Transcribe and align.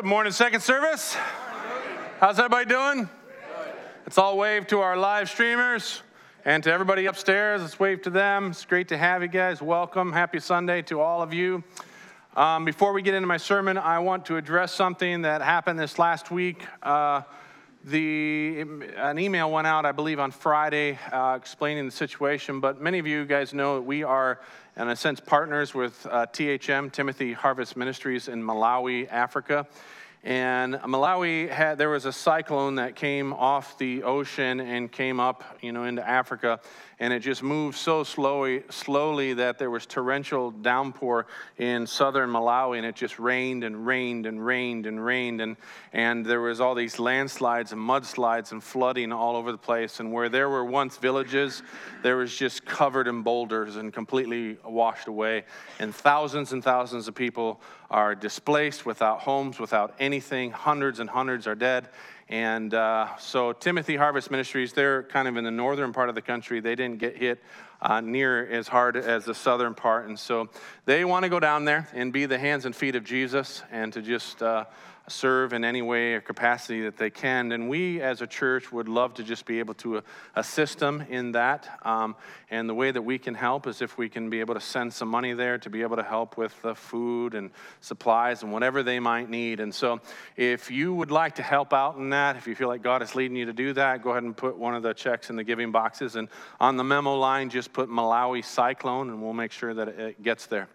Good 0.00 0.08
morning, 0.08 0.32
second 0.32 0.62
service. 0.62 1.14
How's 2.20 2.38
everybody 2.38 2.64
doing? 2.64 3.06
Let's 4.06 4.16
all 4.16 4.38
wave 4.38 4.66
to 4.68 4.80
our 4.80 4.96
live 4.96 5.28
streamers 5.28 6.00
and 6.46 6.64
to 6.64 6.72
everybody 6.72 7.04
upstairs. 7.04 7.60
Let's 7.60 7.78
wave 7.78 8.00
to 8.04 8.10
them. 8.10 8.52
It's 8.52 8.64
great 8.64 8.88
to 8.88 8.96
have 8.96 9.20
you 9.20 9.28
guys. 9.28 9.60
Welcome. 9.60 10.10
Happy 10.10 10.40
Sunday 10.40 10.80
to 10.84 11.02
all 11.02 11.20
of 11.20 11.34
you. 11.34 11.62
Um, 12.34 12.64
before 12.64 12.94
we 12.94 13.02
get 13.02 13.12
into 13.12 13.26
my 13.26 13.36
sermon, 13.36 13.76
I 13.76 13.98
want 13.98 14.24
to 14.24 14.38
address 14.38 14.72
something 14.72 15.20
that 15.20 15.42
happened 15.42 15.78
this 15.78 15.98
last 15.98 16.30
week. 16.30 16.64
Uh, 16.82 17.20
the, 17.84 18.60
an 18.96 19.18
email 19.18 19.50
went 19.50 19.66
out, 19.66 19.86
I 19.86 19.92
believe, 19.92 20.18
on 20.18 20.30
Friday 20.30 20.98
uh, 21.10 21.34
explaining 21.40 21.86
the 21.86 21.92
situation, 21.92 22.60
but 22.60 22.80
many 22.80 22.98
of 22.98 23.06
you 23.06 23.24
guys 23.24 23.54
know 23.54 23.76
that 23.76 23.82
we 23.82 24.02
are, 24.02 24.40
in 24.76 24.88
a 24.88 24.96
sense, 24.96 25.18
partners 25.18 25.74
with 25.74 26.06
uh, 26.10 26.26
THM, 26.26 26.92
Timothy 26.92 27.32
Harvest 27.32 27.76
Ministries 27.76 28.28
in 28.28 28.42
Malawi, 28.42 29.10
Africa. 29.10 29.66
And 30.22 30.74
Malawi 30.74 31.48
had, 31.48 31.78
there 31.78 31.88
was 31.88 32.04
a 32.04 32.12
cyclone 32.12 32.74
that 32.74 32.96
came 32.96 33.32
off 33.32 33.78
the 33.78 34.02
ocean 34.02 34.60
and 34.60 34.92
came 34.92 35.18
up, 35.18 35.58
you 35.62 35.72
know, 35.72 35.84
into 35.84 36.06
Africa 36.06 36.60
and 37.00 37.14
it 37.14 37.20
just 37.20 37.42
moved 37.42 37.78
so 37.78 38.04
slowly, 38.04 38.62
slowly 38.68 39.32
that 39.32 39.58
there 39.58 39.70
was 39.70 39.86
torrential 39.86 40.50
downpour 40.50 41.26
in 41.56 41.86
southern 41.86 42.28
Malawi, 42.28 42.76
and 42.76 42.86
it 42.86 42.94
just 42.94 43.18
rained 43.18 43.64
and 43.64 43.86
rained 43.86 44.26
and 44.26 44.44
rained 44.44 44.84
and 44.84 45.02
rained, 45.02 45.40
and, 45.40 45.56
and 45.94 46.26
there 46.26 46.42
was 46.42 46.60
all 46.60 46.74
these 46.74 46.98
landslides 46.98 47.72
and 47.72 47.80
mudslides 47.80 48.52
and 48.52 48.62
flooding 48.62 49.12
all 49.12 49.34
over 49.34 49.50
the 49.50 49.58
place. 49.58 49.98
And 49.98 50.12
where 50.12 50.28
there 50.28 50.50
were 50.50 50.64
once 50.64 50.98
villages, 50.98 51.62
there 52.02 52.18
was 52.18 52.36
just 52.36 52.66
covered 52.66 53.08
in 53.08 53.22
boulders 53.22 53.76
and 53.76 53.90
completely 53.94 54.58
washed 54.62 55.08
away. 55.08 55.44
And 55.78 55.94
thousands 55.94 56.52
and 56.52 56.62
thousands 56.62 57.08
of 57.08 57.14
people 57.14 57.62
are 57.90 58.14
displaced 58.14 58.84
without 58.84 59.20
homes, 59.20 59.58
without 59.58 59.94
anything. 59.98 60.50
Hundreds 60.50 61.00
and 61.00 61.08
hundreds 61.08 61.46
are 61.46 61.54
dead. 61.54 61.88
And 62.30 62.72
uh, 62.74 63.16
so, 63.18 63.52
Timothy 63.52 63.96
Harvest 63.96 64.30
Ministries, 64.30 64.72
they're 64.72 65.02
kind 65.02 65.26
of 65.26 65.36
in 65.36 65.42
the 65.42 65.50
northern 65.50 65.92
part 65.92 66.08
of 66.08 66.14
the 66.14 66.22
country. 66.22 66.60
They 66.60 66.76
didn't 66.76 66.98
get 66.98 67.16
hit 67.16 67.42
uh, 67.82 68.00
near 68.00 68.46
as 68.46 68.68
hard 68.68 68.96
as 68.96 69.24
the 69.24 69.34
southern 69.34 69.74
part. 69.74 70.06
And 70.06 70.16
so, 70.16 70.48
they 70.84 71.04
want 71.04 71.24
to 71.24 71.28
go 71.28 71.40
down 71.40 71.64
there 71.64 71.88
and 71.92 72.12
be 72.12 72.26
the 72.26 72.38
hands 72.38 72.66
and 72.66 72.76
feet 72.76 72.94
of 72.94 73.04
Jesus 73.04 73.64
and 73.70 73.92
to 73.92 74.00
just. 74.00 74.42
Uh, 74.42 74.64
serve 75.10 75.52
in 75.52 75.64
any 75.64 75.82
way 75.82 76.14
or 76.14 76.20
capacity 76.20 76.82
that 76.82 76.96
they 76.96 77.10
can. 77.10 77.52
And 77.52 77.68
we 77.68 78.00
as 78.00 78.22
a 78.22 78.26
church 78.26 78.72
would 78.72 78.88
love 78.88 79.14
to 79.14 79.22
just 79.22 79.44
be 79.44 79.58
able 79.58 79.74
to 79.74 79.98
uh, 79.98 80.00
assist 80.36 80.78
them 80.78 81.04
in 81.08 81.32
that. 81.32 81.80
Um, 81.82 82.16
and 82.50 82.68
the 82.68 82.74
way 82.74 82.90
that 82.90 83.02
we 83.02 83.18
can 83.18 83.34
help 83.34 83.66
is 83.66 83.82
if 83.82 83.98
we 83.98 84.08
can 84.08 84.30
be 84.30 84.40
able 84.40 84.54
to 84.54 84.60
send 84.60 84.92
some 84.92 85.08
money 85.08 85.32
there 85.32 85.58
to 85.58 85.70
be 85.70 85.82
able 85.82 85.96
to 85.96 86.02
help 86.02 86.36
with 86.36 86.60
the 86.62 86.74
food 86.74 87.34
and 87.34 87.50
supplies 87.80 88.42
and 88.42 88.52
whatever 88.52 88.82
they 88.82 89.00
might 89.00 89.28
need. 89.28 89.60
And 89.60 89.74
so 89.74 90.00
if 90.36 90.70
you 90.70 90.94
would 90.94 91.10
like 91.10 91.34
to 91.36 91.42
help 91.42 91.72
out 91.72 91.96
in 91.96 92.10
that, 92.10 92.36
if 92.36 92.46
you 92.46 92.54
feel 92.54 92.68
like 92.68 92.82
God 92.82 93.02
is 93.02 93.14
leading 93.14 93.36
you 93.36 93.46
to 93.46 93.52
do 93.52 93.72
that, 93.74 94.02
go 94.02 94.10
ahead 94.10 94.22
and 94.22 94.36
put 94.36 94.56
one 94.56 94.74
of 94.74 94.82
the 94.82 94.94
checks 94.94 95.30
in 95.30 95.36
the 95.36 95.44
giving 95.44 95.72
boxes. 95.72 96.16
And 96.16 96.28
on 96.58 96.76
the 96.76 96.84
memo 96.84 97.16
line, 97.16 97.50
just 97.50 97.72
put 97.72 97.88
Malawi 97.88 98.44
Cyclone 98.44 99.10
and 99.10 99.22
we'll 99.22 99.32
make 99.32 99.52
sure 99.52 99.74
that 99.74 99.88
it 99.88 100.22
gets 100.22 100.46
there. 100.46 100.68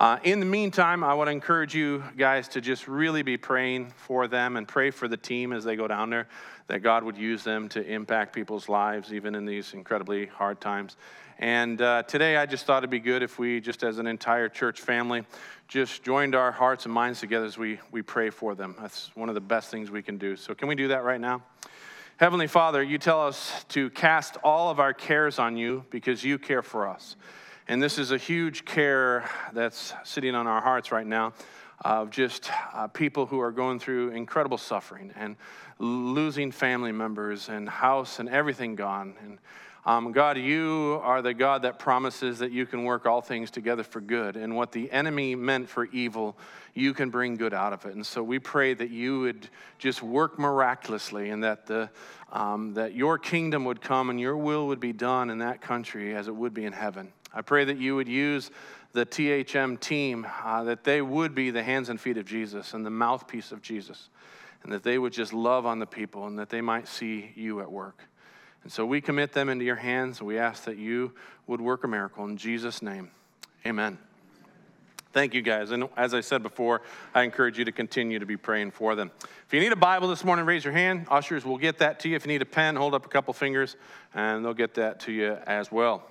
Uh, 0.00 0.18
in 0.24 0.40
the 0.40 0.46
meantime, 0.46 1.04
I 1.04 1.12
want 1.12 1.28
to 1.28 1.32
encourage 1.32 1.74
you 1.74 2.02
guys 2.16 2.48
to 2.48 2.62
just 2.62 2.88
really 2.88 3.20
be 3.20 3.36
praying 3.36 3.92
for 3.98 4.28
them 4.28 4.56
and 4.56 4.66
pray 4.66 4.90
for 4.90 5.08
the 5.08 5.16
team 5.18 5.52
as 5.52 5.62
they 5.62 5.76
go 5.76 5.86
down 5.86 6.08
there, 6.08 6.26
that 6.68 6.78
God 6.78 7.04
would 7.04 7.18
use 7.18 7.44
them 7.44 7.68
to 7.68 7.86
impact 7.86 8.32
people's 8.32 8.70
lives, 8.70 9.12
even 9.12 9.34
in 9.34 9.44
these 9.44 9.74
incredibly 9.74 10.24
hard 10.24 10.58
times. 10.58 10.96
And 11.38 11.82
uh, 11.82 12.04
today, 12.04 12.38
I 12.38 12.46
just 12.46 12.64
thought 12.64 12.78
it'd 12.78 12.88
be 12.88 12.98
good 12.98 13.22
if 13.22 13.38
we, 13.38 13.60
just 13.60 13.82
as 13.82 13.98
an 13.98 14.06
entire 14.06 14.48
church 14.48 14.80
family, 14.80 15.26
just 15.68 16.02
joined 16.02 16.34
our 16.34 16.50
hearts 16.50 16.86
and 16.86 16.94
minds 16.94 17.20
together 17.20 17.44
as 17.44 17.58
we, 17.58 17.78
we 17.92 18.00
pray 18.00 18.30
for 18.30 18.54
them. 18.54 18.76
That's 18.80 19.14
one 19.14 19.28
of 19.28 19.34
the 19.34 19.42
best 19.42 19.70
things 19.70 19.90
we 19.90 20.00
can 20.00 20.16
do. 20.16 20.34
So, 20.34 20.54
can 20.54 20.66
we 20.66 20.76
do 20.76 20.88
that 20.88 21.04
right 21.04 21.20
now? 21.20 21.42
Heavenly 22.16 22.46
Father, 22.46 22.82
you 22.82 22.96
tell 22.96 23.26
us 23.26 23.66
to 23.68 23.90
cast 23.90 24.38
all 24.42 24.70
of 24.70 24.80
our 24.80 24.94
cares 24.94 25.38
on 25.38 25.58
you 25.58 25.84
because 25.90 26.24
you 26.24 26.38
care 26.38 26.62
for 26.62 26.88
us. 26.88 27.16
And 27.70 27.80
this 27.80 27.98
is 27.98 28.10
a 28.10 28.18
huge 28.18 28.64
care 28.64 29.30
that's 29.52 29.94
sitting 30.02 30.34
on 30.34 30.48
our 30.48 30.60
hearts 30.60 30.90
right 30.90 31.06
now 31.06 31.34
of 31.84 32.10
just 32.10 32.50
uh, 32.74 32.88
people 32.88 33.26
who 33.26 33.38
are 33.38 33.52
going 33.52 33.78
through 33.78 34.10
incredible 34.10 34.58
suffering 34.58 35.12
and 35.14 35.36
losing 35.78 36.50
family 36.50 36.90
members 36.90 37.48
and 37.48 37.68
house 37.68 38.18
and 38.18 38.28
everything 38.28 38.74
gone. 38.74 39.14
And 39.22 39.38
um, 39.86 40.10
God, 40.10 40.36
you 40.36 40.98
are 41.04 41.22
the 41.22 41.32
God 41.32 41.62
that 41.62 41.78
promises 41.78 42.40
that 42.40 42.50
you 42.50 42.66
can 42.66 42.82
work 42.82 43.06
all 43.06 43.20
things 43.20 43.52
together 43.52 43.84
for 43.84 44.00
good. 44.00 44.34
And 44.34 44.56
what 44.56 44.72
the 44.72 44.90
enemy 44.90 45.36
meant 45.36 45.68
for 45.68 45.84
evil, 45.92 46.36
you 46.74 46.92
can 46.92 47.08
bring 47.08 47.36
good 47.36 47.54
out 47.54 47.72
of 47.72 47.86
it. 47.86 47.94
And 47.94 48.04
so 48.04 48.20
we 48.20 48.40
pray 48.40 48.74
that 48.74 48.90
you 48.90 49.20
would 49.20 49.48
just 49.78 50.02
work 50.02 50.40
miraculously 50.40 51.30
and 51.30 51.44
that, 51.44 51.66
the, 51.66 51.88
um, 52.32 52.74
that 52.74 52.94
your 52.94 53.16
kingdom 53.16 53.64
would 53.66 53.80
come 53.80 54.10
and 54.10 54.18
your 54.18 54.36
will 54.36 54.66
would 54.66 54.80
be 54.80 54.92
done 54.92 55.30
in 55.30 55.38
that 55.38 55.60
country 55.60 56.16
as 56.16 56.26
it 56.26 56.34
would 56.34 56.52
be 56.52 56.64
in 56.64 56.72
heaven. 56.72 57.12
I 57.32 57.42
pray 57.42 57.64
that 57.64 57.78
you 57.78 57.96
would 57.96 58.08
use 58.08 58.50
the 58.92 59.06
THM 59.06 59.78
team, 59.78 60.26
uh, 60.44 60.64
that 60.64 60.84
they 60.84 61.00
would 61.00 61.34
be 61.34 61.50
the 61.50 61.62
hands 61.62 61.88
and 61.88 62.00
feet 62.00 62.16
of 62.16 62.24
Jesus 62.24 62.74
and 62.74 62.84
the 62.84 62.90
mouthpiece 62.90 63.52
of 63.52 63.62
Jesus, 63.62 64.08
and 64.62 64.72
that 64.72 64.82
they 64.82 64.98
would 64.98 65.12
just 65.12 65.32
love 65.32 65.64
on 65.64 65.78
the 65.78 65.86
people 65.86 66.26
and 66.26 66.38
that 66.38 66.48
they 66.48 66.60
might 66.60 66.88
see 66.88 67.32
you 67.36 67.60
at 67.60 67.70
work. 67.70 68.04
And 68.62 68.72
so 68.72 68.84
we 68.84 69.00
commit 69.00 69.32
them 69.32 69.48
into 69.48 69.64
your 69.64 69.76
hands 69.76 70.18
and 70.18 70.26
we 70.26 70.38
ask 70.38 70.64
that 70.64 70.76
you 70.76 71.12
would 71.46 71.60
work 71.60 71.84
a 71.84 71.88
miracle. 71.88 72.24
In 72.26 72.36
Jesus' 72.36 72.82
name, 72.82 73.10
amen. 73.64 73.98
Thank 75.12 75.34
you 75.34 75.42
guys. 75.42 75.72
And 75.72 75.88
as 75.96 76.14
I 76.14 76.20
said 76.20 76.42
before, 76.42 76.82
I 77.14 77.22
encourage 77.22 77.58
you 77.58 77.64
to 77.64 77.72
continue 77.72 78.20
to 78.20 78.26
be 78.26 78.36
praying 78.36 78.70
for 78.70 78.94
them. 78.94 79.10
If 79.46 79.52
you 79.52 79.58
need 79.58 79.72
a 79.72 79.76
Bible 79.76 80.08
this 80.08 80.24
morning, 80.24 80.44
raise 80.44 80.64
your 80.64 80.72
hand. 80.72 81.06
Ushers 81.10 81.44
will 81.44 81.58
get 81.58 81.78
that 81.78 81.98
to 82.00 82.08
you. 82.08 82.14
If 82.14 82.24
you 82.24 82.28
need 82.32 82.42
a 82.42 82.46
pen, 82.46 82.76
hold 82.76 82.94
up 82.94 83.06
a 83.06 83.08
couple 83.08 83.34
fingers 83.34 83.76
and 84.14 84.44
they'll 84.44 84.54
get 84.54 84.74
that 84.74 85.00
to 85.00 85.12
you 85.12 85.36
as 85.46 85.72
well. 85.72 86.04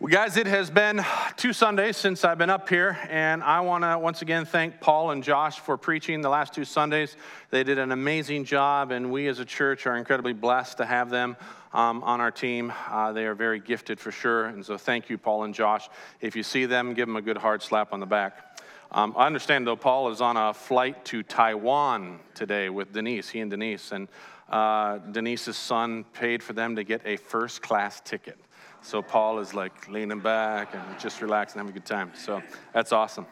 Well, 0.00 0.08
guys, 0.08 0.38
it 0.38 0.46
has 0.46 0.70
been 0.70 1.04
two 1.36 1.52
Sundays 1.52 1.94
since 1.94 2.24
I've 2.24 2.38
been 2.38 2.48
up 2.48 2.70
here, 2.70 2.96
and 3.10 3.42
I 3.42 3.60
want 3.60 3.84
to 3.84 3.98
once 3.98 4.22
again 4.22 4.46
thank 4.46 4.80
Paul 4.80 5.10
and 5.10 5.22
Josh 5.22 5.60
for 5.60 5.76
preaching 5.76 6.22
the 6.22 6.30
last 6.30 6.54
two 6.54 6.64
Sundays. 6.64 7.18
They 7.50 7.64
did 7.64 7.78
an 7.78 7.92
amazing 7.92 8.46
job, 8.46 8.92
and 8.92 9.12
we 9.12 9.28
as 9.28 9.40
a 9.40 9.44
church 9.44 9.86
are 9.86 9.98
incredibly 9.98 10.32
blessed 10.32 10.78
to 10.78 10.86
have 10.86 11.10
them 11.10 11.36
um, 11.74 12.02
on 12.02 12.18
our 12.18 12.30
team. 12.30 12.72
Uh, 12.88 13.12
they 13.12 13.26
are 13.26 13.34
very 13.34 13.60
gifted 13.60 14.00
for 14.00 14.10
sure, 14.10 14.46
and 14.46 14.64
so 14.64 14.78
thank 14.78 15.10
you, 15.10 15.18
Paul 15.18 15.44
and 15.44 15.52
Josh. 15.54 15.86
If 16.22 16.34
you 16.34 16.44
see 16.44 16.64
them, 16.64 16.94
give 16.94 17.06
them 17.06 17.16
a 17.16 17.22
good 17.22 17.36
hard 17.36 17.60
slap 17.60 17.92
on 17.92 18.00
the 18.00 18.06
back. 18.06 18.58
Um, 18.92 19.12
I 19.18 19.26
understand, 19.26 19.66
though, 19.66 19.76
Paul 19.76 20.08
is 20.08 20.22
on 20.22 20.38
a 20.38 20.54
flight 20.54 21.04
to 21.04 21.22
Taiwan 21.22 22.20
today 22.32 22.70
with 22.70 22.90
Denise, 22.94 23.28
he 23.28 23.40
and 23.40 23.50
Denise, 23.50 23.92
and 23.92 24.08
uh, 24.48 24.96
Denise's 24.96 25.58
son 25.58 26.04
paid 26.14 26.42
for 26.42 26.54
them 26.54 26.76
to 26.76 26.84
get 26.84 27.02
a 27.04 27.18
first 27.18 27.60
class 27.60 28.00
ticket. 28.00 28.38
So 28.82 29.02
Paul 29.02 29.38
is 29.40 29.54
like 29.54 29.88
leaning 29.88 30.20
back 30.20 30.74
and 30.74 30.98
just 30.98 31.20
relaxing, 31.20 31.58
having 31.58 31.70
a 31.70 31.74
good 31.74 31.84
time. 31.84 32.12
So 32.14 32.42
that's 32.72 32.92
awesome. 32.92 33.26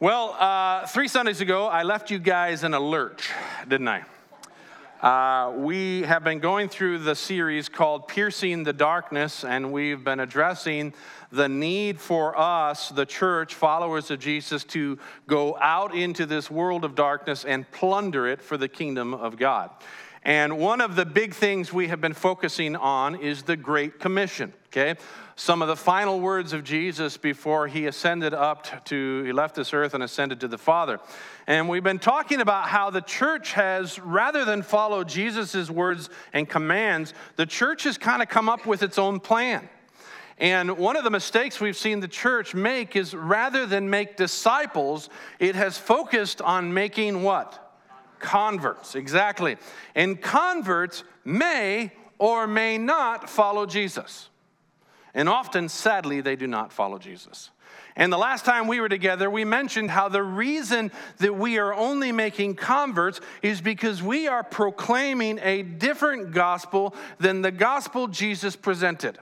Well, 0.00 0.34
uh, 0.38 0.86
three 0.86 1.08
Sundays 1.08 1.40
ago, 1.40 1.66
I 1.66 1.82
left 1.82 2.10
you 2.10 2.18
guys 2.18 2.64
in 2.64 2.74
a 2.74 2.80
lurch, 2.80 3.30
didn't 3.68 3.88
I? 3.88 4.04
Uh, 5.00 5.52
we 5.56 6.02
have 6.02 6.22
been 6.22 6.40
going 6.40 6.68
through 6.68 6.98
the 6.98 7.14
series 7.14 7.70
called 7.70 8.06
Piercing 8.06 8.64
the 8.64 8.72
Darkness, 8.72 9.44
and 9.44 9.72
we've 9.72 10.04
been 10.04 10.20
addressing 10.20 10.92
the 11.32 11.48
need 11.48 11.98
for 11.98 12.38
us, 12.38 12.90
the 12.90 13.06
church, 13.06 13.54
followers 13.54 14.10
of 14.10 14.18
Jesus, 14.18 14.62
to 14.64 14.98
go 15.26 15.56
out 15.58 15.94
into 15.94 16.26
this 16.26 16.50
world 16.50 16.84
of 16.84 16.94
darkness 16.94 17.46
and 17.46 17.70
plunder 17.70 18.26
it 18.26 18.42
for 18.42 18.58
the 18.58 18.68
kingdom 18.68 19.14
of 19.14 19.38
God. 19.38 19.70
And 20.22 20.58
one 20.58 20.82
of 20.82 20.96
the 20.96 21.06
big 21.06 21.32
things 21.32 21.72
we 21.72 21.88
have 21.88 22.00
been 22.00 22.12
focusing 22.12 22.76
on 22.76 23.14
is 23.14 23.42
the 23.44 23.56
Great 23.56 23.98
Commission, 23.98 24.52
okay? 24.66 25.00
Some 25.34 25.62
of 25.62 25.68
the 25.68 25.76
final 25.76 26.20
words 26.20 26.52
of 26.52 26.62
Jesus 26.62 27.16
before 27.16 27.66
he 27.66 27.86
ascended 27.86 28.34
up 28.34 28.84
to, 28.84 29.22
he 29.24 29.32
left 29.32 29.54
this 29.54 29.72
earth 29.72 29.94
and 29.94 30.02
ascended 30.02 30.40
to 30.40 30.48
the 30.48 30.58
Father. 30.58 31.00
And 31.46 31.70
we've 31.70 31.82
been 31.82 31.98
talking 31.98 32.42
about 32.42 32.68
how 32.68 32.90
the 32.90 33.00
church 33.00 33.54
has, 33.54 33.98
rather 33.98 34.44
than 34.44 34.60
follow 34.60 35.04
Jesus' 35.04 35.70
words 35.70 36.10
and 36.34 36.46
commands, 36.46 37.14
the 37.36 37.46
church 37.46 37.84
has 37.84 37.96
kind 37.96 38.20
of 38.20 38.28
come 38.28 38.50
up 38.50 38.66
with 38.66 38.82
its 38.82 38.98
own 38.98 39.20
plan. 39.20 39.70
And 40.36 40.76
one 40.76 40.96
of 40.96 41.04
the 41.04 41.10
mistakes 41.10 41.60
we've 41.60 41.76
seen 41.76 42.00
the 42.00 42.08
church 42.08 42.54
make 42.54 42.94
is 42.94 43.14
rather 43.14 43.64
than 43.64 43.88
make 43.88 44.18
disciples, 44.18 45.08
it 45.38 45.54
has 45.54 45.78
focused 45.78 46.42
on 46.42 46.74
making 46.74 47.22
what? 47.22 47.69
Converts, 48.20 48.94
exactly. 48.94 49.56
And 49.94 50.20
converts 50.20 51.02
may 51.24 51.92
or 52.18 52.46
may 52.46 52.78
not 52.78 53.28
follow 53.28 53.66
Jesus. 53.66 54.28
And 55.14 55.28
often, 55.28 55.68
sadly, 55.68 56.20
they 56.20 56.36
do 56.36 56.46
not 56.46 56.72
follow 56.72 56.98
Jesus. 56.98 57.50
And 57.96 58.12
the 58.12 58.18
last 58.18 58.44
time 58.44 58.68
we 58.68 58.80
were 58.80 58.88
together, 58.88 59.28
we 59.28 59.44
mentioned 59.44 59.90
how 59.90 60.08
the 60.08 60.22
reason 60.22 60.92
that 61.18 61.34
we 61.36 61.58
are 61.58 61.74
only 61.74 62.12
making 62.12 62.54
converts 62.54 63.20
is 63.42 63.60
because 63.60 64.02
we 64.02 64.28
are 64.28 64.44
proclaiming 64.44 65.40
a 65.42 65.62
different 65.62 66.32
gospel 66.32 66.94
than 67.18 67.42
the 67.42 67.50
gospel 67.50 68.06
Jesus 68.06 68.54
presented. 68.54 69.18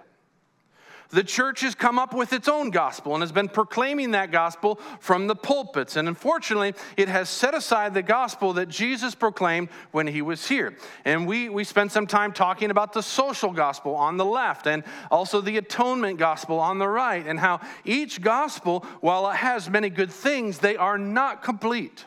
The 1.10 1.24
church 1.24 1.62
has 1.62 1.74
come 1.74 1.98
up 1.98 2.12
with 2.12 2.34
its 2.34 2.48
own 2.48 2.68
gospel 2.68 3.14
and 3.14 3.22
has 3.22 3.32
been 3.32 3.48
proclaiming 3.48 4.10
that 4.10 4.30
gospel 4.30 4.78
from 5.00 5.26
the 5.26 5.34
pulpits. 5.34 5.96
And 5.96 6.06
unfortunately, 6.06 6.74
it 6.98 7.08
has 7.08 7.30
set 7.30 7.54
aside 7.54 7.94
the 7.94 8.02
gospel 8.02 8.52
that 8.54 8.68
Jesus 8.68 9.14
proclaimed 9.14 9.70
when 9.90 10.06
he 10.06 10.20
was 10.20 10.46
here. 10.46 10.76
And 11.06 11.26
we, 11.26 11.48
we 11.48 11.64
spent 11.64 11.92
some 11.92 12.06
time 12.06 12.32
talking 12.32 12.70
about 12.70 12.92
the 12.92 13.02
social 13.02 13.52
gospel 13.52 13.94
on 13.94 14.18
the 14.18 14.24
left 14.24 14.66
and 14.66 14.84
also 15.10 15.40
the 15.40 15.56
atonement 15.56 16.18
gospel 16.18 16.58
on 16.58 16.78
the 16.78 16.88
right, 16.88 17.26
and 17.26 17.40
how 17.40 17.60
each 17.86 18.20
gospel, 18.20 18.84
while 19.00 19.30
it 19.30 19.36
has 19.36 19.70
many 19.70 19.88
good 19.88 20.12
things, 20.12 20.58
they 20.58 20.76
are 20.76 20.98
not 20.98 21.42
complete. 21.42 22.04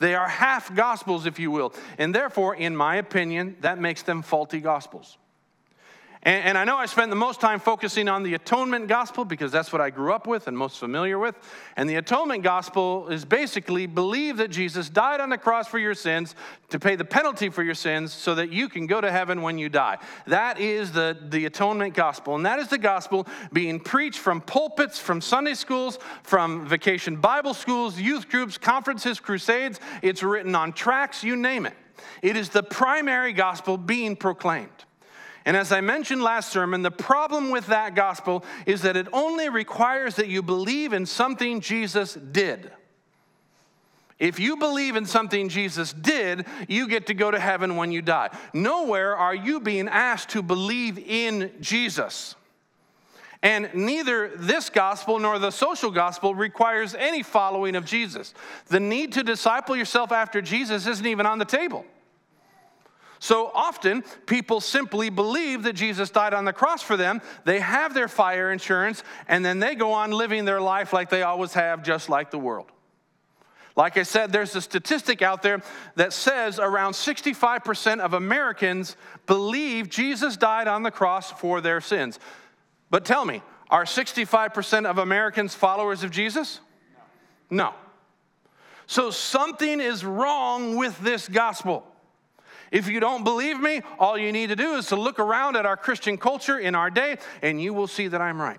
They 0.00 0.14
are 0.14 0.28
half 0.28 0.74
gospels, 0.74 1.24
if 1.24 1.38
you 1.38 1.50
will. 1.50 1.72
And 1.96 2.14
therefore, 2.14 2.56
in 2.56 2.76
my 2.76 2.96
opinion, 2.96 3.56
that 3.60 3.78
makes 3.78 4.02
them 4.02 4.20
faulty 4.20 4.60
gospels. 4.60 5.16
And, 6.24 6.44
and, 6.44 6.58
I 6.58 6.62
know 6.62 6.76
I 6.76 6.86
spent 6.86 7.10
the 7.10 7.16
most 7.16 7.40
time 7.40 7.58
focusing 7.58 8.08
on 8.08 8.22
the 8.22 8.34
atonement 8.34 8.86
gospel 8.86 9.24
because 9.24 9.50
that's 9.50 9.72
what 9.72 9.80
I 9.82 9.90
grew 9.90 10.12
up 10.12 10.28
with 10.28 10.46
and 10.46 10.56
most 10.56 10.78
familiar 10.78 11.18
with. 11.18 11.34
And 11.76 11.90
the 11.90 11.96
atonement 11.96 12.44
gospel 12.44 13.08
is 13.08 13.24
basically 13.24 13.86
believe 13.86 14.36
that 14.36 14.52
Jesus 14.52 14.88
died 14.88 15.20
on 15.20 15.30
the 15.30 15.38
cross 15.38 15.66
for 15.66 15.80
your 15.80 15.94
sins 15.94 16.36
to 16.68 16.78
pay 16.78 16.94
the 16.94 17.04
penalty 17.04 17.48
for 17.48 17.64
your 17.64 17.74
sins 17.74 18.12
so 18.12 18.36
that 18.36 18.52
you 18.52 18.68
can 18.68 18.86
go 18.86 19.00
to 19.00 19.10
heaven 19.10 19.42
when 19.42 19.58
you 19.58 19.68
die. 19.68 19.98
That 20.28 20.60
is 20.60 20.92
the, 20.92 21.18
the 21.28 21.46
atonement 21.46 21.94
gospel. 21.94 22.36
And 22.36 22.46
that 22.46 22.60
is 22.60 22.68
the 22.68 22.78
gospel 22.78 23.26
being 23.52 23.80
preached 23.80 24.20
from 24.20 24.40
pulpits, 24.40 25.00
from 25.00 25.20
Sunday 25.20 25.54
schools, 25.54 25.98
from 26.22 26.68
vacation 26.68 27.16
Bible 27.16 27.52
schools, 27.52 27.98
youth 27.98 28.28
groups, 28.28 28.58
conferences, 28.58 29.18
crusades. 29.18 29.80
It's 30.02 30.22
written 30.22 30.54
on 30.54 30.72
tracts, 30.72 31.24
you 31.24 31.34
name 31.34 31.66
it. 31.66 31.74
It 32.22 32.36
is 32.36 32.50
the 32.50 32.62
primary 32.62 33.32
gospel 33.32 33.76
being 33.76 34.14
proclaimed. 34.14 34.70
And 35.44 35.56
as 35.56 35.72
I 35.72 35.80
mentioned 35.80 36.22
last 36.22 36.52
sermon, 36.52 36.82
the 36.82 36.90
problem 36.90 37.50
with 37.50 37.66
that 37.66 37.94
gospel 37.94 38.44
is 38.66 38.82
that 38.82 38.96
it 38.96 39.08
only 39.12 39.48
requires 39.48 40.16
that 40.16 40.28
you 40.28 40.42
believe 40.42 40.92
in 40.92 41.06
something 41.06 41.60
Jesus 41.60 42.14
did. 42.14 42.70
If 44.18 44.38
you 44.38 44.56
believe 44.56 44.94
in 44.94 45.04
something 45.04 45.48
Jesus 45.48 45.92
did, 45.92 46.46
you 46.68 46.86
get 46.86 47.08
to 47.08 47.14
go 47.14 47.32
to 47.32 47.40
heaven 47.40 47.74
when 47.74 47.90
you 47.90 48.02
die. 48.02 48.30
Nowhere 48.54 49.16
are 49.16 49.34
you 49.34 49.58
being 49.58 49.88
asked 49.88 50.28
to 50.30 50.42
believe 50.42 50.96
in 50.96 51.50
Jesus. 51.60 52.36
And 53.42 53.68
neither 53.74 54.28
this 54.36 54.70
gospel 54.70 55.18
nor 55.18 55.40
the 55.40 55.50
social 55.50 55.90
gospel 55.90 56.36
requires 56.36 56.94
any 56.94 57.24
following 57.24 57.74
of 57.74 57.84
Jesus. 57.84 58.32
The 58.68 58.78
need 58.78 59.14
to 59.14 59.24
disciple 59.24 59.74
yourself 59.74 60.12
after 60.12 60.40
Jesus 60.40 60.86
isn't 60.86 61.06
even 61.06 61.26
on 61.26 61.40
the 61.40 61.44
table. 61.44 61.84
So 63.22 63.52
often, 63.54 64.02
people 64.26 64.60
simply 64.60 65.08
believe 65.08 65.62
that 65.62 65.74
Jesus 65.74 66.10
died 66.10 66.34
on 66.34 66.44
the 66.44 66.52
cross 66.52 66.82
for 66.82 66.96
them. 66.96 67.22
They 67.44 67.60
have 67.60 67.94
their 67.94 68.08
fire 68.08 68.50
insurance, 68.50 69.04
and 69.28 69.44
then 69.44 69.60
they 69.60 69.76
go 69.76 69.92
on 69.92 70.10
living 70.10 70.44
their 70.44 70.60
life 70.60 70.92
like 70.92 71.08
they 71.08 71.22
always 71.22 71.54
have, 71.54 71.84
just 71.84 72.08
like 72.08 72.32
the 72.32 72.38
world. 72.40 72.72
Like 73.76 73.96
I 73.96 74.02
said, 74.02 74.32
there's 74.32 74.56
a 74.56 74.60
statistic 74.60 75.22
out 75.22 75.42
there 75.42 75.62
that 75.94 76.12
says 76.12 76.58
around 76.58 76.94
65% 76.94 78.00
of 78.00 78.12
Americans 78.12 78.96
believe 79.28 79.88
Jesus 79.88 80.36
died 80.36 80.66
on 80.66 80.82
the 80.82 80.90
cross 80.90 81.30
for 81.30 81.60
their 81.60 81.80
sins. 81.80 82.18
But 82.90 83.04
tell 83.04 83.24
me, 83.24 83.40
are 83.70 83.84
65% 83.84 84.84
of 84.84 84.98
Americans 84.98 85.54
followers 85.54 86.02
of 86.02 86.10
Jesus? 86.10 86.58
No. 87.50 87.72
So 88.88 89.12
something 89.12 89.78
is 89.78 90.04
wrong 90.04 90.76
with 90.76 90.98
this 90.98 91.28
gospel. 91.28 91.86
If 92.72 92.88
you 92.88 93.00
don't 93.00 93.22
believe 93.22 93.60
me, 93.60 93.82
all 93.98 94.16
you 94.16 94.32
need 94.32 94.48
to 94.48 94.56
do 94.56 94.74
is 94.76 94.86
to 94.86 94.96
look 94.96 95.20
around 95.20 95.56
at 95.56 95.66
our 95.66 95.76
Christian 95.76 96.16
culture 96.16 96.58
in 96.58 96.74
our 96.74 96.90
day, 96.90 97.18
and 97.42 97.60
you 97.60 97.74
will 97.74 97.86
see 97.86 98.08
that 98.08 98.20
I'm 98.20 98.40
right. 98.40 98.58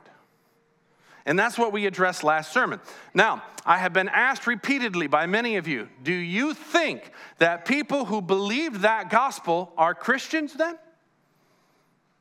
And 1.25 1.37
that's 1.37 1.57
what 1.57 1.73
we 1.73 1.87
addressed 1.87 2.23
last 2.23 2.53
sermon. 2.53 2.79
Now, 3.15 3.43
I 3.65 3.79
have 3.79 3.91
been 3.91 4.09
asked 4.09 4.45
repeatedly 4.45 5.07
by 5.07 5.25
many 5.25 5.55
of 5.55 5.67
you 5.67 5.89
do 6.03 6.13
you 6.13 6.53
think 6.53 7.11
that 7.39 7.65
people 7.65 8.05
who 8.05 8.21
believe 8.21 8.81
that 8.81 9.09
gospel 9.09 9.73
are 9.77 9.95
Christians 9.95 10.53
then? 10.53 10.77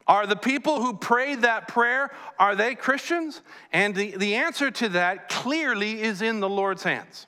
Are 0.07 0.27
the 0.27 0.37
people 0.37 0.83
who 0.83 0.95
prayed 0.95 1.43
that 1.43 1.69
prayer, 1.69 2.11
are 2.39 2.57
they 2.57 2.75
Christians? 2.75 3.43
And 3.73 3.95
the, 3.95 4.17
the 4.17 4.37
answer 4.37 4.71
to 4.71 4.89
that 4.91 5.29
clearly 5.29 6.01
is 6.01 6.23
in 6.23 6.41
the 6.41 6.49
Lord's 6.49 6.83
hands. 6.83 7.27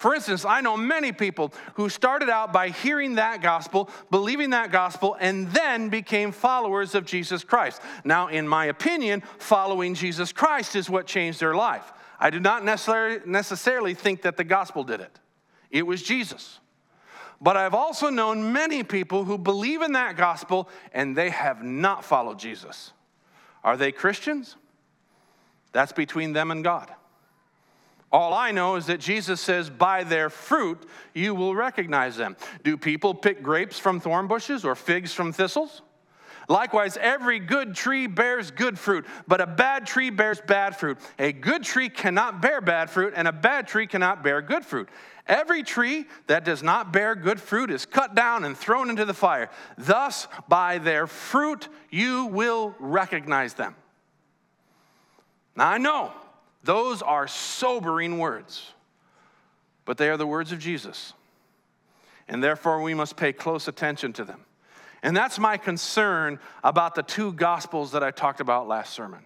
For 0.00 0.14
instance, 0.14 0.46
I 0.46 0.62
know 0.62 0.78
many 0.78 1.12
people 1.12 1.52
who 1.74 1.90
started 1.90 2.30
out 2.30 2.54
by 2.54 2.70
hearing 2.70 3.16
that 3.16 3.42
gospel, 3.42 3.90
believing 4.10 4.48
that 4.48 4.72
gospel, 4.72 5.14
and 5.20 5.50
then 5.50 5.90
became 5.90 6.32
followers 6.32 6.94
of 6.94 7.04
Jesus 7.04 7.44
Christ. 7.44 7.82
Now, 8.02 8.28
in 8.28 8.48
my 8.48 8.64
opinion, 8.64 9.22
following 9.36 9.92
Jesus 9.92 10.32
Christ 10.32 10.74
is 10.74 10.88
what 10.88 11.06
changed 11.06 11.38
their 11.38 11.54
life. 11.54 11.92
I 12.18 12.30
do 12.30 12.40
not 12.40 12.64
necessarily, 12.64 13.92
think 13.92 14.22
that 14.22 14.38
the 14.38 14.44
gospel 14.44 14.84
did 14.84 15.02
it, 15.02 15.18
it 15.70 15.86
was 15.86 16.02
Jesus. 16.02 16.60
But 17.38 17.58
I've 17.58 17.74
also 17.74 18.08
known 18.08 18.54
many 18.54 18.82
people 18.82 19.24
who 19.24 19.36
believe 19.36 19.82
in 19.82 19.92
that 19.92 20.16
gospel 20.16 20.70
and 20.94 21.14
they 21.14 21.28
have 21.28 21.62
not 21.62 22.06
followed 22.06 22.38
Jesus. 22.38 22.92
Are 23.62 23.76
they 23.76 23.92
Christians? 23.92 24.56
That's 25.72 25.92
between 25.92 26.32
them 26.32 26.50
and 26.50 26.64
God. 26.64 26.90
All 28.12 28.34
I 28.34 28.50
know 28.50 28.74
is 28.76 28.86
that 28.86 28.98
Jesus 28.98 29.40
says, 29.40 29.70
By 29.70 30.02
their 30.04 30.30
fruit 30.30 30.84
you 31.14 31.34
will 31.34 31.54
recognize 31.54 32.16
them. 32.16 32.36
Do 32.64 32.76
people 32.76 33.14
pick 33.14 33.42
grapes 33.42 33.78
from 33.78 34.00
thorn 34.00 34.26
bushes 34.26 34.64
or 34.64 34.74
figs 34.74 35.12
from 35.12 35.32
thistles? 35.32 35.82
Likewise, 36.48 36.96
every 37.00 37.38
good 37.38 37.76
tree 37.76 38.08
bears 38.08 38.50
good 38.50 38.76
fruit, 38.76 39.06
but 39.28 39.40
a 39.40 39.46
bad 39.46 39.86
tree 39.86 40.10
bears 40.10 40.40
bad 40.44 40.76
fruit. 40.76 40.98
A 41.20 41.30
good 41.30 41.62
tree 41.62 41.88
cannot 41.88 42.42
bear 42.42 42.60
bad 42.60 42.90
fruit, 42.90 43.12
and 43.14 43.28
a 43.28 43.32
bad 43.32 43.68
tree 43.68 43.86
cannot 43.86 44.24
bear 44.24 44.42
good 44.42 44.66
fruit. 44.66 44.88
Every 45.28 45.62
tree 45.62 46.06
that 46.26 46.44
does 46.44 46.60
not 46.60 46.92
bear 46.92 47.14
good 47.14 47.40
fruit 47.40 47.70
is 47.70 47.86
cut 47.86 48.16
down 48.16 48.42
and 48.42 48.56
thrown 48.56 48.90
into 48.90 49.04
the 49.04 49.14
fire. 49.14 49.48
Thus, 49.78 50.26
by 50.48 50.78
their 50.78 51.06
fruit 51.06 51.68
you 51.88 52.26
will 52.26 52.74
recognize 52.80 53.54
them. 53.54 53.76
Now, 55.54 55.68
I 55.68 55.78
know 55.78 56.12
those 56.62 57.02
are 57.02 57.26
sobering 57.26 58.18
words, 58.18 58.72
but 59.84 59.96
they 59.96 60.08
are 60.08 60.16
the 60.16 60.26
words 60.26 60.52
of 60.52 60.58
Jesus. 60.58 61.14
And 62.28 62.44
therefore, 62.44 62.80
we 62.80 62.94
must 62.94 63.16
pay 63.16 63.32
close 63.32 63.66
attention 63.66 64.12
to 64.14 64.24
them. 64.24 64.44
And 65.02 65.16
that's 65.16 65.38
my 65.38 65.56
concern 65.56 66.38
about 66.62 66.94
the 66.94 67.02
two 67.02 67.32
gospels 67.32 67.92
that 67.92 68.04
I 68.04 68.10
talked 68.10 68.40
about 68.40 68.68
last 68.68 68.92
sermon. 68.92 69.24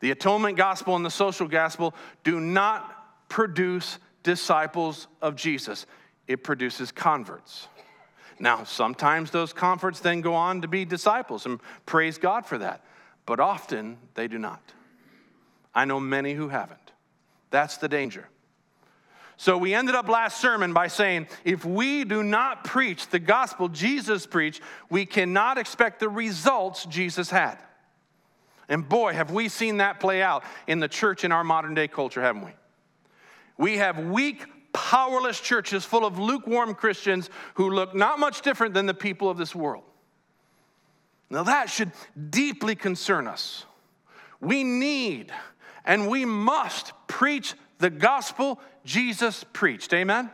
The 0.00 0.10
atonement 0.10 0.56
gospel 0.56 0.94
and 0.94 1.04
the 1.04 1.10
social 1.10 1.48
gospel 1.48 1.94
do 2.22 2.38
not 2.38 3.28
produce 3.28 3.98
disciples 4.22 5.08
of 5.22 5.36
Jesus, 5.36 5.86
it 6.28 6.44
produces 6.44 6.92
converts. 6.92 7.68
Now, 8.38 8.64
sometimes 8.64 9.30
those 9.30 9.52
converts 9.52 10.00
then 10.00 10.20
go 10.20 10.34
on 10.34 10.60
to 10.62 10.68
be 10.68 10.84
disciples, 10.84 11.46
and 11.46 11.58
praise 11.86 12.18
God 12.18 12.44
for 12.44 12.58
that, 12.58 12.84
but 13.24 13.40
often 13.40 13.96
they 14.14 14.28
do 14.28 14.38
not. 14.38 14.60
I 15.76 15.84
know 15.84 16.00
many 16.00 16.32
who 16.32 16.48
haven't. 16.48 16.92
That's 17.50 17.76
the 17.76 17.88
danger. 17.88 18.26
So 19.36 19.58
we 19.58 19.74
ended 19.74 19.94
up 19.94 20.08
last 20.08 20.40
sermon 20.40 20.72
by 20.72 20.88
saying 20.88 21.26
if 21.44 21.66
we 21.66 22.04
do 22.04 22.22
not 22.22 22.64
preach 22.64 23.08
the 23.08 23.18
gospel 23.18 23.68
Jesus 23.68 24.26
preached, 24.26 24.62
we 24.88 25.04
cannot 25.04 25.58
expect 25.58 26.00
the 26.00 26.08
results 26.08 26.86
Jesus 26.86 27.28
had. 27.28 27.58
And 28.70 28.88
boy, 28.88 29.12
have 29.12 29.30
we 29.30 29.50
seen 29.50 29.76
that 29.76 30.00
play 30.00 30.22
out 30.22 30.42
in 30.66 30.80
the 30.80 30.88
church 30.88 31.22
in 31.22 31.30
our 31.30 31.44
modern 31.44 31.74
day 31.74 31.86
culture, 31.86 32.22
haven't 32.22 32.46
we? 32.46 32.52
We 33.58 33.76
have 33.76 33.98
weak, 33.98 34.46
powerless 34.72 35.38
churches 35.38 35.84
full 35.84 36.06
of 36.06 36.18
lukewarm 36.18 36.74
Christians 36.74 37.28
who 37.54 37.70
look 37.70 37.94
not 37.94 38.18
much 38.18 38.40
different 38.40 38.72
than 38.72 38.86
the 38.86 38.94
people 38.94 39.28
of 39.28 39.36
this 39.36 39.54
world. 39.54 39.84
Now, 41.28 41.42
that 41.42 41.68
should 41.68 41.92
deeply 42.30 42.74
concern 42.74 43.26
us. 43.26 43.66
We 44.40 44.64
need 44.64 45.32
and 45.86 46.08
we 46.08 46.24
must 46.24 46.92
preach 47.06 47.54
the 47.78 47.90
gospel 47.90 48.60
Jesus 48.84 49.44
preached. 49.52 49.92
Amen? 49.92 50.30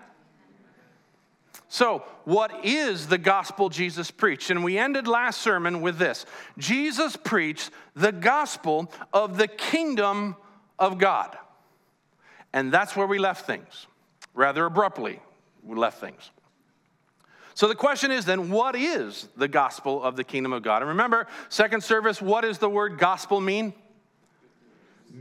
So, 1.69 2.05
what 2.25 2.67
is 2.67 3.07
the 3.07 3.17
gospel 3.17 3.71
Jesus 3.71 4.11
preached? 4.11 4.51
And 4.51 4.63
we 4.63 4.77
ended 4.77 5.07
last 5.07 5.41
sermon 5.41 5.81
with 5.81 5.97
this 5.97 6.27
Jesus 6.59 7.17
preached 7.17 7.71
the 7.95 8.13
gospel 8.13 8.93
of 9.13 9.39
the 9.39 9.49
kingdom 9.49 10.37
of 10.79 10.99
God. 10.99 11.37
And 12.53 12.71
that's 12.71 12.95
where 12.95 13.07
we 13.07 13.19
left 13.19 13.47
things. 13.47 13.87
Rather 14.35 14.67
abruptly, 14.67 15.21
we 15.63 15.77
left 15.77 16.01
things. 16.01 16.31
So 17.55 17.69
the 17.69 17.75
question 17.75 18.11
is 18.11 18.25
then, 18.25 18.51
what 18.51 18.77
is 18.77 19.29
the 19.37 19.49
gospel 19.49 20.03
of 20.03 20.17
the 20.17 20.25
kingdom 20.25 20.53
of 20.53 20.63
God? 20.63 20.83
And 20.83 20.89
remember, 20.91 21.27
second 21.49 21.83
service, 21.83 22.21
what 22.21 22.43
does 22.43 22.59
the 22.59 22.69
word 22.69 22.99
gospel 22.99 23.41
mean? 23.41 23.75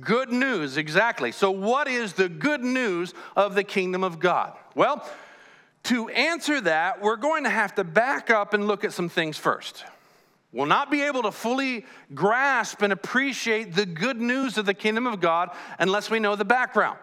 Good 0.01 0.31
news, 0.31 0.77
exactly. 0.77 1.31
So, 1.31 1.51
what 1.51 1.87
is 1.87 2.13
the 2.13 2.27
good 2.27 2.63
news 2.63 3.13
of 3.35 3.55
the 3.55 3.63
kingdom 3.63 4.03
of 4.03 4.19
God? 4.19 4.53
Well, 4.75 5.07
to 5.83 6.09
answer 6.09 6.59
that, 6.61 7.01
we're 7.01 7.15
going 7.15 7.43
to 7.43 7.49
have 7.49 7.75
to 7.75 7.83
back 7.83 8.29
up 8.29 8.53
and 8.53 8.67
look 8.67 8.83
at 8.83 8.93
some 8.93 9.09
things 9.09 9.37
first. 9.37 9.85
We'll 10.51 10.65
not 10.65 10.91
be 10.91 11.03
able 11.03 11.23
to 11.23 11.31
fully 11.31 11.85
grasp 12.13 12.81
and 12.81 12.91
appreciate 12.91 13.73
the 13.73 13.85
good 13.85 14.19
news 14.19 14.57
of 14.57 14.65
the 14.65 14.73
kingdom 14.73 15.07
of 15.07 15.21
God 15.21 15.49
unless 15.79 16.09
we 16.09 16.19
know 16.19 16.35
the 16.35 16.45
background. 16.45 16.99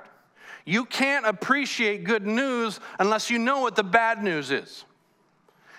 You 0.67 0.85
can't 0.85 1.25
appreciate 1.25 2.05
good 2.05 2.26
news 2.26 2.78
unless 2.99 3.31
you 3.31 3.38
know 3.38 3.61
what 3.61 3.75
the 3.75 3.85
bad 3.85 4.23
news 4.23 4.50
is. 4.50 4.85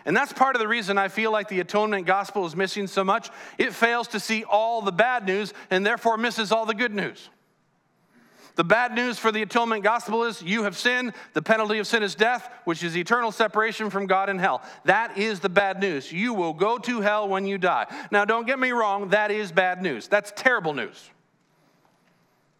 And 0.06 0.16
that's 0.16 0.34
part 0.34 0.56
of 0.56 0.62
the 0.62 0.68
reason 0.68 0.98
I 0.98 1.08
feel 1.08 1.32
like 1.32 1.50
the 1.50 1.60
atonement 1.60 2.06
gospel 2.08 2.46
is 2.46 2.56
missing 2.56 2.88
so 2.88 3.04
much. 3.04 3.30
It 3.58 3.74
fails 3.74 4.08
to 4.10 4.20
see 4.20 4.44
all 4.44 4.82
the 4.82 4.92
bad 4.92 5.26
news 5.26 5.54
and 5.70 5.86
therefore 5.86 6.18
misses 6.18 6.52
all 6.52 6.66
the 6.66 6.74
good 6.74 6.94
news. 6.94 7.30
The 8.56 8.64
bad 8.66 8.94
news 8.94 9.18
for 9.18 9.32
the 9.32 9.42
atonement 9.42 9.86
gospel 9.86 10.26
is 10.26 10.42
you 10.42 10.64
have 10.64 10.76
sinned. 10.76 11.14
The 11.34 11.42
penalty 11.42 11.80
of 11.80 11.88
sin 11.88 12.04
is 12.04 12.14
death, 12.14 12.52
which 12.66 12.84
is 12.84 12.98
eternal 12.98 13.32
separation 13.32 13.90
from 13.90 14.06
God 14.06 14.30
in 14.30 14.38
hell. 14.38 14.62
That 14.84 15.18
is 15.18 15.40
the 15.40 15.48
bad 15.48 15.80
news. 15.80 16.12
You 16.12 16.34
will 16.34 16.52
go 16.52 16.78
to 16.78 17.00
hell 17.00 17.30
when 17.30 17.46
you 17.46 17.58
die. 17.58 17.86
Now, 18.12 18.26
don't 18.26 18.46
get 18.46 18.60
me 18.60 18.72
wrong, 18.72 19.10
that 19.10 19.32
is 19.32 19.54
bad 19.54 19.82
news. 19.82 20.10
That's 20.10 20.34
terrible 20.36 20.74
news. 20.74 21.10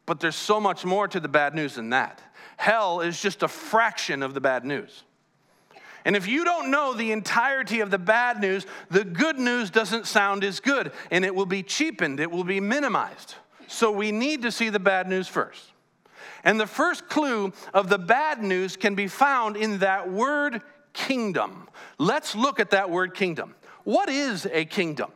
But 0.06 0.22
there's 0.22 0.38
so 0.38 0.62
much 0.62 0.86
more 0.86 1.08
to 1.10 1.20
the 1.20 1.28
bad 1.28 1.54
news 1.54 1.76
than 1.76 1.90
that. 1.90 2.22
Hell 2.56 3.02
is 3.02 3.22
just 3.22 3.44
a 3.44 3.50
fraction 3.50 4.24
of 4.24 4.34
the 4.34 4.40
bad 4.42 4.64
news. 4.64 5.04
And 6.06 6.16
if 6.16 6.28
you 6.28 6.44
don't 6.44 6.72
know 6.72 6.94
the 6.94 7.12
entirety 7.12 7.82
of 7.82 7.92
the 7.92 7.98
bad 7.98 8.40
news, 8.40 8.66
the 8.90 9.04
good 9.04 9.38
news 9.38 9.70
doesn't 9.70 10.08
sound 10.08 10.44
as 10.44 10.60
good 10.60 10.92
and 11.12 11.26
it 11.26 11.36
will 11.36 11.46
be 11.46 11.64
cheapened, 11.64 12.20
it 12.20 12.32
will 12.32 12.44
be 12.44 12.60
minimized. 12.60 13.36
So 13.68 13.92
we 13.92 14.12
need 14.12 14.42
to 14.44 14.52
see 14.52 14.70
the 14.70 14.80
bad 14.80 15.08
news 15.08 15.28
first. 15.28 15.72
And 16.44 16.60
the 16.60 16.68
first 16.68 17.10
clue 17.10 17.54
of 17.74 17.90
the 17.90 18.00
bad 18.00 18.42
news 18.42 18.78
can 18.78 18.96
be 18.96 19.08
found 19.08 19.58
in 19.58 19.80
that 19.80 20.12
word 20.12 20.62
kingdom. 20.94 21.68
Let's 21.98 22.36
look 22.36 22.60
at 22.60 22.72
that 22.72 22.90
word 22.90 23.14
kingdom. 23.14 23.56
What 23.84 24.10
is 24.10 24.48
a 24.52 24.66
kingdom? 24.66 25.12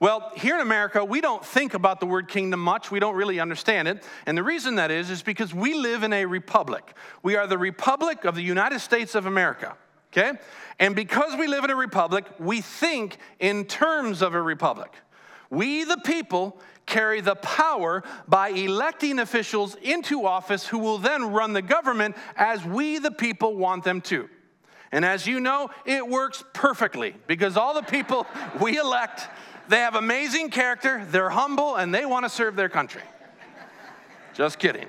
Well, 0.00 0.32
here 0.34 0.54
in 0.54 0.62
America, 0.62 1.04
we 1.04 1.20
don't 1.20 1.44
think 1.44 1.74
about 1.74 2.00
the 2.00 2.06
word 2.06 2.26
kingdom 2.26 2.60
much. 2.60 2.90
We 2.90 3.00
don't 3.00 3.14
really 3.14 3.38
understand 3.38 3.86
it. 3.86 4.02
And 4.24 4.36
the 4.36 4.42
reason 4.42 4.76
that 4.76 4.90
is, 4.90 5.10
is 5.10 5.22
because 5.22 5.54
we 5.54 5.74
live 5.74 6.02
in 6.02 6.14
a 6.14 6.24
republic. 6.24 6.94
We 7.22 7.36
are 7.36 7.46
the 7.46 7.58
Republic 7.58 8.24
of 8.24 8.34
the 8.34 8.42
United 8.42 8.80
States 8.80 9.14
of 9.14 9.26
America, 9.26 9.76
okay? 10.10 10.38
And 10.78 10.96
because 10.96 11.36
we 11.36 11.46
live 11.48 11.64
in 11.64 11.70
a 11.70 11.76
republic, 11.76 12.24
we 12.38 12.62
think 12.62 13.18
in 13.38 13.66
terms 13.66 14.22
of 14.22 14.32
a 14.32 14.40
republic. 14.40 14.94
We, 15.50 15.84
the 15.84 15.98
people, 15.98 16.58
carry 16.86 17.20
the 17.20 17.36
power 17.36 18.02
by 18.26 18.48
electing 18.48 19.18
officials 19.18 19.74
into 19.82 20.24
office 20.24 20.66
who 20.66 20.78
will 20.78 20.96
then 20.96 21.30
run 21.30 21.52
the 21.52 21.60
government 21.60 22.16
as 22.36 22.64
we, 22.64 22.98
the 22.98 23.10
people, 23.10 23.54
want 23.54 23.84
them 23.84 24.00
to. 24.02 24.30
And 24.92 25.04
as 25.04 25.26
you 25.26 25.40
know, 25.40 25.70
it 25.84 26.06
works 26.06 26.42
perfectly 26.52 27.14
because 27.26 27.56
all 27.56 27.74
the 27.74 27.82
people 27.82 28.26
we 28.60 28.78
elect, 28.78 29.28
they 29.70 29.78
have 29.78 29.94
amazing 29.94 30.50
character, 30.50 31.04
they're 31.10 31.30
humble, 31.30 31.76
and 31.76 31.94
they 31.94 32.04
want 32.04 32.24
to 32.24 32.28
serve 32.28 32.56
their 32.56 32.68
country. 32.68 33.02
Just 34.34 34.58
kidding. 34.58 34.86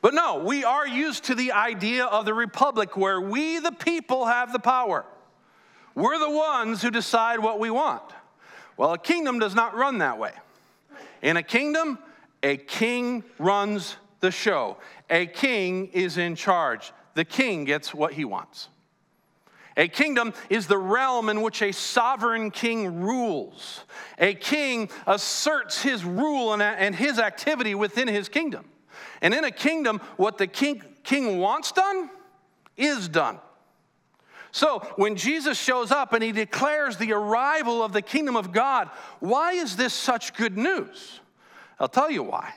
But 0.00 0.14
no, 0.14 0.42
we 0.44 0.64
are 0.64 0.86
used 0.86 1.24
to 1.24 1.34
the 1.34 1.52
idea 1.52 2.04
of 2.04 2.24
the 2.24 2.34
republic 2.34 2.96
where 2.96 3.20
we, 3.20 3.58
the 3.58 3.72
people, 3.72 4.26
have 4.26 4.52
the 4.52 4.58
power. 4.58 5.04
We're 5.94 6.18
the 6.18 6.30
ones 6.30 6.82
who 6.82 6.90
decide 6.90 7.38
what 7.38 7.58
we 7.58 7.70
want. 7.70 8.02
Well, 8.76 8.92
a 8.92 8.98
kingdom 8.98 9.38
does 9.38 9.54
not 9.54 9.74
run 9.74 9.98
that 9.98 10.18
way. 10.18 10.32
In 11.22 11.36
a 11.36 11.42
kingdom, 11.42 11.98
a 12.42 12.56
king 12.56 13.24
runs 13.38 13.96
the 14.20 14.30
show. 14.30 14.76
A 15.08 15.26
king 15.26 15.88
is 15.88 16.18
in 16.18 16.36
charge. 16.36 16.92
The 17.14 17.24
king 17.24 17.64
gets 17.64 17.94
what 17.94 18.12
he 18.12 18.24
wants. 18.24 18.68
A 19.76 19.88
kingdom 19.88 20.32
is 20.48 20.66
the 20.66 20.78
realm 20.78 21.28
in 21.28 21.42
which 21.42 21.60
a 21.60 21.72
sovereign 21.72 22.50
king 22.50 23.00
rules. 23.02 23.84
A 24.18 24.34
king 24.34 24.88
asserts 25.06 25.82
his 25.82 26.04
rule 26.04 26.54
and, 26.54 26.94
his 26.94 27.18
activity 27.18 27.74
within 27.74 28.06
his 28.06 28.28
kingdom. 28.28 28.66
And 29.20 29.34
in 29.34 29.44
a 29.44 29.50
kingdom, 29.50 30.00
what 30.16 30.38
the 30.38 30.46
king, 30.46 30.82
king 31.02 31.38
wants 31.38 31.72
done 31.72 32.10
is 32.76 33.08
done. 33.08 33.38
So 34.52 34.80
when 34.94 35.16
Jesus 35.16 35.58
shows 35.58 35.90
up 35.90 36.12
and 36.12 36.22
he 36.22 36.30
declares 36.30 36.96
the 36.96 37.12
arrival 37.12 37.82
of 37.82 37.92
the 37.92 38.02
kingdom 38.02 38.36
of 38.36 38.52
God, 38.52 38.88
why 39.18 39.54
is 39.54 39.74
this 39.74 39.92
such 39.92 40.34
good 40.34 40.56
news? 40.56 41.20
I'll 41.80 41.88
tell 41.88 42.10
you 42.10 42.22
why. 42.22 42.54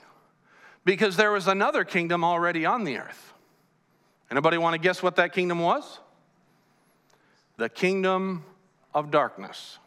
Because 0.85 1.17
there 1.17 1.31
was 1.31 1.47
another 1.47 1.83
kingdom 1.83 2.23
already 2.23 2.67
on 2.67 2.83
the 2.83 2.99
earth. 2.99 3.33
Anybody 4.29 4.59
want 4.59 4.75
to 4.75 4.79
guess 4.79 5.01
what 5.01 5.15
that 5.15 5.33
kingdom 5.33 5.59
was? 5.59 5.99
The 7.57 7.69
kingdom 7.69 8.45
of 8.93 9.11
darkness. 9.11 9.79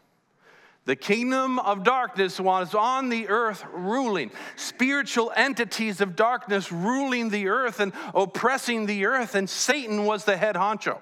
The 0.85 0.95
kingdom 0.95 1.59
of 1.59 1.83
darkness 1.83 2.39
was 2.39 2.73
on 2.73 3.09
the 3.09 3.29
earth 3.29 3.63
ruling. 3.71 4.31
Spiritual 4.55 5.31
entities 5.35 6.01
of 6.01 6.15
darkness 6.15 6.71
ruling 6.71 7.29
the 7.29 7.47
earth 7.49 7.79
and 7.79 7.93
oppressing 8.15 8.87
the 8.87 9.05
earth, 9.05 9.35
and 9.35 9.49
Satan 9.49 10.05
was 10.05 10.25
the 10.25 10.37
head 10.37 10.55
honcho. 10.55 10.97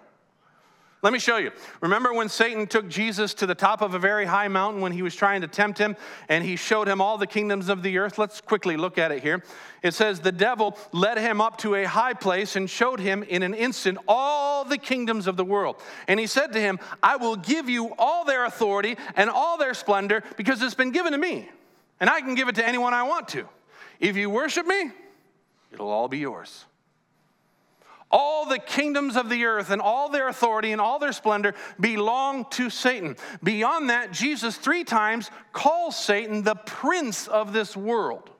Let 1.01 1.13
me 1.13 1.19
show 1.19 1.37
you. 1.37 1.51
Remember 1.79 2.13
when 2.13 2.27
Satan 2.27 2.67
took 2.67 2.89
Jesus 2.89 3.33
to 3.35 3.45
the 3.45 3.55
top 3.55 3.81
of 3.81 3.93
a 3.93 3.99
very 3.99 4.25
high 4.25 4.49
mountain 4.49 4.81
when 4.81 4.91
he 4.91 5.01
was 5.01 5.15
trying 5.15 5.39
to 5.41 5.47
tempt 5.47 5.77
him 5.77 5.95
and 6.27 6.43
he 6.43 6.57
showed 6.57 6.89
him 6.89 6.99
all 6.99 7.17
the 7.17 7.25
kingdoms 7.25 7.69
of 7.69 7.83
the 7.83 7.97
earth? 7.99 8.17
Let's 8.17 8.41
quickly 8.41 8.75
look 8.75 8.97
at 8.97 9.13
it 9.13 9.23
here. 9.23 9.41
It 9.81 9.93
says, 9.93 10.19
The 10.19 10.33
devil 10.33 10.77
led 10.91 11.17
him 11.17 11.39
up 11.39 11.57
to 11.59 11.75
a 11.75 11.85
high 11.85 12.13
place 12.13 12.57
and 12.57 12.69
showed 12.69 12.99
him 12.99 13.23
in 13.23 13.43
an 13.43 13.53
instant 13.53 13.97
all 14.09 14.65
the 14.65 14.77
kingdoms 14.77 15.27
of 15.27 15.37
the 15.37 15.45
world. 15.45 15.77
And 16.09 16.19
he 16.19 16.27
said 16.27 16.51
to 16.51 16.59
him, 16.59 16.79
I 17.01 17.15
will 17.15 17.37
give 17.37 17.69
you 17.69 17.95
all 17.97 18.25
their 18.25 18.43
authority 18.43 18.97
and 19.15 19.29
all 19.29 19.57
their 19.57 19.73
splendor 19.73 20.21
because 20.35 20.61
it's 20.61 20.75
been 20.75 20.91
given 20.91 21.13
to 21.13 21.17
me, 21.17 21.47
and 22.01 22.09
I 22.09 22.19
can 22.19 22.35
give 22.35 22.49
it 22.49 22.55
to 22.55 22.67
anyone 22.67 22.93
I 22.93 23.03
want 23.03 23.29
to. 23.29 23.47
If 24.01 24.17
you 24.17 24.29
worship 24.29 24.65
me, 24.65 24.91
it'll 25.71 25.89
all 25.89 26.09
be 26.09 26.19
yours. 26.19 26.65
All 28.11 28.45
the 28.45 28.59
kingdoms 28.59 29.15
of 29.15 29.29
the 29.29 29.45
earth 29.45 29.69
and 29.69 29.81
all 29.81 30.09
their 30.09 30.27
authority 30.27 30.71
and 30.71 30.81
all 30.81 30.97
their 30.97 31.11
splendor 31.11 31.53
belong 31.79 32.45
to 32.51 32.69
Satan. 32.69 33.15
Beyond 33.43 33.89
that, 33.89 34.11
Jesus 34.11 34.55
three 34.57 34.83
times 34.83 35.29
calls 35.53 35.95
Satan 35.95 36.43
the 36.43 36.55
prince 36.55 37.27
of 37.27 37.53
this 37.53 37.77
world 37.77 38.31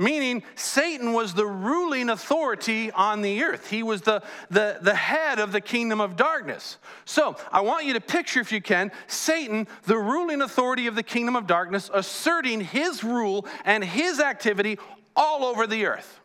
meaning 0.00 0.42
Satan 0.54 1.12
was 1.12 1.34
the 1.34 1.46
ruling 1.46 2.08
authority 2.08 2.90
on 2.90 3.20
the 3.20 3.44
earth. 3.44 3.68
He 3.68 3.82
was 3.82 4.00
the, 4.00 4.22
the, 4.50 4.78
the 4.80 4.94
head 4.94 5.38
of 5.38 5.52
the 5.52 5.60
kingdom 5.60 6.00
of 6.00 6.16
darkness. 6.16 6.78
So 7.04 7.36
I 7.52 7.60
want 7.60 7.84
you 7.84 7.92
to 7.92 8.00
picture, 8.00 8.40
if 8.40 8.50
you 8.50 8.62
can, 8.62 8.90
Satan, 9.06 9.68
the 9.84 9.98
ruling 9.98 10.40
authority 10.40 10.86
of 10.86 10.94
the 10.94 11.02
kingdom 11.02 11.36
of 11.36 11.46
darkness, 11.46 11.90
asserting 11.92 12.62
his 12.62 13.04
rule 13.04 13.46
and 13.64 13.84
his 13.84 14.20
activity 14.20 14.78
all 15.14 15.44
over 15.44 15.66
the 15.66 15.84
earth, 15.84 16.18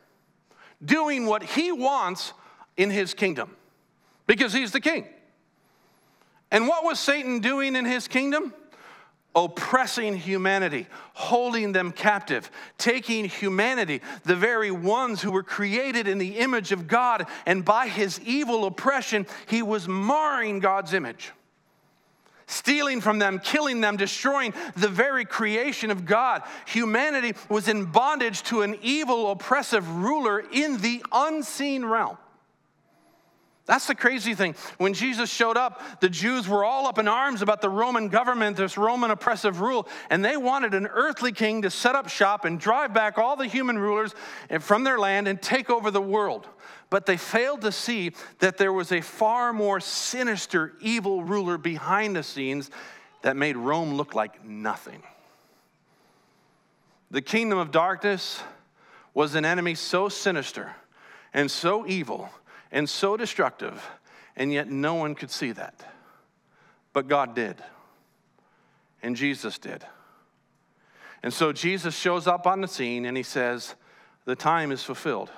doing 0.83 1.25
what 1.25 1.43
he 1.43 1.73
wants 1.73 2.31
in 2.77 2.89
his 2.89 3.13
kingdom 3.13 3.55
because 4.27 4.53
he's 4.53 4.71
the 4.71 4.79
king. 4.79 5.07
And 6.51 6.67
what 6.67 6.83
was 6.83 6.99
Satan 6.99 7.39
doing 7.39 7.75
in 7.75 7.85
his 7.85 8.07
kingdom? 8.07 8.53
Oppressing 9.35 10.15
humanity, 10.15 10.87
holding 11.13 11.73
them 11.73 11.91
captive, 11.91 12.49
taking 12.77 13.25
humanity, 13.25 14.01
the 14.23 14.35
very 14.35 14.71
ones 14.71 15.21
who 15.21 15.31
were 15.31 15.43
created 15.43 16.07
in 16.07 16.19
the 16.19 16.37
image 16.37 16.71
of 16.71 16.87
God, 16.87 17.27
and 17.45 17.65
by 17.65 17.89
his 17.89 18.21
evil 18.21 18.65
oppression, 18.65 19.27
he 19.47 19.61
was 19.61 19.87
marring 19.87 20.59
God's 20.59 20.93
image 20.93 21.31
stealing 22.47 23.01
from 23.01 23.19
them, 23.19 23.39
killing 23.39 23.81
them, 23.81 23.97
destroying 23.97 24.53
the 24.75 24.87
very 24.87 25.25
creation 25.25 25.89
of 25.91 26.05
God. 26.05 26.43
Humanity 26.67 27.33
was 27.49 27.67
in 27.67 27.85
bondage 27.85 28.43
to 28.43 28.61
an 28.61 28.77
evil, 28.81 29.31
oppressive 29.31 29.89
ruler 29.97 30.43
in 30.51 30.77
the 30.77 31.03
unseen 31.11 31.83
realm. 31.83 32.17
That's 33.65 33.87
the 33.87 33.95
crazy 33.95 34.35
thing. 34.35 34.55
When 34.77 34.93
Jesus 34.93 35.31
showed 35.31 35.57
up, 35.57 35.99
the 35.99 36.09
Jews 36.09 36.47
were 36.47 36.63
all 36.63 36.85
up 36.85 36.99
in 36.99 37.07
arms 37.07 37.41
about 37.41 37.61
the 37.61 37.69
Roman 37.69 38.09
government, 38.09 38.57
this 38.57 38.77
Roman 38.77 39.09
oppressive 39.09 39.59
rule, 39.59 39.87
and 40.11 40.23
they 40.23 40.37
wanted 40.37 40.75
an 40.75 40.85
earthly 40.85 41.31
king 41.31 41.63
to 41.63 41.71
set 41.71 41.95
up 41.95 42.07
shop 42.07 42.45
and 42.45 42.59
drive 42.59 42.93
back 42.93 43.17
all 43.17 43.35
the 43.35 43.47
human 43.47 43.79
rulers 43.79 44.13
from 44.59 44.83
their 44.83 44.99
land 44.99 45.27
and 45.27 45.41
take 45.41 45.71
over 45.71 45.89
the 45.89 46.01
world. 46.01 46.47
But 46.91 47.07
they 47.07 47.17
failed 47.17 47.61
to 47.61 47.71
see 47.71 48.11
that 48.37 48.57
there 48.57 48.71
was 48.71 48.91
a 48.91 49.01
far 49.01 49.51
more 49.51 49.79
sinister, 49.79 50.73
evil 50.79 51.23
ruler 51.23 51.57
behind 51.57 52.15
the 52.15 52.23
scenes 52.23 52.69
that 53.23 53.35
made 53.35 53.57
Rome 53.57 53.95
look 53.95 54.13
like 54.13 54.45
nothing. 54.45 55.01
The 57.09 57.21
kingdom 57.23 57.57
of 57.57 57.71
darkness 57.71 58.43
was 59.15 59.33
an 59.33 59.43
enemy 59.43 59.73
so 59.73 60.07
sinister 60.07 60.75
and 61.33 61.49
so 61.49 61.87
evil 61.87 62.29
and 62.75 62.89
so 62.89 63.15
destructive, 63.15 63.89
and 64.35 64.51
yet 64.51 64.69
no 64.69 64.95
one 64.95 65.15
could 65.15 65.31
see 65.31 65.53
that. 65.53 65.85
But 66.91 67.07
God 67.07 67.33
did, 67.33 67.55
and 69.01 69.15
Jesus 69.15 69.57
did. 69.57 69.83
And 71.23 71.33
so 71.33 71.53
Jesus 71.53 71.95
shows 71.95 72.27
up 72.27 72.45
on 72.45 72.59
the 72.59 72.67
scene 72.67 73.05
and 73.05 73.15
he 73.15 73.23
says, 73.23 73.75
The 74.25 74.35
time 74.35 74.73
is 74.73 74.83
fulfilled. 74.83 75.31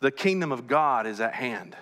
The 0.00 0.10
kingdom 0.10 0.50
of 0.50 0.66
God 0.66 1.06
is 1.06 1.20
at 1.20 1.32
hand. 1.32 1.76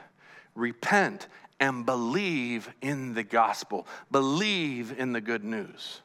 Repent 0.55 1.27
and 1.59 1.87
believe 1.87 2.69
in 2.83 3.15
the 3.15 3.25
gospel, 3.25 3.87
believe 4.11 4.97
in 4.99 5.13
the 5.13 5.23
good 5.23 5.43
news. 5.43 6.03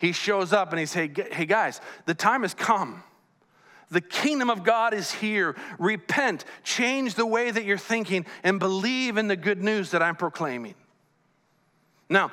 He 0.00 0.10
shows 0.10 0.52
up 0.52 0.70
and 0.72 0.80
he 0.80 0.86
says, 0.86 1.08
Hey, 1.30 1.46
guys, 1.46 1.80
the 2.06 2.14
time 2.14 2.42
has 2.42 2.52
come. 2.52 3.04
The 3.92 4.00
kingdom 4.00 4.50
of 4.50 4.64
God 4.64 4.94
is 4.94 5.12
here. 5.12 5.54
Repent, 5.78 6.44
change 6.64 7.14
the 7.14 7.26
way 7.26 7.50
that 7.50 7.64
you're 7.64 7.78
thinking, 7.78 8.26
and 8.42 8.58
believe 8.58 9.18
in 9.18 9.28
the 9.28 9.36
good 9.36 9.62
news 9.62 9.90
that 9.92 10.02
I'm 10.02 10.16
proclaiming. 10.16 10.74
Now, 12.08 12.32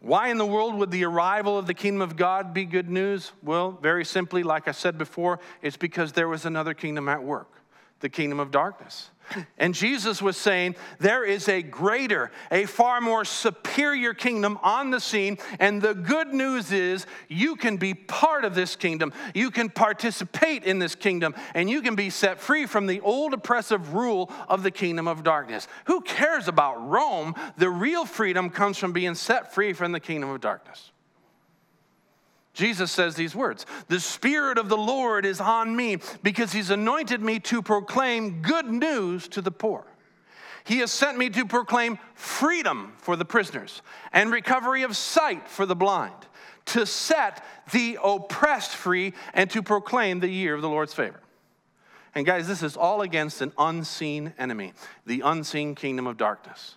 why 0.00 0.28
in 0.28 0.38
the 0.38 0.46
world 0.46 0.74
would 0.76 0.90
the 0.90 1.04
arrival 1.04 1.58
of 1.58 1.66
the 1.66 1.74
kingdom 1.74 2.00
of 2.00 2.16
God 2.16 2.54
be 2.54 2.64
good 2.64 2.88
news? 2.88 3.32
Well, 3.42 3.72
very 3.72 4.04
simply, 4.04 4.42
like 4.42 4.66
I 4.66 4.72
said 4.72 4.96
before, 4.96 5.40
it's 5.60 5.76
because 5.76 6.12
there 6.12 6.28
was 6.28 6.46
another 6.46 6.72
kingdom 6.72 7.08
at 7.08 7.22
work 7.22 7.59
the 8.00 8.08
kingdom 8.08 8.40
of 8.40 8.50
darkness. 8.50 9.10
And 9.58 9.74
Jesus 9.74 10.20
was 10.20 10.36
saying, 10.36 10.74
There 10.98 11.24
is 11.24 11.48
a 11.48 11.62
greater, 11.62 12.30
a 12.50 12.66
far 12.66 13.00
more 13.00 13.24
superior 13.24 14.14
kingdom 14.14 14.58
on 14.62 14.90
the 14.90 15.00
scene. 15.00 15.38
And 15.58 15.80
the 15.80 15.94
good 15.94 16.34
news 16.34 16.72
is, 16.72 17.06
you 17.28 17.56
can 17.56 17.76
be 17.76 17.94
part 17.94 18.44
of 18.44 18.54
this 18.54 18.76
kingdom. 18.76 19.12
You 19.34 19.50
can 19.50 19.68
participate 19.68 20.64
in 20.64 20.78
this 20.78 20.94
kingdom, 20.94 21.34
and 21.54 21.70
you 21.70 21.82
can 21.82 21.94
be 21.94 22.10
set 22.10 22.40
free 22.40 22.66
from 22.66 22.86
the 22.86 23.00
old 23.00 23.34
oppressive 23.34 23.94
rule 23.94 24.32
of 24.48 24.62
the 24.62 24.70
kingdom 24.70 25.06
of 25.06 25.22
darkness. 25.22 25.68
Who 25.84 26.00
cares 26.00 26.48
about 26.48 26.88
Rome? 26.88 27.34
The 27.56 27.70
real 27.70 28.04
freedom 28.04 28.50
comes 28.50 28.78
from 28.78 28.92
being 28.92 29.14
set 29.14 29.54
free 29.54 29.72
from 29.72 29.92
the 29.92 30.00
kingdom 30.00 30.30
of 30.30 30.40
darkness. 30.40 30.89
Jesus 32.52 32.90
says 32.90 33.14
these 33.14 33.34
words 33.34 33.66
The 33.88 34.00
Spirit 34.00 34.58
of 34.58 34.68
the 34.68 34.76
Lord 34.76 35.24
is 35.24 35.40
on 35.40 35.74
me 35.74 35.98
because 36.22 36.52
He's 36.52 36.70
anointed 36.70 37.20
me 37.20 37.38
to 37.40 37.62
proclaim 37.62 38.42
good 38.42 38.66
news 38.66 39.28
to 39.28 39.40
the 39.40 39.50
poor. 39.50 39.84
He 40.64 40.78
has 40.78 40.90
sent 40.90 41.16
me 41.16 41.30
to 41.30 41.46
proclaim 41.46 41.98
freedom 42.14 42.92
for 42.98 43.16
the 43.16 43.24
prisoners 43.24 43.82
and 44.12 44.30
recovery 44.30 44.82
of 44.82 44.96
sight 44.96 45.48
for 45.48 45.64
the 45.64 45.76
blind, 45.76 46.14
to 46.66 46.86
set 46.86 47.44
the 47.72 47.98
oppressed 48.02 48.72
free, 48.72 49.14
and 49.32 49.50
to 49.50 49.62
proclaim 49.62 50.20
the 50.20 50.28
year 50.28 50.54
of 50.54 50.62
the 50.62 50.68
Lord's 50.68 50.94
favor. 50.94 51.20
And 52.14 52.26
guys, 52.26 52.46
this 52.46 52.62
is 52.62 52.76
all 52.76 53.02
against 53.02 53.40
an 53.40 53.52
unseen 53.56 54.34
enemy, 54.38 54.74
the 55.06 55.22
unseen 55.22 55.74
kingdom 55.74 56.06
of 56.06 56.16
darkness. 56.16 56.74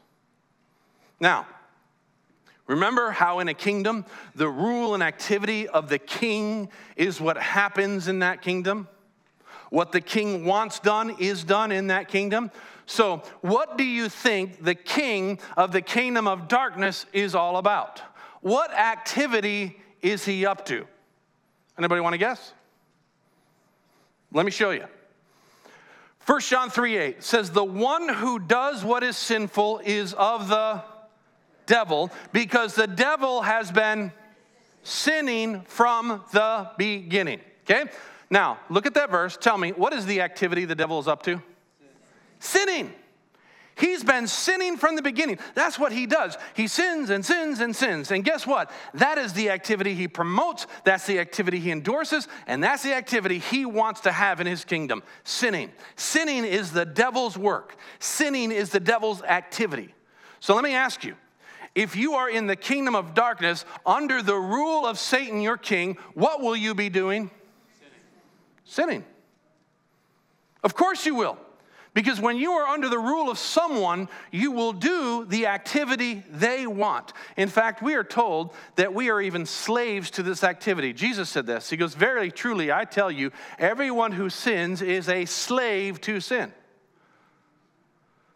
Now, 1.19 1.47
Remember 2.67 3.11
how 3.11 3.39
in 3.39 3.49
a 3.49 3.53
kingdom, 3.53 4.05
the 4.35 4.47
rule 4.47 4.93
and 4.93 5.03
activity 5.03 5.67
of 5.67 5.89
the 5.89 5.99
king 5.99 6.69
is 6.95 7.19
what 7.19 7.37
happens 7.37 8.07
in 8.07 8.19
that 8.19 8.41
kingdom? 8.41 8.87
What 9.69 9.91
the 9.91 10.01
king 10.01 10.45
wants 10.45 10.79
done 10.79 11.15
is 11.19 11.43
done 11.43 11.71
in 11.71 11.87
that 11.87 12.07
kingdom. 12.07 12.51
So, 12.85 13.23
what 13.41 13.77
do 13.77 13.83
you 13.83 14.07
think 14.07 14.63
the 14.63 14.75
king 14.75 15.39
of 15.57 15.71
the 15.71 15.81
kingdom 15.81 16.27
of 16.27 16.47
darkness 16.47 17.05
is 17.11 17.33
all 17.33 17.57
about? 17.57 18.01
What 18.41 18.73
activity 18.73 19.79
is 20.01 20.25
he 20.25 20.45
up 20.45 20.65
to? 20.65 20.85
Anybody 21.77 22.01
want 22.01 22.13
to 22.13 22.17
guess? 22.17 22.53
Let 24.31 24.45
me 24.45 24.51
show 24.51 24.71
you. 24.71 24.85
1 26.25 26.39
John 26.41 26.69
3 26.69 26.97
8 26.97 27.23
says, 27.23 27.51
The 27.51 27.63
one 27.63 28.07
who 28.07 28.39
does 28.39 28.83
what 28.83 29.03
is 29.03 29.17
sinful 29.17 29.81
is 29.83 30.13
of 30.13 30.47
the 30.47 30.81
devil 31.65 32.11
because 32.31 32.75
the 32.75 32.87
devil 32.87 33.41
has 33.41 33.71
been 33.71 34.11
sinning 34.83 35.61
from 35.61 36.23
the 36.31 36.69
beginning. 36.77 37.39
Okay? 37.69 37.89
Now, 38.29 38.59
look 38.69 38.85
at 38.85 38.93
that 38.95 39.11
verse. 39.11 39.37
Tell 39.37 39.57
me, 39.57 39.71
what 39.71 39.93
is 39.93 40.05
the 40.05 40.21
activity 40.21 40.65
the 40.65 40.75
devil 40.75 40.99
is 40.99 41.07
up 41.07 41.23
to? 41.23 41.41
Sinning. 42.39 42.93
He's 43.75 44.03
been 44.03 44.27
sinning 44.27 44.77
from 44.77 44.95
the 44.95 45.01
beginning. 45.01 45.39
That's 45.55 45.79
what 45.79 45.91
he 45.91 46.05
does. 46.05 46.37
He 46.53 46.67
sins 46.67 47.09
and 47.09 47.25
sins 47.25 47.59
and 47.59 47.75
sins. 47.75 48.11
And 48.11 48.23
guess 48.23 48.45
what? 48.45 48.69
That 48.93 49.17
is 49.17 49.33
the 49.33 49.49
activity 49.49 49.95
he 49.95 50.07
promotes, 50.07 50.67
that's 50.83 51.07
the 51.07 51.19
activity 51.19 51.59
he 51.59 51.71
endorses, 51.71 52.27
and 52.45 52.63
that's 52.63 52.83
the 52.83 52.93
activity 52.93 53.39
he 53.39 53.65
wants 53.65 54.01
to 54.01 54.11
have 54.11 54.39
in 54.39 54.45
his 54.47 54.63
kingdom 54.63 55.01
sinning. 55.23 55.71
Sinning 55.95 56.45
is 56.45 56.71
the 56.71 56.85
devil's 56.85 57.37
work, 57.37 57.75
sinning 57.99 58.51
is 58.51 58.69
the 58.69 58.79
devil's 58.79 59.23
activity. 59.23 59.93
So 60.39 60.53
let 60.53 60.63
me 60.63 60.75
ask 60.75 61.03
you 61.03 61.15
if 61.75 61.95
you 61.95 62.13
are 62.13 62.29
in 62.29 62.47
the 62.47 62.55
kingdom 62.55 62.95
of 62.95 63.13
darkness 63.13 63.65
under 63.85 64.21
the 64.21 64.35
rule 64.35 64.85
of 64.85 64.99
Satan, 64.99 65.41
your 65.41 65.57
king, 65.57 65.97
what 66.13 66.41
will 66.41 66.55
you 66.55 66.75
be 66.75 66.89
doing? 66.89 67.31
Sinning. 67.79 67.93
Sinning. 68.63 69.05
Of 70.63 70.75
course 70.75 71.05
you 71.05 71.15
will. 71.15 71.37
Because 71.93 72.19
when 72.19 72.37
you 72.37 72.53
are 72.53 72.67
under 72.67 72.89
the 72.89 72.97
rule 72.97 73.29
of 73.29 73.37
someone, 73.37 74.09
you 74.31 74.51
will 74.51 74.73
do 74.73 75.25
the 75.25 75.45
activity 75.45 76.23
they 76.31 76.65
want. 76.65 77.13
In 77.37 77.49
fact, 77.49 77.83
we 77.83 77.93
are 77.93 78.03
told 78.03 78.53
that 78.77 78.95
we 78.95 79.11
are 79.11 79.21
even 79.21 79.45
slaves 79.45 80.09
to 80.11 80.23
this 80.23 80.43
activity. 80.43 80.91
Jesus 80.91 81.29
said 81.29 81.45
this. 81.45 81.69
He 81.69 81.77
goes, 81.77 81.93
Verily, 81.93 82.31
truly, 82.31 82.71
I 82.71 82.85
tell 82.85 83.11
you, 83.11 83.31
everyone 83.59 84.11
who 84.11 84.29
sins 84.31 84.81
is 84.81 85.07
a 85.07 85.25
slave 85.25 86.01
to 86.01 86.19
sin. 86.19 86.51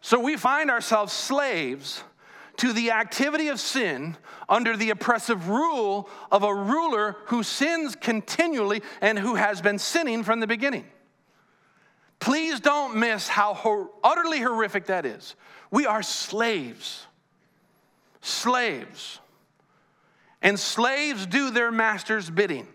So 0.02 0.20
we 0.20 0.38
find 0.38 0.70
ourselves 0.70 1.12
slaves 1.12 2.04
to 2.58 2.74
the 2.74 2.92
activity 2.92 3.48
of 3.50 3.60
sin 3.60 4.18
under 4.50 4.76
the 4.76 4.90
oppressive 4.90 5.50
rule 5.50 6.10
of 6.32 6.44
a 6.44 6.54
ruler 6.54 7.18
who 7.26 7.44
sins 7.44 7.96
continually 7.96 8.82
and 9.02 9.18
who 9.18 9.36
has 9.36 9.62
been 9.62 9.80
sinning 9.80 10.24
from 10.24 10.40
the 10.40 10.48
beginning. 10.48 10.86
Please 12.20 12.60
don't 12.60 12.96
miss 12.96 13.28
how 13.28 13.54
hor- 13.54 13.92
utterly 14.04 14.40
horrific 14.40 14.88
that 14.88 15.06
is. 15.06 15.36
We 15.70 15.86
are 15.86 16.02
slaves. 16.02 17.06
Slaves. 18.22 19.20
And 20.42 20.60
slaves 20.60 21.26
do 21.26 21.52
their 21.52 21.72
master's 21.72 22.30
bidding. 22.30 22.68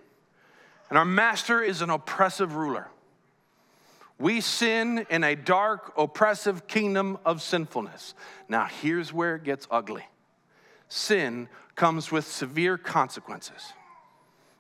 And 0.89 0.99
our 0.99 1.05
master 1.05 1.63
is 1.63 1.83
an 1.83 1.91
oppressive 1.91 2.55
ruler. 2.55 2.89
We 4.23 4.41
sin 4.41 5.05
in 5.11 5.25
a 5.25 5.35
dark, 5.35 5.95
oppressive 5.99 6.69
kingdom 6.69 7.19
of 7.25 7.43
sinfulness. 7.43 8.15
Now, 8.49 8.67
here's 8.67 9.13
where 9.13 9.35
it 9.35 9.43
gets 9.43 9.67
ugly 9.69 10.05
sin 10.89 11.49
comes 11.75 12.13
with 12.13 12.25
severe 12.25 12.79
consequences. 12.79 13.73